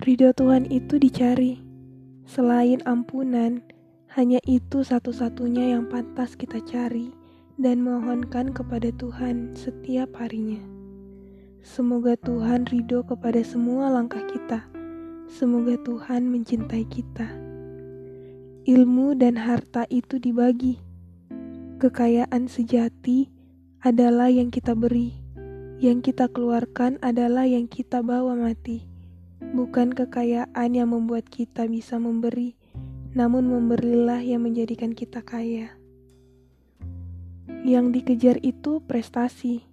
Ridho 0.00 0.32
Tuhan 0.32 0.64
itu 0.72 0.96
dicari. 0.96 1.60
Selain 2.24 2.80
ampunan, 2.88 3.60
hanya 4.16 4.40
itu 4.48 4.80
satu-satunya 4.80 5.76
yang 5.76 5.84
pantas 5.92 6.32
kita 6.32 6.64
cari 6.64 7.12
dan 7.60 7.84
mohonkan 7.84 8.48
kepada 8.48 8.88
Tuhan 8.96 9.52
setiap 9.52 10.16
harinya. 10.16 10.64
Semoga 11.60 12.16
Tuhan 12.24 12.64
ridho 12.72 13.04
kepada 13.04 13.44
semua 13.44 13.92
langkah 13.92 14.24
kita. 14.24 14.64
Semoga 15.28 15.76
Tuhan 15.84 16.24
mencintai 16.32 16.88
kita 16.88 17.47
ilmu 18.68 19.16
dan 19.16 19.40
harta 19.40 19.88
itu 19.88 20.20
dibagi. 20.20 20.76
Kekayaan 21.80 22.52
sejati 22.52 23.32
adalah 23.80 24.28
yang 24.28 24.52
kita 24.52 24.76
beri, 24.76 25.16
yang 25.80 26.04
kita 26.04 26.28
keluarkan 26.28 27.00
adalah 27.00 27.48
yang 27.48 27.64
kita 27.64 28.04
bawa 28.04 28.36
mati. 28.36 28.84
Bukan 29.40 29.96
kekayaan 29.96 30.76
yang 30.76 30.92
membuat 30.92 31.32
kita 31.32 31.64
bisa 31.64 31.96
memberi, 31.96 32.60
namun 33.16 33.48
memberilah 33.48 34.20
yang 34.20 34.44
menjadikan 34.44 34.92
kita 34.92 35.24
kaya. 35.24 35.72
Yang 37.64 38.04
dikejar 38.04 38.36
itu 38.44 38.84
prestasi, 38.84 39.64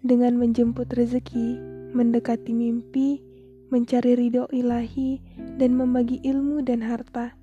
dengan 0.00 0.40
menjemput 0.40 0.88
rezeki, 0.88 1.60
mendekati 1.92 2.56
mimpi, 2.56 3.20
mencari 3.68 4.16
ridho 4.16 4.48
ilahi, 4.48 5.20
dan 5.60 5.76
membagi 5.76 6.24
ilmu 6.24 6.64
dan 6.64 6.80
harta 6.80 7.36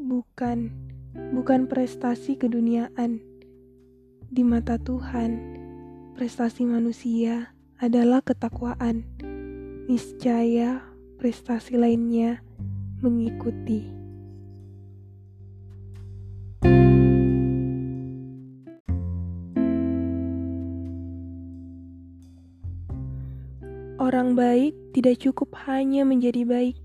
Bukan, 0.00 0.72
bukan 1.36 1.68
prestasi 1.68 2.40
keduniaan. 2.40 3.20
Di 4.32 4.40
mata 4.40 4.80
Tuhan, 4.80 5.36
prestasi 6.16 6.64
manusia 6.64 7.52
adalah 7.76 8.24
ketakwaan. 8.24 9.04
Niscaya 9.92 10.80
prestasi 11.20 11.76
lainnya 11.76 12.40
mengikuti. 13.04 13.92
Orang 24.00 24.32
baik 24.32 24.72
tidak 24.96 25.20
cukup 25.20 25.52
hanya 25.68 26.08
menjadi 26.08 26.48
baik. 26.48 26.80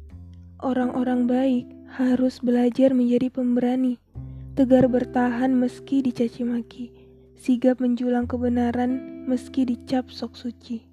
Orang-orang 0.59 1.32
baik 1.32 1.74
harus 1.96 2.43
belajar 2.43 2.91
menjadi 2.91 3.32
pemberani, 3.32 3.96
tegar 4.60 4.91
bertahan 4.91 5.56
meski 5.56 6.04
dicaci 6.04 6.43
maki, 6.43 6.91
sigap 7.39 7.80
menjulang 7.80 8.28
kebenaran 8.28 9.24
meski 9.24 9.64
dicap 9.64 10.12
sok 10.12 10.36
suci. 10.36 10.84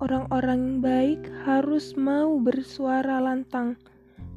Orang-orang 0.00 0.80
baik 0.80 1.28
harus 1.44 1.92
mau 2.00 2.40
bersuara 2.40 3.20
lantang, 3.20 3.76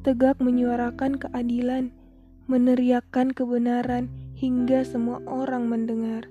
tegak 0.04 0.36
menyuarakan 0.36 1.16
keadilan, 1.16 1.96
meneriakkan 2.44 3.32
kebenaran 3.32 4.12
hingga 4.36 4.84
semua 4.84 5.24
orang 5.24 5.64
mendengar. 5.64 6.28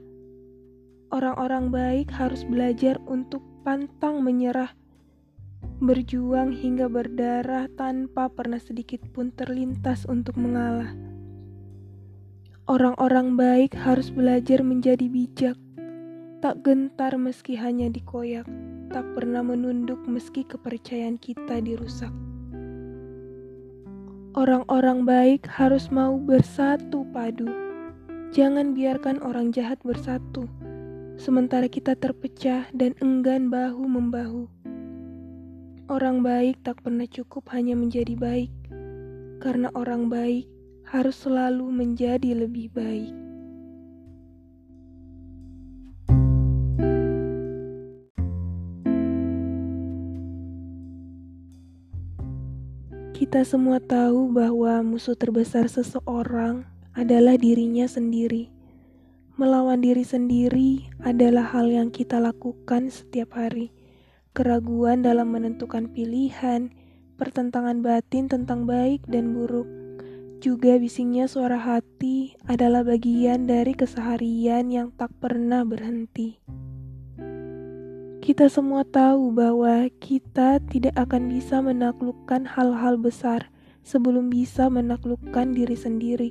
Orang-orang 1.09 1.73
baik 1.73 2.13
harus 2.13 2.45
belajar 2.45 3.01
untuk 3.09 3.41
pantang 3.65 4.21
menyerah 4.21 4.77
berjuang 5.77 6.51
hingga 6.51 6.89
berdarah 6.89 7.69
tanpa 7.77 8.27
pernah 8.33 8.57
sedikit 8.57 9.05
pun 9.13 9.29
terlintas 9.29 10.09
untuk 10.09 10.33
mengalah. 10.35 10.91
Orang-orang 12.67 13.39
baik 13.39 13.77
harus 13.77 14.11
belajar 14.11 14.59
menjadi 14.59 15.07
bijak, 15.07 15.55
tak 16.43 16.65
gentar 16.65 17.15
meski 17.15 17.55
hanya 17.55 17.87
dikoyak, 17.87 18.43
tak 18.91 19.05
pernah 19.15 19.39
menunduk 19.45 20.03
meski 20.03 20.43
kepercayaan 20.43 21.15
kita 21.21 21.63
dirusak. 21.63 22.11
Orang-orang 24.37 25.07
baik 25.07 25.47
harus 25.49 25.89
mau 25.89 26.19
bersatu 26.19 27.07
padu. 27.09 27.49
Jangan 28.35 28.75
biarkan 28.75 29.23
orang 29.23 29.49
jahat 29.55 29.79
bersatu, 29.81 30.45
sementara 31.15 31.71
kita 31.71 31.95
terpecah 31.95 32.67
dan 32.75 32.93
enggan 32.99 33.47
bahu-membahu. 33.47 34.56
Orang 35.87 36.19
baik 36.19 36.67
tak 36.67 36.83
pernah 36.83 37.07
cukup 37.07 37.47
hanya 37.55 37.71
menjadi 37.71 38.11
baik, 38.19 38.51
karena 39.39 39.71
orang 39.71 40.11
baik 40.11 40.43
harus 40.83 41.15
selalu 41.15 41.63
menjadi 41.71 42.43
lebih 42.43 42.67
baik. 42.75 43.15
Kita 53.15 53.47
semua 53.47 53.79
tahu 53.79 54.27
bahwa 54.35 54.83
musuh 54.83 55.15
terbesar 55.15 55.71
seseorang 55.71 56.67
adalah 56.99 57.39
dirinya 57.39 57.87
sendiri. 57.87 58.51
Melawan 59.39 59.79
diri 59.79 60.03
sendiri 60.03 60.83
adalah 60.99 61.47
hal 61.47 61.71
yang 61.71 61.87
kita 61.95 62.19
lakukan 62.19 62.91
setiap 62.91 63.39
hari 63.39 63.76
keraguan 64.37 65.01
dalam 65.01 65.33
menentukan 65.33 65.89
pilihan, 65.89 66.69
pertentangan 67.17 67.81
batin 67.81 68.29
tentang 68.29 68.69
baik 68.69 69.01
dan 69.09 69.33
buruk. 69.33 69.65
Juga 70.37 70.77
bisingnya 70.77 71.25
suara 71.25 71.57
hati 71.57 72.37
adalah 72.45 72.85
bagian 72.85 73.49
dari 73.49 73.73
keseharian 73.73 74.69
yang 74.69 74.93
tak 74.93 75.09
pernah 75.17 75.65
berhenti. 75.65 76.37
Kita 78.21 78.45
semua 78.45 78.85
tahu 78.85 79.33
bahwa 79.33 79.89
kita 79.97 80.61
tidak 80.69 80.93
akan 80.93 81.33
bisa 81.33 81.57
menaklukkan 81.57 82.45
hal-hal 82.45 83.01
besar 83.01 83.49
sebelum 83.81 84.29
bisa 84.29 84.69
menaklukkan 84.69 85.57
diri 85.57 85.73
sendiri. 85.73 86.29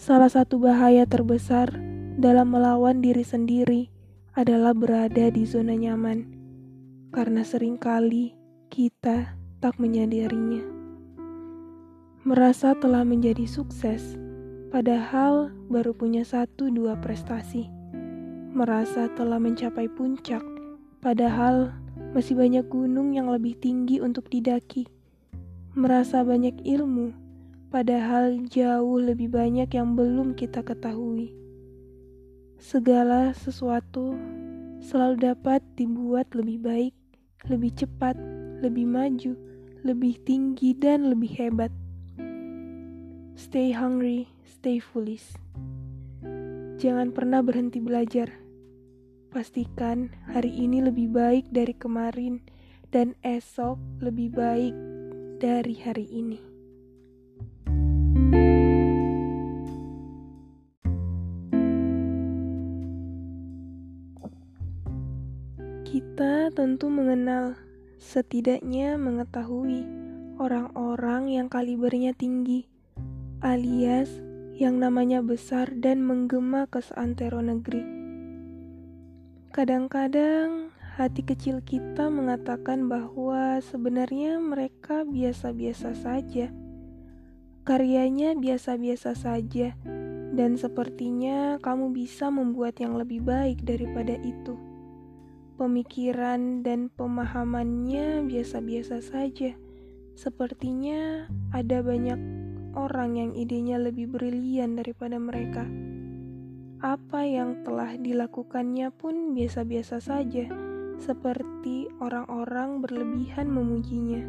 Salah 0.00 0.32
satu 0.32 0.56
bahaya 0.56 1.04
terbesar 1.04 1.76
dalam 2.16 2.56
melawan 2.56 3.04
diri 3.04 3.26
sendiri 3.28 3.92
adalah 4.32 4.72
berada 4.72 5.28
di 5.28 5.44
zona 5.44 5.76
nyaman 5.76 6.39
karena 7.10 7.42
sering 7.42 7.74
kali 7.74 8.38
kita 8.70 9.34
tak 9.58 9.82
menyadarinya. 9.82 10.62
Merasa 12.22 12.78
telah 12.78 13.02
menjadi 13.02 13.50
sukses, 13.50 14.14
padahal 14.70 15.50
baru 15.66 15.90
punya 15.90 16.22
satu 16.22 16.70
dua 16.70 16.94
prestasi. 17.02 17.66
Merasa 18.54 19.10
telah 19.18 19.42
mencapai 19.42 19.90
puncak, 19.90 20.42
padahal 21.02 21.74
masih 22.14 22.38
banyak 22.38 22.62
gunung 22.70 23.10
yang 23.10 23.26
lebih 23.26 23.58
tinggi 23.58 23.98
untuk 23.98 24.30
didaki. 24.30 24.86
Merasa 25.74 26.22
banyak 26.22 26.62
ilmu, 26.62 27.10
padahal 27.74 28.46
jauh 28.46 29.02
lebih 29.02 29.34
banyak 29.34 29.66
yang 29.74 29.98
belum 29.98 30.38
kita 30.38 30.62
ketahui. 30.62 31.34
Segala 32.62 33.34
sesuatu 33.34 34.14
selalu 34.78 35.34
dapat 35.34 35.58
dibuat 35.74 36.30
lebih 36.38 36.62
baik 36.62 36.94
lebih 37.48 37.72
cepat, 37.72 38.18
lebih 38.60 38.84
maju, 38.84 39.32
lebih 39.86 40.20
tinggi, 40.26 40.76
dan 40.76 41.08
lebih 41.08 41.32
hebat. 41.38 41.72
Stay 43.38 43.72
hungry, 43.72 44.28
stay 44.44 44.76
foolish. 44.82 45.32
Jangan 46.76 47.12
pernah 47.16 47.40
berhenti 47.40 47.80
belajar. 47.80 48.28
Pastikan 49.30 50.10
hari 50.28 50.50
ini 50.50 50.82
lebih 50.82 51.08
baik 51.14 51.48
dari 51.48 51.72
kemarin, 51.72 52.42
dan 52.90 53.14
esok 53.22 53.78
lebih 54.02 54.34
baik 54.34 54.74
dari 55.38 55.78
hari 55.80 56.10
ini. 56.10 56.49
Kita 66.20 66.52
tentu 66.52 66.92
mengenal, 66.92 67.56
setidaknya 67.96 69.00
mengetahui 69.00 69.88
orang-orang 70.36 71.32
yang 71.32 71.48
kalibernya 71.48 72.12
tinggi, 72.12 72.68
alias 73.40 74.20
yang 74.52 74.76
namanya 74.76 75.24
besar 75.24 75.72
dan 75.80 76.04
menggema 76.04 76.68
ke 76.68 76.84
seantero 76.84 77.40
negeri. 77.40 77.80
Kadang-kadang 79.48 80.68
hati 81.00 81.24
kecil 81.24 81.64
kita 81.64 82.12
mengatakan 82.12 82.84
bahwa 82.84 83.56
sebenarnya 83.64 84.44
mereka 84.44 85.08
biasa-biasa 85.08 85.96
saja. 85.96 86.52
Karyanya 87.64 88.36
biasa-biasa 88.36 89.16
saja, 89.16 89.72
dan 90.36 90.60
sepertinya 90.60 91.56
kamu 91.64 91.96
bisa 91.96 92.28
membuat 92.28 92.76
yang 92.76 93.00
lebih 93.00 93.24
baik 93.24 93.64
daripada 93.64 94.20
itu 94.20 94.68
pemikiran 95.60 96.64
dan 96.64 96.88
pemahamannya 96.96 98.24
biasa-biasa 98.24 99.04
saja. 99.04 99.52
Sepertinya 100.16 101.28
ada 101.52 101.84
banyak 101.84 102.16
orang 102.72 103.20
yang 103.20 103.30
idenya 103.36 103.76
lebih 103.76 104.08
brilian 104.08 104.80
daripada 104.80 105.20
mereka. 105.20 105.68
Apa 106.80 107.28
yang 107.28 107.60
telah 107.60 107.92
dilakukannya 108.00 108.88
pun 108.96 109.36
biasa-biasa 109.36 110.00
saja, 110.00 110.48
seperti 110.96 111.92
orang-orang 112.00 112.80
berlebihan 112.80 113.52
memujinya. 113.52 114.24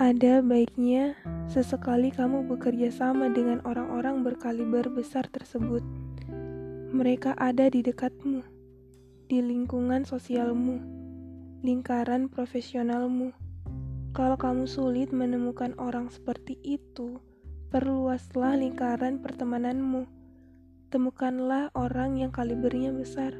Ada 0.00 0.40
baiknya 0.40 1.12
sesekali 1.44 2.08
kamu 2.08 2.48
bekerja 2.48 2.88
sama 2.88 3.28
dengan 3.28 3.60
orang-orang 3.68 4.24
berkaliber 4.24 4.88
besar 4.88 5.28
tersebut. 5.28 5.84
Mereka 6.88 7.36
ada 7.36 7.68
di 7.68 7.84
dekatmu, 7.84 8.57
di 9.28 9.44
lingkungan 9.44 10.08
sosialmu, 10.08 10.80
lingkaran 11.60 12.32
profesionalmu 12.32 13.36
kalau 14.16 14.34
kamu 14.34 14.64
sulit 14.64 15.12
menemukan 15.12 15.76
orang 15.76 16.08
seperti 16.08 16.56
itu, 16.64 17.20
perluaslah 17.68 18.56
lingkaran 18.56 19.20
pertemananmu. 19.20 20.10
Temukanlah 20.90 21.68
orang 21.76 22.16
yang 22.16 22.32
kalibernya 22.32 22.90
besar. 22.90 23.36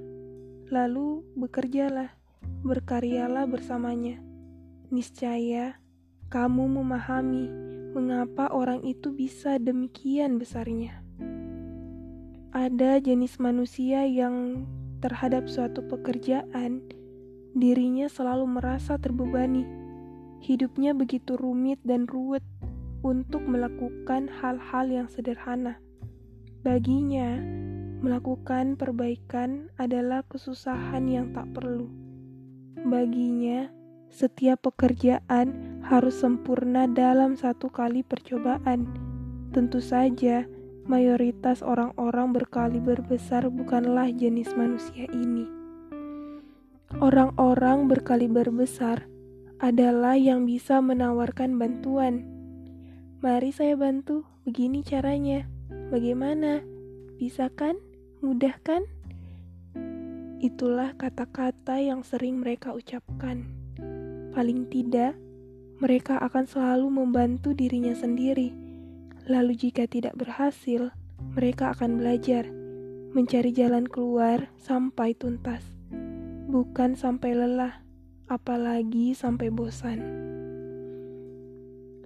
Lalu 0.71 1.25
bekerjalah, 1.35 2.15
berkaryalah 2.63 3.49
bersamanya. 3.49 4.21
Niscaya 4.95 5.81
kamu 6.29 6.69
memahami 6.79 7.49
mengapa 7.97 8.53
orang 8.53 8.85
itu 8.85 9.11
bisa 9.11 9.57
demikian 9.57 10.37
besarnya. 10.37 11.01
Ada 12.53 13.01
jenis 13.01 13.41
manusia 13.41 14.05
yang 14.05 14.69
terhadap 15.01 15.47
suatu 15.47 15.85
pekerjaan, 15.87 16.83
dirinya 17.55 18.07
selalu 18.11 18.47
merasa 18.59 18.99
terbebani 18.99 19.79
Hidupnya 20.39 20.95
begitu 20.95 21.35
rumit 21.35 21.83
dan 21.83 22.07
ruwet 22.07 22.47
untuk 23.03 23.43
melakukan 23.43 24.31
hal-hal 24.31 24.87
yang 24.87 25.09
sederhana. 25.11 25.83
Baginya, 26.63 27.43
melakukan 27.99 28.79
perbaikan 28.79 29.67
adalah 29.83 30.23
kesusahan 30.31 31.11
yang 31.11 31.35
tak 31.35 31.51
perlu. 31.51 31.91
Baginya, 32.87 33.67
setiap 34.15 34.71
pekerjaan 34.71 35.83
harus 35.83 36.23
sempurna 36.23 36.87
dalam 36.87 37.35
satu 37.35 37.67
kali 37.67 38.07
percobaan. 38.07 38.87
Tentu 39.51 39.83
saja, 39.83 40.47
mayoritas 40.89 41.61
orang-orang 41.61 42.33
berkaliber 42.33 43.05
besar 43.05 43.53
bukanlah 43.53 44.09
jenis 44.09 44.49
manusia 44.57 45.05
ini. 45.13 45.45
Orang-orang 46.97 47.87
berkaliber 47.93 48.49
besar 48.49 49.05
adalah 49.61 50.17
yang 50.17 50.49
bisa 50.49 50.81
menawarkan 50.81 51.61
bantuan. 51.61 52.25
Mari 53.21 53.53
saya 53.53 53.77
bantu, 53.77 54.25
begini 54.49 54.81
caranya. 54.81 55.45
Bagaimana? 55.93 56.65
Bisa 57.21 57.53
kan? 57.53 57.77
Mudah 58.25 58.57
kan? 58.65 58.89
Itulah 60.41 60.97
kata-kata 60.97 61.77
yang 61.83 62.01
sering 62.01 62.41
mereka 62.41 62.73
ucapkan. 62.73 63.45
Paling 64.33 64.71
tidak, 64.73 65.19
mereka 65.83 66.17
akan 66.23 66.49
selalu 66.49 66.89
membantu 66.89 67.53
dirinya 67.53 67.93
sendiri. 67.93 68.68
Lalu 69.29 69.61
jika 69.61 69.85
tidak 69.85 70.17
berhasil, 70.17 70.89
mereka 71.37 71.77
akan 71.77 72.01
belajar 72.01 72.49
mencari 73.13 73.53
jalan 73.53 73.85
keluar 73.85 74.49
sampai 74.57 75.13
tuntas, 75.13 75.61
bukan 76.49 76.97
sampai 76.97 77.37
lelah 77.37 77.85
apalagi 78.25 79.13
sampai 79.13 79.53
bosan. 79.53 80.01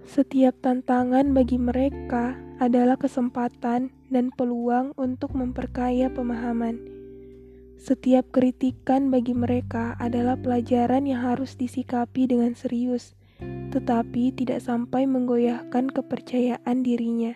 Setiap 0.03 0.59
tantangan 0.59 1.31
bagi 1.31 1.55
mereka 1.55 2.35
adalah 2.59 2.99
kesempatan 2.99 3.95
dan 4.11 4.25
peluang 4.35 4.91
untuk 4.99 5.31
memperkaya 5.31 6.11
pemahaman. 6.11 6.75
Setiap 7.79 8.35
kritikan 8.35 9.11
bagi 9.11 9.31
mereka 9.31 9.95
adalah 9.95 10.35
pelajaran 10.35 11.07
yang 11.07 11.23
harus 11.23 11.55
disikapi 11.55 12.27
dengan 12.27 12.51
serius, 12.55 13.15
tetapi 13.73 14.29
tidak 14.37 14.61
sampai 14.61 15.09
menggoyahkan 15.09 15.89
kepercayaan 15.89 16.85
dirinya. 16.85 17.33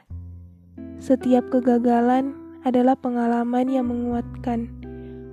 Setiap 1.01 1.49
kegagalan 1.49 2.37
adalah 2.61 2.93
pengalaman 2.93 3.65
yang 3.65 3.89
menguatkan. 3.89 4.69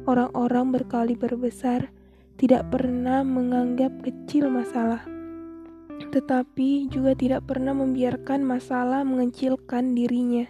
Orang-orang 0.09 0.73
berkaliber 0.73 1.37
besar 1.37 1.93
tidak 2.41 2.73
pernah 2.73 3.21
menganggap 3.21 3.93
kecil 4.01 4.49
masalah, 4.49 5.05
tetapi 6.13 6.89
juga 6.89 7.13
tidak 7.17 7.49
pernah 7.49 7.73
membiarkan 7.73 8.45
masalah 8.45 9.05
mengecilkan 9.05 9.97
dirinya. 9.97 10.49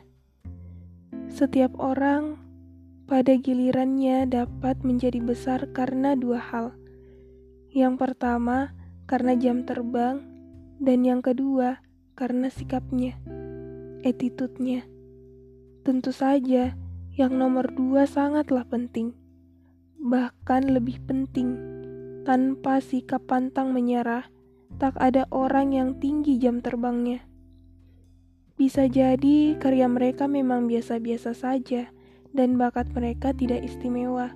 Setiap 1.31 1.75
orang 1.79 2.39
pada 3.07 3.37
gilirannya 3.37 4.27
dapat 4.27 4.81
menjadi 4.83 5.23
besar 5.23 5.71
karena 5.71 6.19
dua 6.19 6.41
hal. 6.41 6.75
Yang 7.71 7.95
pertama, 8.01 8.75
karena 9.05 9.39
jam 9.39 9.63
terbang, 9.63 10.34
dan 10.83 11.07
yang 11.07 11.21
kedua, 11.23 11.83
karena 12.15 12.51
sikapnya, 12.51 13.19
attitude-nya. 14.03 14.87
Tentu 15.83 16.11
saja, 16.11 16.75
yang 17.15 17.33
nomor 17.39 17.71
dua 17.71 18.11
sangatlah 18.11 18.67
penting, 18.67 19.15
bahkan 19.99 20.67
lebih 20.67 20.99
penting 21.07 21.55
tanpa 22.27 22.83
sikap 22.83 23.23
pantang 23.29 23.71
menyerah, 23.71 24.27
tak 24.81 24.97
ada 24.99 25.29
orang 25.31 25.77
yang 25.77 25.91
tinggi 26.03 26.41
jam 26.41 26.59
terbangnya. 26.59 27.23
Bisa 28.55 28.87
jadi 28.87 29.59
karya 29.59 29.91
mereka 29.91 30.31
memang 30.31 30.71
biasa-biasa 30.71 31.35
saja 31.35 31.91
dan 32.35 32.55
bakat 32.59 32.91
mereka 32.95 33.35
tidak 33.35 33.63
istimewa. 33.67 34.31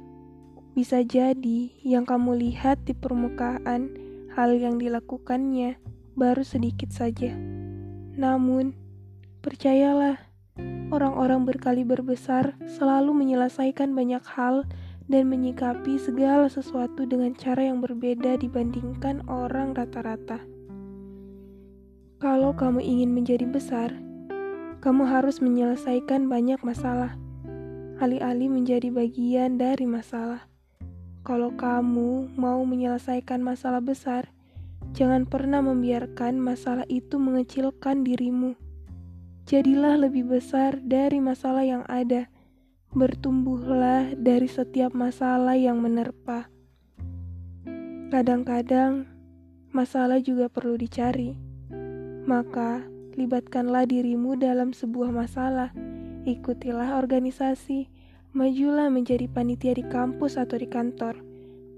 Bisa 0.74 1.02
jadi 1.02 1.74
yang 1.82 2.06
kamu 2.06 2.38
lihat 2.38 2.82
di 2.86 2.94
permukaan 2.94 3.94
hal 4.34 4.54
yang 4.54 4.78
dilakukannya 4.78 5.78
baru 6.18 6.42
sedikit 6.42 6.90
saja. 6.90 7.30
Namun, 8.18 8.74
percayalah, 9.38 10.18
orang-orang 10.90 11.46
berkaliber 11.46 12.02
besar 12.02 12.58
selalu 12.66 13.14
menyelesaikan 13.14 13.94
banyak 13.94 14.26
hal 14.26 14.66
dan 15.06 15.30
menyikapi 15.30 15.96
segala 15.96 16.50
sesuatu 16.50 17.06
dengan 17.06 17.32
cara 17.38 17.64
yang 17.64 17.78
berbeda 17.80 18.36
dibandingkan 18.42 19.24
orang 19.30 19.72
rata-rata. 19.72 20.42
Kalau 22.18 22.50
kamu 22.50 22.82
ingin 22.82 23.14
menjadi 23.14 23.46
besar, 23.46 23.94
kamu 24.82 25.06
harus 25.06 25.38
menyelesaikan 25.38 26.26
banyak 26.26 26.58
masalah, 26.66 27.14
alih-alih 28.02 28.50
menjadi 28.50 28.90
bagian 28.90 29.54
dari 29.54 29.86
masalah. 29.86 30.50
Kalau 31.22 31.54
kamu 31.54 32.34
mau 32.34 32.58
menyelesaikan 32.66 33.38
masalah 33.38 33.78
besar, 33.78 34.34
jangan 34.96 35.28
pernah 35.28 35.60
membiarkan 35.60 36.38
masalah 36.38 36.84
itu 36.86 37.20
mengecilkan 37.20 38.06
dirimu. 38.06 38.54
Jadilah 39.48 39.96
lebih 39.96 40.28
besar 40.28 40.76
dari 40.84 41.18
masalah 41.18 41.64
yang 41.64 41.84
ada 41.88 42.28
Bertumbuhlah 42.88 44.16
dari 44.16 44.48
setiap 44.48 44.96
masalah 44.96 45.60
yang 45.60 45.76
menerpa. 45.84 46.48
Kadang-kadang 48.08 49.04
masalah 49.76 50.24
juga 50.24 50.48
perlu 50.48 50.80
dicari. 50.80 51.36
Maka, 52.24 52.80
libatkanlah 53.12 53.84
dirimu 53.84 54.40
dalam 54.40 54.72
sebuah 54.72 55.12
masalah. 55.12 55.68
Ikutilah 56.24 56.96
organisasi, 56.96 57.92
majulah 58.32 58.88
menjadi 58.88 59.28
panitia 59.28 59.76
di 59.76 59.84
kampus 59.84 60.40
atau 60.40 60.56
di 60.56 60.64
kantor. 60.64 61.20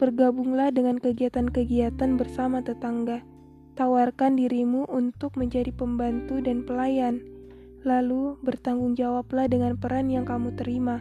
Bergabunglah 0.00 0.72
dengan 0.72 0.96
kegiatan-kegiatan 0.96 2.16
bersama 2.16 2.64
tetangga. 2.64 3.20
Tawarkan 3.76 4.40
dirimu 4.40 4.88
untuk 4.88 5.36
menjadi 5.36 5.70
pembantu 5.76 6.40
dan 6.40 6.64
pelayan 6.64 7.20
Lalu 7.80 8.36
bertanggung 8.44 8.92
jawablah 8.92 9.48
dengan 9.48 9.72
peran 9.80 10.12
yang 10.12 10.28
kamu 10.28 10.52
terima. 10.52 11.00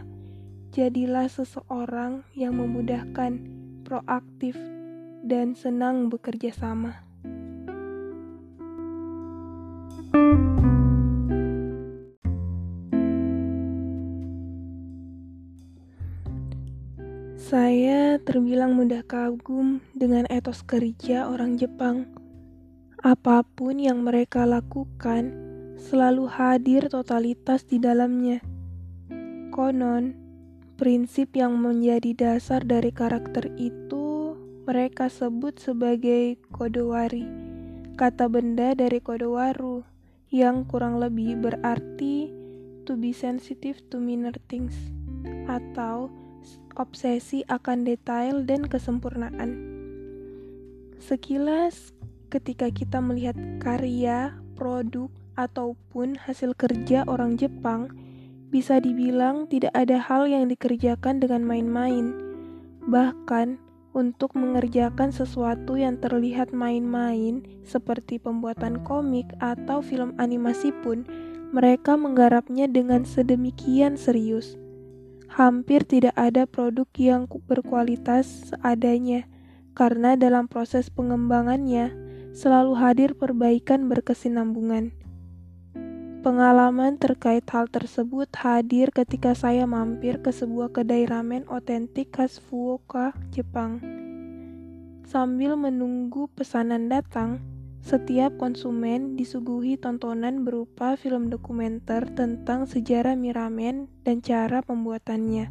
Jadilah 0.72 1.28
seseorang 1.28 2.24
yang 2.32 2.56
memudahkan, 2.56 3.36
proaktif, 3.84 4.56
dan 5.20 5.52
senang 5.52 6.08
bekerja 6.08 6.56
sama. 6.56 7.04
Saya 10.10 10.49
terbilang 18.22 18.76
mudah 18.76 19.04
kagum 19.04 19.80
dengan 19.96 20.28
etos 20.28 20.64
kerja 20.64 21.28
orang 21.28 21.56
Jepang. 21.56 22.08
Apa 23.00 23.42
pun 23.42 23.80
yang 23.80 24.04
mereka 24.04 24.44
lakukan, 24.44 25.32
selalu 25.80 26.28
hadir 26.28 26.92
totalitas 26.92 27.64
di 27.64 27.80
dalamnya. 27.80 28.44
Konon, 29.50 30.20
Prinsip 30.80 31.36
yang 31.36 31.60
menjadi 31.60 32.16
dasar 32.16 32.64
dari 32.64 32.88
karakter 32.88 33.52
itu 33.60 34.32
mereka 34.64 35.12
sebut 35.12 35.60
sebagai 35.60 36.40
kodowari, 36.56 37.28
kata 38.00 38.32
benda 38.32 38.72
dari 38.72 38.96
kodowaru, 38.96 39.84
yang 40.32 40.64
kurang 40.64 40.96
lebih 40.96 41.36
berarti 41.36 42.32
to 42.88 42.96
be 42.96 43.12
sensitive 43.12 43.76
to 43.92 44.00
minor 44.00 44.32
things, 44.48 44.72
atau 45.44 46.08
obsesi 46.76 47.42
akan 47.48 47.82
detail 47.88 48.44
dan 48.44 48.66
kesempurnaan. 48.68 49.50
Sekilas, 51.00 51.96
ketika 52.28 52.68
kita 52.68 53.00
melihat 53.00 53.34
karya, 53.58 54.36
produk, 54.54 55.08
ataupun 55.40 56.20
hasil 56.20 56.52
kerja 56.52 57.08
orang 57.08 57.40
Jepang, 57.40 57.88
bisa 58.52 58.82
dibilang 58.82 59.48
tidak 59.48 59.72
ada 59.72 59.96
hal 59.96 60.28
yang 60.28 60.50
dikerjakan 60.52 61.22
dengan 61.22 61.46
main-main. 61.46 62.12
Bahkan, 62.84 63.56
untuk 63.96 64.38
mengerjakan 64.38 65.10
sesuatu 65.10 65.74
yang 65.74 65.98
terlihat 65.98 66.54
main-main, 66.54 67.42
seperti 67.66 68.22
pembuatan 68.22 68.84
komik 68.86 69.26
atau 69.42 69.82
film 69.82 70.14
animasi 70.20 70.70
pun, 70.84 71.02
mereka 71.50 71.98
menggarapnya 71.98 72.70
dengan 72.70 73.02
sedemikian 73.02 73.98
serius. 73.98 74.59
Hampir 75.30 75.86
tidak 75.86 76.18
ada 76.18 76.42
produk 76.42 76.90
yang 76.98 77.30
berkualitas 77.46 78.50
seadanya, 78.50 79.30
karena 79.78 80.18
dalam 80.18 80.50
proses 80.50 80.90
pengembangannya 80.90 81.94
selalu 82.34 82.74
hadir 82.74 83.14
perbaikan 83.14 83.86
berkesinambungan. 83.86 84.90
Pengalaman 86.20 87.00
terkait 87.00 87.46
hal 87.48 87.70
tersebut 87.70 88.28
hadir 88.36 88.92
ketika 88.92 89.32
saya 89.32 89.64
mampir 89.64 90.20
ke 90.20 90.28
sebuah 90.34 90.68
kedai 90.74 91.08
ramen 91.08 91.48
otentik 91.48 92.12
khas 92.12 92.36
Fukuoka, 92.36 93.16
Jepang. 93.32 93.80
Sambil 95.08 95.56
menunggu 95.56 96.28
pesanan 96.36 96.92
datang, 96.92 97.40
setiap 97.80 98.36
konsumen 98.36 99.16
disuguhi 99.16 99.80
tontonan 99.80 100.44
berupa 100.44 101.00
film 101.00 101.32
dokumenter 101.32 102.04
tentang 102.12 102.68
sejarah 102.68 103.16
mie 103.16 103.32
ramen 103.32 103.88
dan 104.04 104.20
cara 104.20 104.60
pembuatannya. 104.60 105.48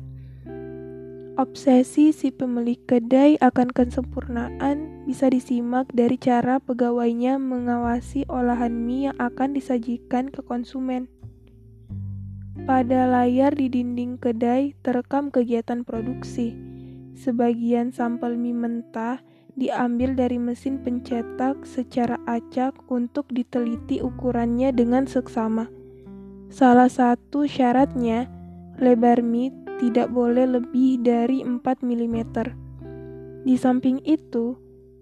Obsesi 1.40 2.12
si 2.12 2.36
pemilik 2.36 2.78
kedai 2.84 3.40
akan 3.40 3.72
kesempurnaan 3.72 5.08
bisa 5.08 5.32
disimak 5.32 5.88
dari 5.96 6.20
cara 6.20 6.60
pegawainya 6.60 7.40
mengawasi 7.40 8.28
olahan 8.28 8.76
mie 8.76 9.08
yang 9.08 9.18
akan 9.24 9.56
disajikan 9.56 10.28
ke 10.28 10.44
konsumen. 10.44 11.08
Pada 12.68 13.08
layar 13.08 13.56
di 13.56 13.72
dinding 13.72 14.20
kedai 14.20 14.76
terekam 14.84 15.32
kegiatan 15.32 15.88
produksi. 15.88 16.54
Sebagian 17.16 17.96
sampel 17.96 18.36
mie 18.36 18.54
mentah 18.54 19.24
diambil 19.60 20.16
dari 20.16 20.40
mesin 20.40 20.80
pencetak 20.80 21.68
secara 21.68 22.16
acak 22.26 22.74
untuk 22.88 23.28
diteliti 23.30 24.00
ukurannya 24.00 24.72
dengan 24.72 25.04
seksama. 25.04 25.68
Salah 26.50 26.88
satu 26.88 27.46
syaratnya, 27.46 28.32
lebar 28.80 29.20
mie 29.22 29.54
tidak 29.78 30.10
boleh 30.10 30.48
lebih 30.48 31.04
dari 31.04 31.44
4 31.44 31.60
mm. 31.62 32.18
Di 33.44 33.56
samping 33.60 34.00
itu, 34.08 34.56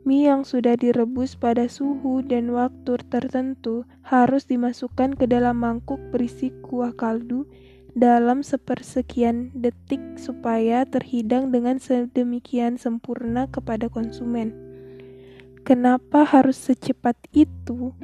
mie 0.03 0.27
yang 0.27 0.41
sudah 0.43 0.73
direbus 0.75 1.37
pada 1.37 1.69
suhu 1.69 2.25
dan 2.25 2.49
waktu 2.51 2.97
tertentu 3.13 3.85
harus 4.01 4.49
dimasukkan 4.49 5.15
ke 5.15 5.29
dalam 5.29 5.61
mangkuk 5.61 6.01
berisi 6.09 6.49
kuah 6.65 6.91
kaldu 6.97 7.45
dalam 7.97 8.45
sepersekian 8.45 9.49
detik 9.57 10.21
supaya 10.21 10.85
terhidang 10.85 11.49
dengan 11.49 11.81
sedemikian 11.81 12.77
sempurna 12.77 13.49
kepada 13.49 13.89
konsumen. 13.89 14.53
Kenapa 15.65 16.21
harus 16.21 16.61
secepat 16.61 17.17
itu? 17.33 17.97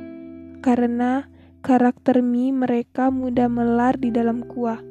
Karena 0.65 1.29
karakter 1.61 2.25
mie 2.25 2.49
mereka 2.49 3.13
mudah 3.13 3.45
melar 3.45 3.93
di 4.01 4.09
dalam 4.09 4.41
kuah. 4.49 4.81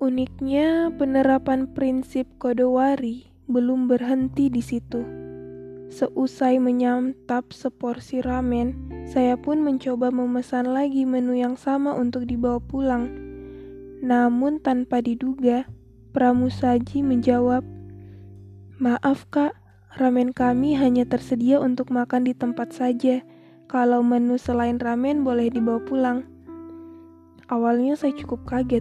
Uniknya, 0.00 0.90
penerapan 0.96 1.70
prinsip 1.76 2.26
kodowari 2.40 3.30
belum 3.52 3.86
berhenti 3.86 4.48
di 4.48 4.64
situ. 4.64 5.04
Seusai 5.92 6.56
menyantap 6.56 7.52
seporsi 7.52 8.24
ramen, 8.24 8.72
saya 9.04 9.36
pun 9.36 9.60
mencoba 9.60 10.08
memesan 10.08 10.72
lagi 10.72 11.04
menu 11.04 11.36
yang 11.36 11.60
sama 11.60 11.92
untuk 11.92 12.24
dibawa 12.24 12.64
pulang. 12.64 13.12
Namun 14.00 14.56
tanpa 14.64 15.04
diduga, 15.04 15.68
pramusaji 16.16 17.04
menjawab, 17.04 17.60
"Maaf, 18.80 19.28
Kak, 19.28 19.52
ramen 20.00 20.32
kami 20.32 20.80
hanya 20.80 21.04
tersedia 21.04 21.60
untuk 21.60 21.92
makan 21.92 22.24
di 22.24 22.32
tempat 22.32 22.72
saja. 22.72 23.20
Kalau 23.68 24.00
menu 24.00 24.40
selain 24.40 24.80
ramen 24.80 25.20
boleh 25.20 25.52
dibawa 25.52 25.84
pulang." 25.84 26.24
Awalnya 27.52 28.00
saya 28.00 28.16
cukup 28.16 28.48
kaget 28.48 28.80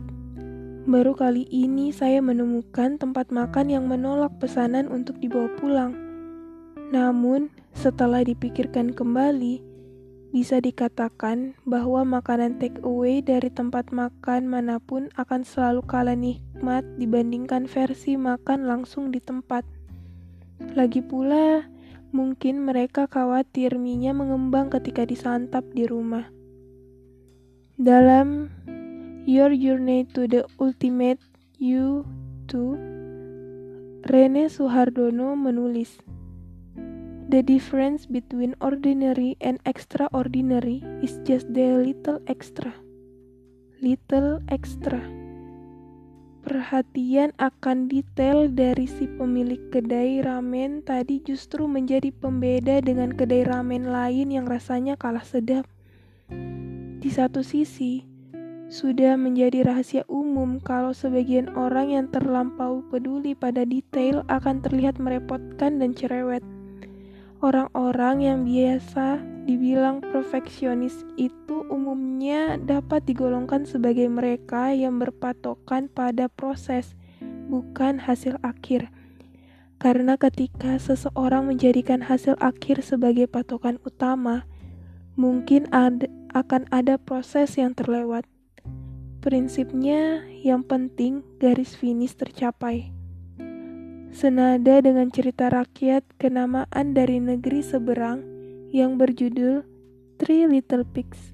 Baru 0.81 1.13
kali 1.13 1.45
ini 1.53 1.93
saya 1.93 2.25
menemukan 2.25 2.97
tempat 2.97 3.29
makan 3.29 3.69
yang 3.69 3.85
menolak 3.85 4.33
pesanan 4.41 4.89
untuk 4.89 5.21
dibawa 5.21 5.45
pulang. 5.61 6.10
Namun, 6.91 7.47
setelah 7.71 8.19
dipikirkan 8.27 8.91
kembali, 8.91 9.63
bisa 10.35 10.59
dikatakan 10.59 11.55
bahwa 11.63 12.03
makanan 12.03 12.59
take 12.59 12.79
away 12.83 13.23
dari 13.23 13.47
tempat 13.47 13.95
makan 13.95 14.47
mana 14.47 14.79
pun 14.79 15.07
akan 15.15 15.43
selalu 15.43 15.83
kalah 15.87 16.15
nikmat 16.15 16.83
dibandingkan 16.99 17.67
versi 17.67 18.19
makan 18.19 18.67
langsung 18.67 19.11
di 19.11 19.23
tempat. 19.23 19.63
Lagi 20.75 20.99
pula, 20.99 21.67
mungkin 22.11 22.67
mereka 22.67 23.07
khawatir 23.07 23.79
minyak 23.79 24.19
mengembang 24.19 24.67
ketika 24.67 25.07
disantap 25.07 25.63
di 25.71 25.87
rumah. 25.87 26.27
Dalam 27.79 28.51
Your 29.23 29.55
Journey 29.55 30.03
to 30.11 30.27
the 30.27 30.43
Ultimate 30.59 31.23
You 31.55 32.03
to 32.51 32.75
Rene 34.07 34.51
Suhardono 34.51 35.39
menulis 35.39 36.01
The 37.31 37.39
difference 37.39 38.11
between 38.11 38.59
ordinary 38.59 39.39
and 39.39 39.55
extraordinary 39.63 40.83
is 40.99 41.15
just 41.23 41.47
the 41.47 41.79
little 41.79 42.19
extra. 42.27 42.75
Little 43.79 44.43
extra. 44.51 44.99
Perhatian 46.43 47.31
akan 47.39 47.87
detail 47.87 48.51
dari 48.51 48.83
si 48.83 49.07
pemilik 49.07 49.63
kedai 49.71 50.19
ramen 50.19 50.83
tadi 50.83 51.23
justru 51.23 51.71
menjadi 51.71 52.11
pembeda 52.11 52.83
dengan 52.83 53.15
kedai 53.15 53.47
ramen 53.47 53.87
lain 53.87 54.27
yang 54.35 54.43
rasanya 54.43 54.99
kalah 54.99 55.23
sedap. 55.23 55.63
Di 56.99 57.07
satu 57.07 57.47
sisi, 57.47 58.03
sudah 58.67 59.15
menjadi 59.15 59.71
rahasia 59.71 60.03
umum 60.11 60.59
kalau 60.59 60.91
sebagian 60.91 61.47
orang 61.55 61.95
yang 61.95 62.11
terlampau 62.11 62.83
peduli 62.91 63.39
pada 63.39 63.63
detail 63.63 64.27
akan 64.27 64.59
terlihat 64.59 64.99
merepotkan 64.99 65.79
dan 65.79 65.95
cerewet. 65.95 66.43
Orang-orang 67.41 68.21
yang 68.21 68.39
biasa 68.45 69.17
dibilang 69.49 69.97
perfeksionis 69.97 71.01
itu 71.17 71.65
umumnya 71.73 72.61
dapat 72.61 73.01
digolongkan 73.09 73.65
sebagai 73.65 74.05
mereka 74.13 74.69
yang 74.69 75.01
berpatokan 75.01 75.89
pada 75.89 76.29
proses, 76.29 76.93
bukan 77.49 77.97
hasil 77.97 78.37
akhir. 78.45 78.93
Karena 79.81 80.21
ketika 80.21 80.77
seseorang 80.77 81.49
menjadikan 81.49 82.05
hasil 82.05 82.37
akhir 82.37 82.85
sebagai 82.85 83.25
patokan 83.25 83.81
utama, 83.81 84.45
mungkin 85.17 85.65
ada, 85.73 86.05
akan 86.37 86.69
ada 86.69 87.01
proses 87.01 87.57
yang 87.57 87.73
terlewat. 87.73 88.29
Prinsipnya, 89.25 90.21
yang 90.45 90.61
penting 90.61 91.25
garis 91.41 91.73
finish 91.73 92.13
tercapai. 92.13 93.00
Senada 94.11 94.83
dengan 94.83 95.07
cerita 95.07 95.47
rakyat 95.47 96.03
kenamaan 96.19 96.91
dari 96.91 97.23
negeri 97.23 97.63
seberang 97.63 98.19
yang 98.75 98.99
berjudul 98.99 99.63
Three 100.19 100.51
Little 100.51 100.83
Pigs. 100.83 101.31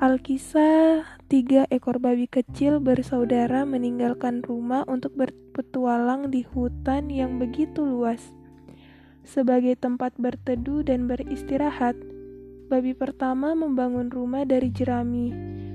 Alkisah, 0.00 1.04
tiga 1.28 1.68
ekor 1.68 2.00
babi 2.00 2.32
kecil 2.32 2.80
bersaudara 2.80 3.68
meninggalkan 3.68 4.40
rumah 4.40 4.88
untuk 4.88 5.20
berpetualang 5.20 6.32
di 6.32 6.48
hutan 6.48 7.12
yang 7.12 7.36
begitu 7.36 7.84
luas. 7.84 8.24
Sebagai 9.28 9.76
tempat 9.76 10.16
berteduh 10.16 10.80
dan 10.80 11.04
beristirahat, 11.04 11.92
babi 12.72 12.96
pertama 12.96 13.52
membangun 13.52 14.08
rumah 14.08 14.48
dari 14.48 14.72
jerami, 14.72 15.28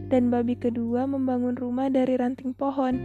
dan 0.09 0.33
babi 0.33 0.57
kedua 0.57 1.05
membangun 1.05 1.53
rumah 1.53 1.93
dari 1.93 2.17
ranting 2.17 2.57
pohon. 2.57 2.97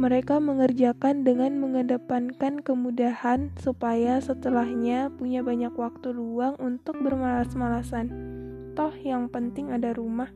Mereka 0.00 0.40
mengerjakan 0.40 1.28
dengan 1.28 1.60
mengedepankan 1.60 2.64
kemudahan 2.64 3.52
supaya 3.60 4.16
setelahnya 4.16 5.12
punya 5.12 5.44
banyak 5.44 5.76
waktu 5.76 6.16
luang 6.16 6.56
untuk 6.56 6.96
bermalas-malasan. 7.04 8.08
Toh 8.72 8.96
yang 8.96 9.28
penting 9.28 9.68
ada 9.68 9.92
rumah. 9.92 10.32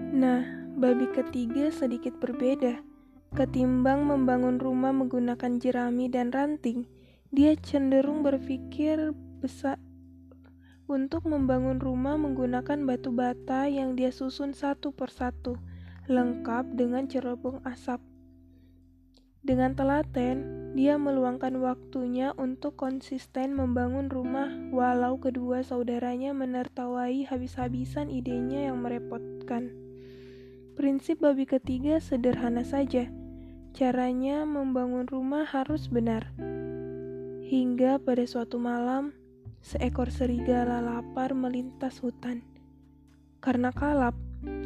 Nah, 0.00 0.72
babi 0.80 1.12
ketiga 1.12 1.68
sedikit 1.68 2.16
berbeda. 2.24 2.80
Ketimbang 3.36 4.08
membangun 4.08 4.56
rumah 4.56 4.96
menggunakan 4.96 5.60
jerami 5.60 6.08
dan 6.08 6.32
ranting, 6.32 6.88
dia 7.36 7.52
cenderung 7.60 8.24
berpikir 8.24 9.12
besar 9.44 9.76
untuk 10.84 11.24
membangun 11.24 11.80
rumah 11.80 12.16
menggunakan 12.16 12.84
batu 12.84 13.08
bata 13.12 13.64
yang 13.68 13.96
dia 13.96 14.12
susun 14.12 14.52
satu 14.52 14.92
persatu, 14.92 15.56
lengkap 16.08 16.76
dengan 16.76 17.08
cerobong 17.08 17.64
asap. 17.64 18.00
Dengan 19.44 19.76
telaten, 19.76 20.72
dia 20.72 20.96
meluangkan 20.96 21.60
waktunya 21.60 22.32
untuk 22.40 22.80
konsisten 22.80 23.52
membangun 23.52 24.08
rumah 24.08 24.48
walau 24.72 25.20
kedua 25.20 25.60
saudaranya 25.60 26.32
menertawai 26.32 27.28
habis-habisan 27.28 28.08
idenya 28.08 28.72
yang 28.72 28.80
merepotkan. 28.80 29.72
Prinsip 30.74 31.20
babi 31.20 31.44
ketiga 31.44 32.00
sederhana 32.00 32.64
saja 32.64 33.06
Caranya 33.74 34.46
membangun 34.46 35.02
rumah 35.10 35.42
harus 35.42 35.90
benar. 35.90 36.30
Hingga 37.42 37.98
pada 38.06 38.22
suatu 38.22 38.54
malam, 38.54 39.10
seekor 39.66 40.14
serigala 40.14 40.78
lapar 40.78 41.34
melintas 41.34 41.98
hutan. 41.98 42.46
Karena 43.42 43.74
kalap, 43.74 44.14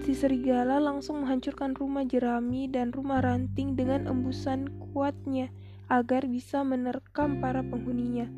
si 0.02 0.16
serigala 0.16 0.80
langsung 0.80 1.20
menghancurkan 1.20 1.76
rumah 1.76 2.06
jerami 2.06 2.64
dan 2.70 2.90
rumah 2.96 3.20
ranting 3.20 3.76
dengan 3.76 4.08
embusan 4.08 4.72
kuatnya 4.92 5.52
agar 5.88 6.24
bisa 6.28 6.64
menerkam 6.64 7.40
para 7.40 7.60
penghuninya. 7.60 8.28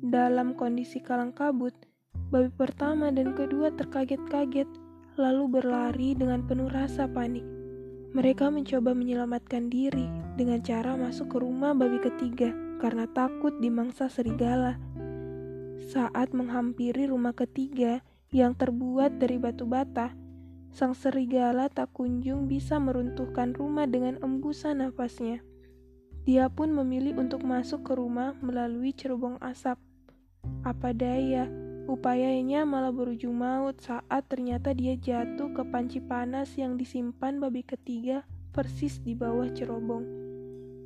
Dalam 0.00 0.56
kondisi 0.56 1.00
kalang 1.00 1.32
kabut, 1.32 1.72
babi 2.28 2.52
pertama 2.52 3.08
dan 3.12 3.32
kedua 3.32 3.72
terkaget-kaget, 3.72 4.68
lalu 5.16 5.44
berlari 5.48 6.12
dengan 6.12 6.44
penuh 6.44 6.68
rasa 6.68 7.08
panik. 7.08 7.44
Mereka 8.16 8.48
mencoba 8.48 8.96
menyelamatkan 8.96 9.68
diri 9.68 10.08
dengan 10.40 10.64
cara 10.64 10.96
masuk 10.96 11.36
ke 11.36 11.36
rumah 11.40 11.76
babi 11.76 12.00
ketiga 12.00 12.52
karena 12.80 13.08
takut 13.12 13.56
dimangsa 13.60 14.08
serigala. 14.08 14.80
Saat 15.92 16.32
menghampiri 16.32 17.08
rumah 17.08 17.36
ketiga 17.36 18.00
yang 18.32 18.56
terbuat 18.56 19.20
dari 19.20 19.36
batu 19.36 19.68
bata, 19.68 20.12
sang 20.76 20.92
serigala 20.92 21.72
tak 21.72 21.96
kunjung 21.96 22.44
bisa 22.44 22.76
meruntuhkan 22.76 23.56
rumah 23.56 23.88
dengan 23.88 24.20
embusan 24.20 24.84
nafasnya. 24.84 25.40
Dia 26.28 26.52
pun 26.52 26.76
memilih 26.76 27.16
untuk 27.16 27.40
masuk 27.40 27.88
ke 27.88 27.96
rumah 27.96 28.36
melalui 28.44 28.92
cerobong 28.92 29.40
asap. 29.40 29.80
Apa 30.68 30.92
daya, 30.92 31.48
Upayanya 31.86 32.66
malah 32.66 32.90
berujung 32.90 33.38
maut 33.38 33.78
saat 33.78 34.26
ternyata 34.26 34.74
dia 34.74 34.98
jatuh 34.98 35.54
ke 35.54 35.62
panci 35.70 36.02
panas 36.02 36.50
yang 36.58 36.74
disimpan 36.74 37.38
babi 37.38 37.62
ketiga 37.62 38.26
persis 38.50 38.98
di 39.06 39.14
bawah 39.14 39.46
cerobong. 39.54 40.02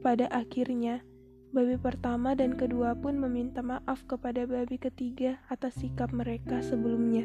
Pada 0.04 0.28
akhirnya, 0.28 1.00
babi 1.56 1.80
pertama 1.80 2.36
dan 2.36 2.52
kedua 2.52 2.92
pun 3.00 3.16
meminta 3.16 3.64
maaf 3.64 4.04
kepada 4.04 4.44
babi 4.44 4.76
ketiga 4.76 5.40
atas 5.48 5.80
sikap 5.80 6.12
mereka 6.12 6.60
sebelumnya. 6.60 7.24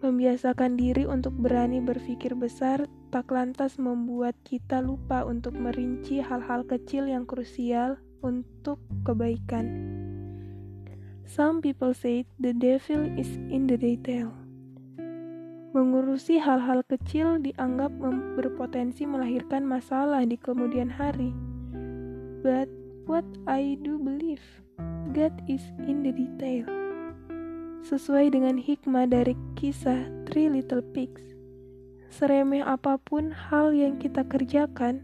Membiasakan 0.00 0.80
diri 0.80 1.04
untuk 1.04 1.36
berani 1.36 1.76
berpikir 1.84 2.32
besar 2.32 2.88
tak 3.12 3.28
lantas 3.28 3.76
membuat 3.76 4.32
kita 4.48 4.80
lupa 4.80 5.28
untuk 5.28 5.52
merinci 5.52 6.24
hal-hal 6.24 6.64
kecil 6.64 7.04
yang 7.04 7.28
krusial 7.28 8.00
untuk 8.24 8.80
kebaikan. 9.04 9.68
Some 11.28 11.60
people 11.60 11.92
say 11.92 12.24
the 12.40 12.56
devil 12.56 13.12
is 13.20 13.28
in 13.52 13.68
the 13.68 13.76
detail. 13.76 14.32
Mengurusi 15.76 16.40
hal-hal 16.40 16.80
kecil 16.88 17.36
dianggap 17.36 17.92
berpotensi 18.40 19.04
melahirkan 19.04 19.68
masalah 19.68 20.24
di 20.24 20.40
kemudian 20.40 20.88
hari. 20.88 21.28
But 22.40 22.72
what 23.04 23.28
I 23.44 23.76
do 23.84 24.00
believe, 24.00 24.42
God 25.12 25.36
is 25.44 25.62
in 25.84 26.00
the 26.00 26.10
detail. 26.16 26.79
Sesuai 27.80 28.36
dengan 28.36 28.60
hikmah 28.60 29.08
dari 29.08 29.32
kisah 29.56 30.04
Three 30.28 30.52
Little 30.52 30.84
Pigs, 30.84 31.24
seremeh 32.12 32.60
apa 32.60 33.00
pun 33.00 33.32
hal 33.32 33.72
yang 33.72 33.96
kita 33.96 34.20
kerjakan, 34.28 35.00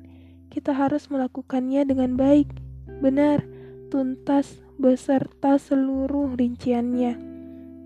kita 0.52 0.76
harus 0.76 1.08
melakukannya 1.08 1.88
dengan 1.88 2.20
baik, 2.20 2.52
benar, 3.00 3.48
tuntas, 3.88 4.60
beserta 4.76 5.56
seluruh 5.56 6.36
rinciannya. 6.36 7.16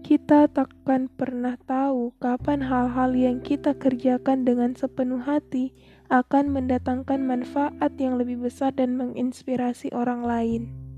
Kita 0.02 0.50
takkan 0.50 1.06
pernah 1.06 1.54
tahu 1.70 2.10
kapan 2.18 2.58
hal-hal 2.58 3.14
yang 3.14 3.38
kita 3.38 3.78
kerjakan 3.78 4.42
dengan 4.42 4.74
sepenuh 4.74 5.22
hati 5.22 5.70
akan 6.10 6.50
mendatangkan 6.50 7.22
manfaat 7.22 7.94
yang 7.94 8.18
lebih 8.18 8.42
besar 8.42 8.74
dan 8.74 8.98
menginspirasi 8.98 9.94
orang 9.94 10.26
lain. 10.26 10.89